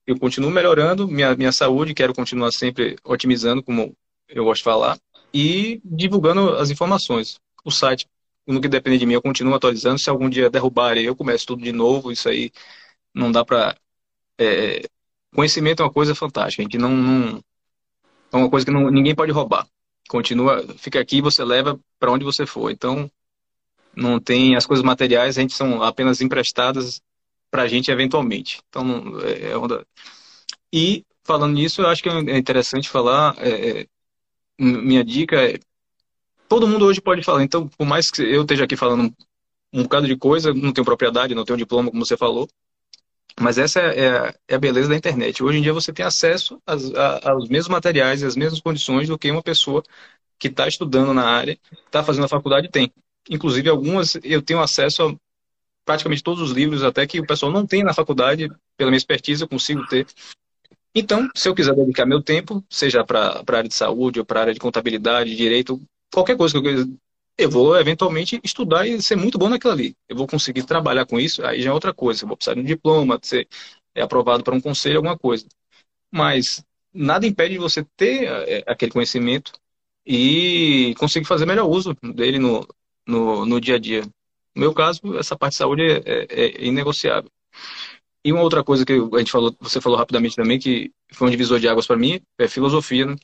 eu 0.07 0.17
continuo 0.19 0.49
melhorando 0.49 1.07
minha, 1.07 1.35
minha 1.35 1.51
saúde, 1.51 1.93
quero 1.93 2.13
continuar 2.13 2.51
sempre 2.51 2.95
otimizando, 3.03 3.61
como 3.63 3.95
eu 4.27 4.43
gosto 4.43 4.59
de 4.59 4.63
falar, 4.63 4.99
e 5.33 5.81
divulgando 5.85 6.55
as 6.55 6.69
informações. 6.69 7.39
O 7.63 7.71
site 7.71 8.07
no 8.47 8.59
que 8.61 8.67
depende 8.67 8.97
de 8.97 9.05
mim, 9.05 9.13
eu 9.13 9.21
continuo 9.21 9.53
atualizando. 9.53 9.99
Se 9.99 10.09
algum 10.09 10.29
dia 10.29 10.49
derrubarem, 10.49 11.03
eu 11.05 11.15
começo 11.15 11.45
tudo 11.45 11.63
de 11.63 11.71
novo. 11.71 12.11
Isso 12.11 12.27
aí 12.29 12.51
não 13.13 13.31
dá 13.31 13.45
para. 13.45 13.75
É, 14.37 14.81
conhecimento 15.33 15.81
é 15.81 15.85
uma 15.85 15.93
coisa 15.93 16.15
fantástica. 16.15 16.63
Gente 16.63 16.77
não, 16.77 16.89
não 16.89 17.43
é 18.33 18.37
uma 18.37 18.49
coisa 18.49 18.65
que 18.65 18.71
não, 18.71 18.89
ninguém 18.89 19.15
pode 19.15 19.31
roubar. 19.31 19.67
Continua, 20.09 20.65
fica 20.77 20.99
aqui 20.99 21.21
você 21.21 21.43
leva 21.43 21.79
para 21.99 22.11
onde 22.11 22.25
você 22.25 22.45
for. 22.45 22.71
Então, 22.71 23.09
não 23.95 24.19
tem 24.19 24.55
as 24.55 24.65
coisas 24.65 24.83
materiais, 24.83 25.37
a 25.37 25.41
gente 25.41 25.53
são 25.53 25.83
apenas 25.83 26.21
emprestadas 26.21 27.01
para 27.51 27.63
a 27.63 27.67
gente 27.67 27.91
eventualmente. 27.91 28.61
Então, 28.69 29.19
é, 29.21 29.51
é 29.51 29.57
onda... 29.57 29.85
E 30.73 31.05
falando 31.23 31.53
nisso, 31.53 31.81
eu 31.81 31.87
acho 31.87 32.01
que 32.01 32.09
é 32.09 32.37
interessante 32.37 32.89
falar. 32.89 33.35
É, 33.37 33.81
é 33.81 33.87
minha 34.57 35.03
dica 35.03 35.35
é 35.35 35.59
todo 36.51 36.67
mundo 36.67 36.85
hoje 36.85 36.99
pode 36.99 37.23
falar. 37.23 37.43
Então, 37.43 37.65
por 37.69 37.85
mais 37.85 38.11
que 38.11 38.21
eu 38.21 38.41
esteja 38.41 38.65
aqui 38.65 38.75
falando 38.75 39.13
um, 39.71 39.83
bocado 39.83 40.05
de 40.05 40.17
coisa, 40.17 40.53
não 40.53 40.73
tenho 40.73 40.83
propriedade, 40.83 41.33
não 41.33 41.45
tenho 41.45 41.55
diploma, 41.55 41.89
como 41.89 42.05
você 42.05 42.17
falou, 42.17 42.45
mas 43.39 43.57
essa 43.57 43.79
é, 43.79 43.99
é, 43.99 44.35
é, 44.49 44.55
a 44.55 44.59
beleza 44.59 44.89
da 44.89 44.97
internet. 44.97 45.41
Hoje 45.41 45.59
em 45.59 45.61
dia 45.61 45.71
você 45.71 45.93
tem 45.93 46.05
acesso 46.05 46.61
às, 46.65 46.93
a, 46.93 47.31
aos 47.31 47.47
mesmos 47.47 47.69
materiais 47.69 48.21
e 48.21 48.25
às 48.25 48.35
mesmas 48.35 48.59
condições 48.59 49.07
do 49.07 49.17
que 49.17 49.31
uma 49.31 49.41
pessoa 49.41 49.81
que 50.37 50.49
está 50.49 50.67
estudando 50.67 51.13
na 51.13 51.23
área, 51.23 51.57
está 51.85 52.03
fazendo 52.03 52.25
a 52.25 52.27
faculdade 52.27 52.67
tem. 52.69 52.91
Inclusive, 53.29 53.69
algumas 53.69 54.17
eu 54.21 54.41
tenho 54.41 54.59
acesso 54.59 55.03
a 55.03 55.15
praticamente 55.85 56.23
todos 56.23 56.41
os 56.41 56.51
livros, 56.51 56.83
até 56.83 57.05
que 57.07 57.19
o 57.19 57.25
pessoal 57.25 57.51
não 57.51 57.65
tem 57.65 57.83
na 57.83 57.93
faculdade, 57.93 58.49
pela 58.77 58.91
minha 58.91 58.97
expertise, 58.97 59.41
eu 59.41 59.47
consigo 59.47 59.85
ter. 59.87 60.05
Então, 60.93 61.29
se 61.35 61.47
eu 61.47 61.55
quiser 61.55 61.73
dedicar 61.73 62.05
meu 62.05 62.21
tempo, 62.21 62.63
seja 62.69 63.03
para 63.03 63.43
a 63.47 63.57
área 63.57 63.69
de 63.69 63.75
saúde 63.75 64.19
ou 64.19 64.25
para 64.25 64.39
a 64.39 64.43
área 64.43 64.53
de 64.53 64.59
contabilidade, 64.59 65.35
direito, 65.35 65.81
qualquer 66.11 66.35
coisa 66.35 66.59
que 66.59 66.67
eu 66.67 66.87
eu 67.37 67.49
vou 67.49 67.75
eventualmente 67.79 68.39
estudar 68.43 68.87
e 68.87 69.01
ser 69.01 69.15
muito 69.15 69.37
bom 69.37 69.49
naquilo 69.49 69.73
ali. 69.73 69.95
Eu 70.07 70.15
vou 70.15 70.27
conseguir 70.27 70.63
trabalhar 70.63 71.05
com 71.05 71.19
isso, 71.19 71.43
aí 71.43 71.61
já 71.61 71.69
é 71.69 71.73
outra 71.73 71.93
coisa. 71.93 72.23
Eu 72.23 72.27
vou 72.27 72.37
precisar 72.37 72.53
de 72.53 72.61
um 72.61 72.65
diploma, 72.65 73.17
de 73.17 73.27
ser 73.27 73.47
aprovado 73.95 74.43
para 74.43 74.55
um 74.55 74.61
conselho, 74.61 74.97
alguma 74.97 75.17
coisa. 75.17 75.47
Mas 76.11 76.63
nada 76.93 77.25
impede 77.25 77.55
de 77.55 77.59
você 77.59 77.83
ter 77.97 78.25
é, 78.25 78.63
aquele 78.67 78.91
conhecimento 78.91 79.53
e 80.05 80.93
conseguir 80.97 81.25
fazer 81.25 81.45
melhor 81.45 81.67
uso 81.67 81.95
dele 82.13 82.37
no, 82.37 82.67
no, 83.07 83.45
no 83.45 83.61
dia 83.61 83.75
a 83.75 83.79
dia. 83.79 84.03
No 84.55 84.61
meu 84.61 84.73
caso, 84.73 85.17
essa 85.17 85.37
parte 85.37 85.53
de 85.53 85.57
saúde 85.57 85.83
é, 85.83 86.01
é, 86.05 86.25
é 86.29 86.65
inegociável. 86.65 87.29
E 88.23 88.31
uma 88.31 88.41
outra 88.41 88.63
coisa 88.63 88.85
que 88.85 88.93
a 88.93 89.17
gente 89.17 89.31
falou, 89.31 89.55
você 89.59 89.81
falou 89.81 89.97
rapidamente 89.97 90.35
também, 90.35 90.59
que 90.59 90.91
foi 91.11 91.27
um 91.27 91.31
divisor 91.31 91.59
de 91.59 91.67
águas 91.67 91.87
para 91.87 91.97
mim, 91.97 92.21
é 92.37 92.47
filosofia, 92.47 93.05
né? 93.05 93.15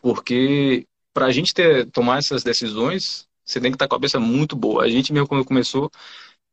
Porque 0.00 0.86
para 1.12 1.26
a 1.26 1.32
gente 1.32 1.52
ter, 1.52 1.90
tomar 1.90 2.18
essas 2.18 2.42
decisões, 2.42 3.26
você 3.44 3.60
tem 3.60 3.70
que 3.70 3.76
estar 3.76 3.88
com 3.88 3.94
a 3.94 3.98
cabeça 3.98 4.18
muito 4.18 4.56
boa. 4.56 4.84
A 4.84 4.88
gente 4.88 5.12
mesmo, 5.12 5.28
quando 5.28 5.44
começou, 5.44 5.90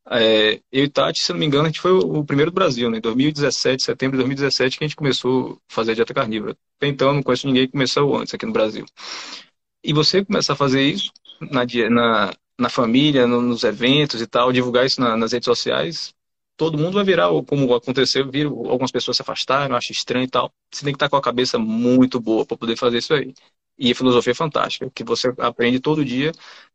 é, 0.09 0.59
eu 0.71 0.83
e 0.83 0.89
Tati, 0.89 1.21
se 1.21 1.31
não 1.31 1.39
me 1.39 1.45
engano, 1.45 1.63
a 1.65 1.67
gente 1.67 1.79
foi 1.79 1.91
o 1.91 2.23
primeiro 2.25 2.51
do 2.51 2.55
Brasil, 2.55 2.89
né? 2.89 2.97
Em 2.97 3.01
2017, 3.01 3.83
setembro 3.83 4.17
de 4.17 4.23
2017, 4.23 4.77
que 4.77 4.83
a 4.83 4.87
gente 4.87 4.95
começou 4.95 5.61
a 5.69 5.73
fazer 5.73 5.93
a 5.93 5.95
dieta 5.95 6.13
carnívora. 6.13 6.57
Até 6.77 6.87
então, 6.87 7.13
não 7.13 7.23
conheço 7.23 7.47
ninguém 7.47 7.65
que 7.65 7.71
começou 7.71 8.17
antes 8.17 8.33
aqui 8.33 8.45
no 8.45 8.51
Brasil. 8.53 8.85
E 9.83 9.93
você 9.93 10.23
começar 10.23 10.53
a 10.53 10.55
fazer 10.55 10.81
isso 10.81 11.11
na, 11.41 11.65
na, 11.89 12.33
na 12.59 12.69
família, 12.69 13.27
no, 13.27 13.41
nos 13.41 13.63
eventos 13.63 14.21
e 14.21 14.27
tal, 14.27 14.51
divulgar 14.51 14.85
isso 14.85 15.01
na, 15.01 15.17
nas 15.17 15.31
redes 15.31 15.45
sociais, 15.45 16.13
todo 16.57 16.77
mundo 16.77 16.95
vai 16.95 17.03
virar, 17.03 17.29
como 17.47 17.73
aconteceu, 17.73 18.29
viram, 18.29 18.51
algumas 18.69 18.91
pessoas 18.91 19.17
se 19.17 19.23
afastaram, 19.23 19.75
acham 19.75 19.93
estranho 19.93 20.25
e 20.25 20.29
tal. 20.29 20.51
Você 20.71 20.83
tem 20.83 20.93
que 20.93 20.97
estar 20.97 21.09
com 21.09 21.15
a 21.17 21.21
cabeça 21.21 21.57
muito 21.59 22.19
boa 22.19 22.45
para 22.45 22.57
poder 22.57 22.77
fazer 22.77 22.99
isso 22.99 23.13
aí. 23.13 23.33
E 23.77 23.91
a 23.91 23.95
filosofia 23.95 24.31
é 24.31 24.35
fantástica, 24.35 24.89
que 24.93 25.03
você 25.03 25.33
aprende 25.39 25.79
todo 25.79 26.05
dia 26.05 26.31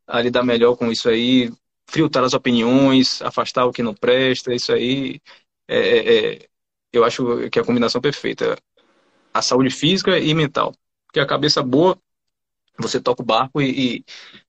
a 0.06 0.20
lidar 0.20 0.42
melhor 0.44 0.76
com 0.76 0.90
isso 0.90 1.08
aí, 1.08 1.50
filtrar 1.88 2.24
as 2.24 2.34
opiniões, 2.34 3.22
afastar 3.22 3.66
o 3.66 3.72
que 3.72 3.82
não 3.82 3.94
presta, 3.94 4.54
isso 4.54 4.72
aí 4.72 5.20
é, 5.68 5.78
é, 5.78 6.34
é 6.34 6.48
eu 6.92 7.04
acho 7.04 7.48
que 7.50 7.58
é 7.58 7.62
a 7.62 7.64
combinação 7.64 8.00
perfeita. 8.00 8.56
A 9.32 9.42
saúde 9.42 9.70
física 9.70 10.18
e 10.18 10.34
mental. 10.34 10.74
Porque 11.06 11.20
a 11.20 11.26
cabeça 11.26 11.62
boa, 11.62 11.98
você 12.78 13.00
toca 13.00 13.22
o 13.22 13.26
barco 13.26 13.60
e, 13.60 13.98
e, 13.98 14.04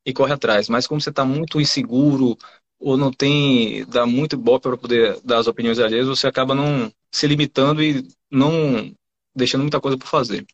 e 0.05 0.13
corre 0.13 0.33
atrás. 0.33 0.69
Mas 0.69 0.87
como 0.87 1.01
você 1.01 1.09
está 1.09 1.25
muito 1.25 1.59
inseguro 1.59 2.37
ou 2.79 2.97
não 2.97 3.11
tem, 3.11 3.85
dá 3.85 4.05
muito 4.05 4.37
boa 4.37 4.59
para 4.59 4.77
poder 4.77 5.19
dar 5.23 5.39
as 5.39 5.47
opiniões 5.47 5.79
alheias, 5.79 6.07
você 6.07 6.27
acaba 6.27 6.55
não 6.55 6.91
se 7.11 7.27
limitando 7.27 7.83
e 7.83 8.07
não 8.31 8.93
deixando 9.35 9.61
muita 9.61 9.81
coisa 9.81 9.97
por 9.97 10.07
fazer. 10.07 10.45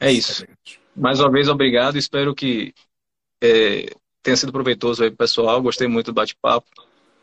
É 0.00 0.12
isso. 0.12 0.44
Mais 0.94 1.20
uma 1.20 1.30
vez, 1.30 1.48
obrigado. 1.48 1.96
Espero 1.96 2.34
que 2.34 2.74
é, 3.42 3.86
tenha 4.22 4.36
sido 4.36 4.52
proveitoso 4.52 5.02
aí, 5.04 5.10
pessoal. 5.10 5.62
Gostei 5.62 5.86
muito 5.86 6.06
do 6.06 6.14
bate-papo. 6.14 6.66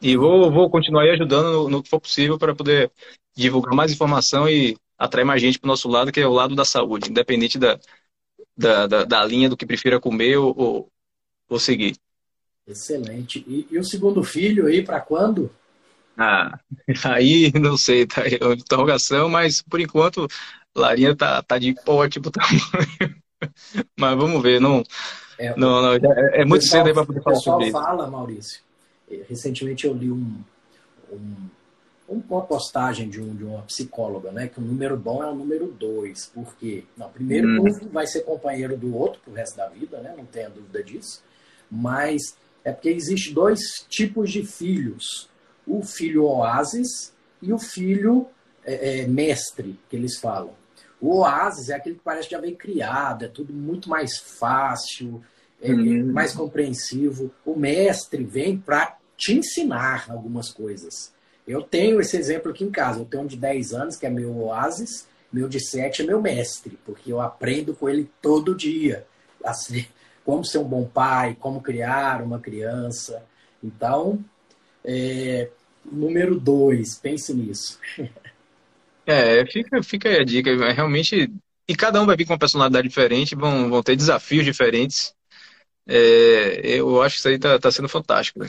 E 0.02 0.16
vou, 0.18 0.52
vou 0.52 0.70
continuar 0.70 1.04
aí 1.04 1.12
ajudando 1.12 1.52
no, 1.52 1.70
no 1.70 1.84
que 1.84 1.90
for 1.90 2.00
possível 2.00 2.38
para 2.38 2.56
poder 2.56 2.92
divulgar 3.36 3.74
mais 3.74 3.92
informação 3.92 4.48
e 4.48 4.78
atrair 4.98 5.26
mais 5.26 5.42
gente 5.42 5.60
para 5.60 5.68
o 5.68 5.70
nosso 5.70 5.90
lado, 5.90 6.12
que 6.12 6.20
é 6.20 6.28
o 6.28 6.34
lado 6.34 6.56
da 6.56 6.64
saúde, 6.64 7.10
independente 7.10 7.58
da, 7.58 7.78
da, 8.58 8.88
da, 8.88 9.04
da 9.04 9.26
linha 9.26 9.50
do 9.50 9.58
que 9.58 9.66
prefira 9.66 10.00
comer 10.00 10.38
ou, 10.38 10.54
ou, 10.58 10.92
ou 11.50 11.60
seguir. 11.60 11.96
Excelente. 12.68 13.44
E, 13.48 13.68
e, 13.70 13.78
o 13.78 13.84
segundo 13.84 14.24
filho 14.24 14.68
aí, 14.68 14.84
para 14.84 15.00
quando? 15.00 15.52
Ah, 16.18 16.58
aí 17.06 17.52
não 17.54 17.78
sei, 17.78 18.08
tá 18.08 18.24
aí, 18.24 18.38
é 18.40 18.46
uma 18.46 18.54
interrogação, 18.54 19.30
mas 19.30 19.62
por 19.62 19.80
enquanto 19.80 20.28
Larinha 20.76 21.16
tá, 21.16 21.42
tá 21.44 21.58
de 21.58 21.76
ótimo 21.86 22.32
tamanho. 22.32 23.16
mas 24.00 24.18
vamos 24.18 24.42
ver, 24.42 24.60
não. 24.60 24.84
É, 25.38 25.56
não, 25.58 25.82
não 25.82 25.94
é, 25.94 26.42
é 26.42 26.46
muito 26.46 26.62
pessoal, 26.62 26.86
cedo 26.86 26.88
aí 26.88 26.94
para 26.94 27.06
poder 27.06 27.22
falar 27.22 27.36
sobre 27.36 27.64
isso. 27.66 27.74
fala, 27.74 28.10
Maurício. 28.10 28.62
Recentemente 29.30 29.86
eu 29.86 29.94
li 29.94 30.12
um, 30.12 30.42
um, 31.12 31.36
uma 32.08 32.42
postagem 32.44 33.10
de, 33.10 33.20
um, 33.20 33.36
de 33.36 33.44
uma 33.44 33.64
psicóloga, 33.64 34.32
né? 34.32 34.48
Que 34.48 34.60
o 34.60 34.64
número 34.64 34.96
bom 34.96 35.24
é 35.24 35.30
o 35.30 35.36
número 35.36 35.68
dois. 35.68 36.28
Por 36.28 36.56
quê? 36.56 36.84
Não, 36.96 37.10
primeiro, 37.10 37.48
hum. 37.48 37.66
um 37.66 37.90
vai 37.90 38.06
ser 38.06 38.22
companheiro 38.22 38.78
do 38.78 38.96
outro 38.96 39.20
pro 39.22 39.34
resto 39.34 39.58
da 39.58 39.68
vida, 39.68 40.00
né? 40.00 40.14
Não 40.16 40.26
tenha 40.26 40.50
dúvida 40.50 40.84
disso. 40.84 41.24
Mas 41.70 42.36
é 42.64 42.72
porque 42.72 42.90
existe 42.90 43.34
dois 43.34 43.60
tipos 43.90 44.32
de 44.32 44.46
filhos: 44.46 45.30
o 45.66 45.82
filho 45.84 46.26
oásis 46.26 47.14
e 47.42 47.52
o 47.52 47.58
filho 47.58 48.28
é, 48.64 49.02
é, 49.02 49.08
mestre, 49.08 49.80
que 49.90 49.96
eles 49.96 50.18
falam. 50.18 50.54
O 51.02 51.18
oásis 51.18 51.70
é 51.70 51.76
aquele 51.76 51.96
que 51.96 52.02
parece 52.04 52.28
que 52.28 52.36
já 52.36 52.42
veio 52.42 52.56
criado, 52.56 53.26
é 53.26 53.28
tudo 53.28 53.52
muito 53.52 53.90
mais 53.90 54.18
fácil, 54.18 55.24
é, 55.60 55.74
hum. 55.74 56.12
mais 56.12 56.34
compreensivo. 56.34 57.32
O 57.44 57.56
mestre 57.56 58.24
vem 58.24 58.58
para 58.58 58.98
te 59.18 59.34
ensinar 59.34 60.06
algumas 60.10 60.52
coisas. 60.52 61.15
Eu 61.48 61.62
tenho 61.62 62.00
esse 62.02 62.18
exemplo 62.18 62.52
aqui 62.52 62.64
em 62.64 62.72
casa. 62.72 63.00
Eu 63.00 63.06
tenho 63.06 63.24
um 63.24 63.28
de 63.28 63.38
10 63.38 63.74
anos, 63.74 63.96
que 63.96 64.06
é 64.06 64.10
meu 64.10 64.36
oásis, 64.38 65.08
meu 65.32 65.48
de 65.48 65.60
7 65.60 66.02
é 66.02 66.06
meu 66.06 66.22
mestre, 66.22 66.78
porque 66.86 67.12
eu 67.12 67.22
aprendo 67.22 67.74
com 67.76 67.90
ele 67.90 68.10
todo 68.22 68.56
dia. 68.56 69.06
Assim, 69.44 69.86
como 70.26 70.44
ser 70.44 70.58
um 70.58 70.64
bom 70.64 70.86
pai, 70.86 71.36
como 71.40 71.62
criar 71.62 72.22
uma 72.22 72.40
criança. 72.40 73.24
Então, 73.64 74.24
é, 74.84 75.50
número 75.84 76.40
dois, 76.40 76.96
pense 76.98 77.34
nisso. 77.34 77.80
É, 79.08 79.46
fica, 79.46 79.84
fica 79.84 80.10
aí 80.10 80.18
a 80.18 80.24
dica. 80.24 80.50
É 80.50 80.72
realmente. 80.72 81.32
E 81.68 81.76
cada 81.76 82.02
um 82.02 82.08
vai 82.08 82.16
vir 82.16 82.26
com 82.26 82.34
uma 82.34 82.40
personalidade 82.40 82.88
diferente, 82.88 83.36
vão, 83.36 83.70
vão 83.70 83.84
ter 83.84 83.96
desafios 83.96 84.44
diferentes. 84.44 85.14
É, 85.88 86.80
eu 86.80 87.02
acho 87.04 87.16
que 87.16 87.20
isso 87.20 87.28
aí 87.28 87.38
tá, 87.38 87.60
tá 87.60 87.72
sendo 87.72 87.88
fantástico. 87.88 88.40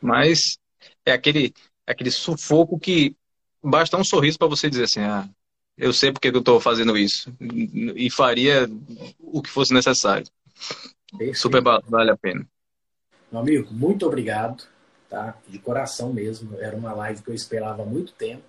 Mas 0.00 0.58
é 1.04 1.12
aquele, 1.12 1.52
aquele 1.86 2.10
sufoco 2.10 2.78
que 2.78 3.16
basta 3.62 3.96
um 3.96 4.04
sorriso 4.04 4.38
para 4.38 4.48
você 4.48 4.68
dizer 4.68 4.84
assim: 4.84 5.00
ah, 5.00 5.28
eu 5.76 5.92
sei 5.92 6.12
porque 6.12 6.28
eu 6.28 6.38
estou 6.38 6.60
fazendo 6.60 6.96
isso. 6.96 7.32
E 7.40 8.10
faria 8.10 8.68
o 9.18 9.40
que 9.42 9.50
fosse 9.50 9.72
necessário. 9.72 10.26
Perfeito. 11.10 11.38
Super 11.38 11.62
vale 11.62 12.10
a 12.10 12.16
pena. 12.16 12.46
Meu 13.32 13.40
amigo, 13.40 13.72
muito 13.72 14.06
obrigado, 14.06 14.64
tá? 15.08 15.36
De 15.48 15.58
coração 15.58 16.12
mesmo. 16.12 16.58
Era 16.58 16.76
uma 16.76 16.92
live 16.92 17.22
que 17.22 17.30
eu 17.30 17.34
esperava 17.34 17.82
há 17.82 17.86
muito 17.86 18.12
tempo. 18.12 18.42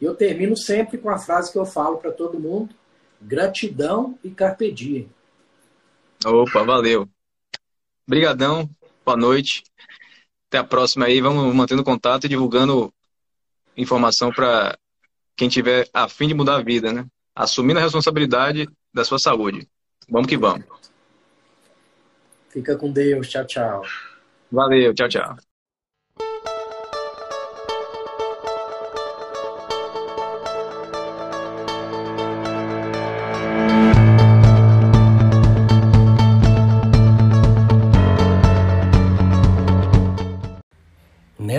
E 0.00 0.04
eu 0.04 0.14
termino 0.14 0.56
sempre 0.56 0.98
com 0.98 1.10
a 1.10 1.18
frase 1.18 1.52
que 1.52 1.58
eu 1.58 1.66
falo 1.66 1.98
para 1.98 2.10
todo 2.10 2.40
mundo: 2.40 2.74
gratidão 3.20 4.18
e 4.24 4.30
carpe 4.30 4.72
diem. 4.72 5.08
Opa, 6.24 6.62
valeu. 6.62 7.08
Obrigadão. 8.06 8.68
Boa 9.04 9.16
noite. 9.16 9.64
Até 10.52 10.58
a 10.58 10.64
próxima 10.64 11.06
aí. 11.06 11.18
Vamos 11.18 11.54
mantendo 11.54 11.82
contato 11.82 12.26
e 12.26 12.28
divulgando 12.28 12.92
informação 13.74 14.30
para 14.30 14.76
quem 15.34 15.48
tiver 15.48 15.88
a 15.94 16.06
fim 16.10 16.28
de 16.28 16.34
mudar 16.34 16.56
a 16.56 16.62
vida, 16.62 16.92
né? 16.92 17.06
Assumindo 17.34 17.80
a 17.80 17.82
responsabilidade 17.82 18.68
da 18.92 19.02
sua 19.02 19.18
saúde. 19.18 19.66
Vamos 20.10 20.28
que 20.28 20.36
vamos. 20.36 20.66
Fica 22.50 22.76
com 22.76 22.92
Deus. 22.92 23.30
Tchau, 23.30 23.46
tchau. 23.46 23.82
Valeu. 24.50 24.92
Tchau, 24.92 25.08
tchau. 25.08 25.51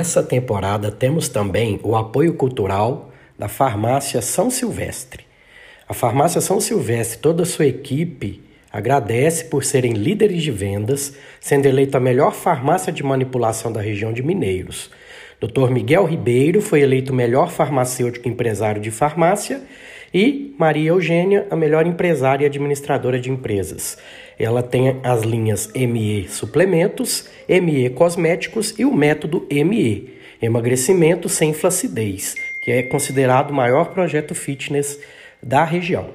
Nessa 0.04 0.22
temporada 0.22 0.92
temos 0.92 1.30
também 1.30 1.80
o 1.82 1.96
apoio 1.96 2.34
cultural 2.34 3.10
da 3.40 3.48
Farmácia 3.48 4.22
São 4.22 4.52
Silvestre. 4.52 5.24
A 5.88 5.94
Farmácia 5.94 6.42
São 6.42 6.60
Silvestre, 6.60 7.20
toda 7.20 7.44
a 7.44 7.46
sua 7.46 7.68
equipe 7.68 8.44
Agradece 8.74 9.46
por 9.46 9.64
serem 9.64 9.94
líderes 9.94 10.42
de 10.42 10.50
vendas, 10.50 11.16
sendo 11.40 11.68
eleita 11.68 12.00
a 12.00 12.02
melhor 12.02 12.34
farmácia 12.34 12.92
de 12.92 13.04
manipulação 13.04 13.72
da 13.72 13.80
região 13.80 14.12
de 14.12 14.24
Mineiros. 14.24 14.90
Dr. 15.40 15.70
Miguel 15.70 16.06
Ribeiro 16.06 16.60
foi 16.60 16.82
eleito 16.82 17.14
melhor 17.14 17.52
farmacêutico 17.52 18.28
empresário 18.28 18.82
de 18.82 18.90
farmácia 18.90 19.62
e 20.12 20.56
Maria 20.58 20.90
Eugênia, 20.90 21.46
a 21.52 21.56
melhor 21.56 21.86
empresária 21.86 22.46
e 22.46 22.48
administradora 22.48 23.20
de 23.20 23.30
empresas. 23.30 23.96
Ela 24.38 24.62
tem 24.64 25.00
as 25.04 25.22
linhas 25.22 25.72
ME 25.74 26.28
Suplementos, 26.28 27.30
ME 27.48 27.90
Cosméticos 27.92 28.78
e 28.78 28.84
o 28.86 28.94
método 28.94 29.48
ME, 29.50 30.12
Emagrecimento 30.42 31.30
sem 31.30 31.54
Flacidez, 31.54 32.36
que 32.64 32.72
é 32.72 32.84
considerado 32.84 33.52
o 33.52 33.54
maior 33.54 33.94
projeto 33.94 34.36
fitness 34.36 35.00
da 35.42 35.64
região. 35.64 36.10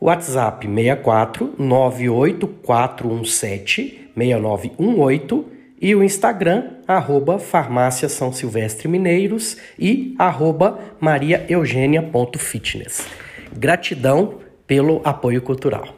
WhatsApp 0.00 0.64
64 0.66 1.54
98417 1.58 4.10
6918 4.16 5.58
e 5.80 5.94
o 5.94 6.02
Instagram, 6.02 6.70
arroba 6.86 7.38
Farmácia 7.38 8.08
São 8.08 8.32
Silvestre 8.32 8.88
Mineiros 8.88 9.56
e 9.78 10.16
arroba 10.18 10.80
mariaeugênia.fitness. 11.00 13.06
Gratidão 13.56 14.40
pelo 14.66 15.00
apoio 15.04 15.40
cultural. 15.40 15.97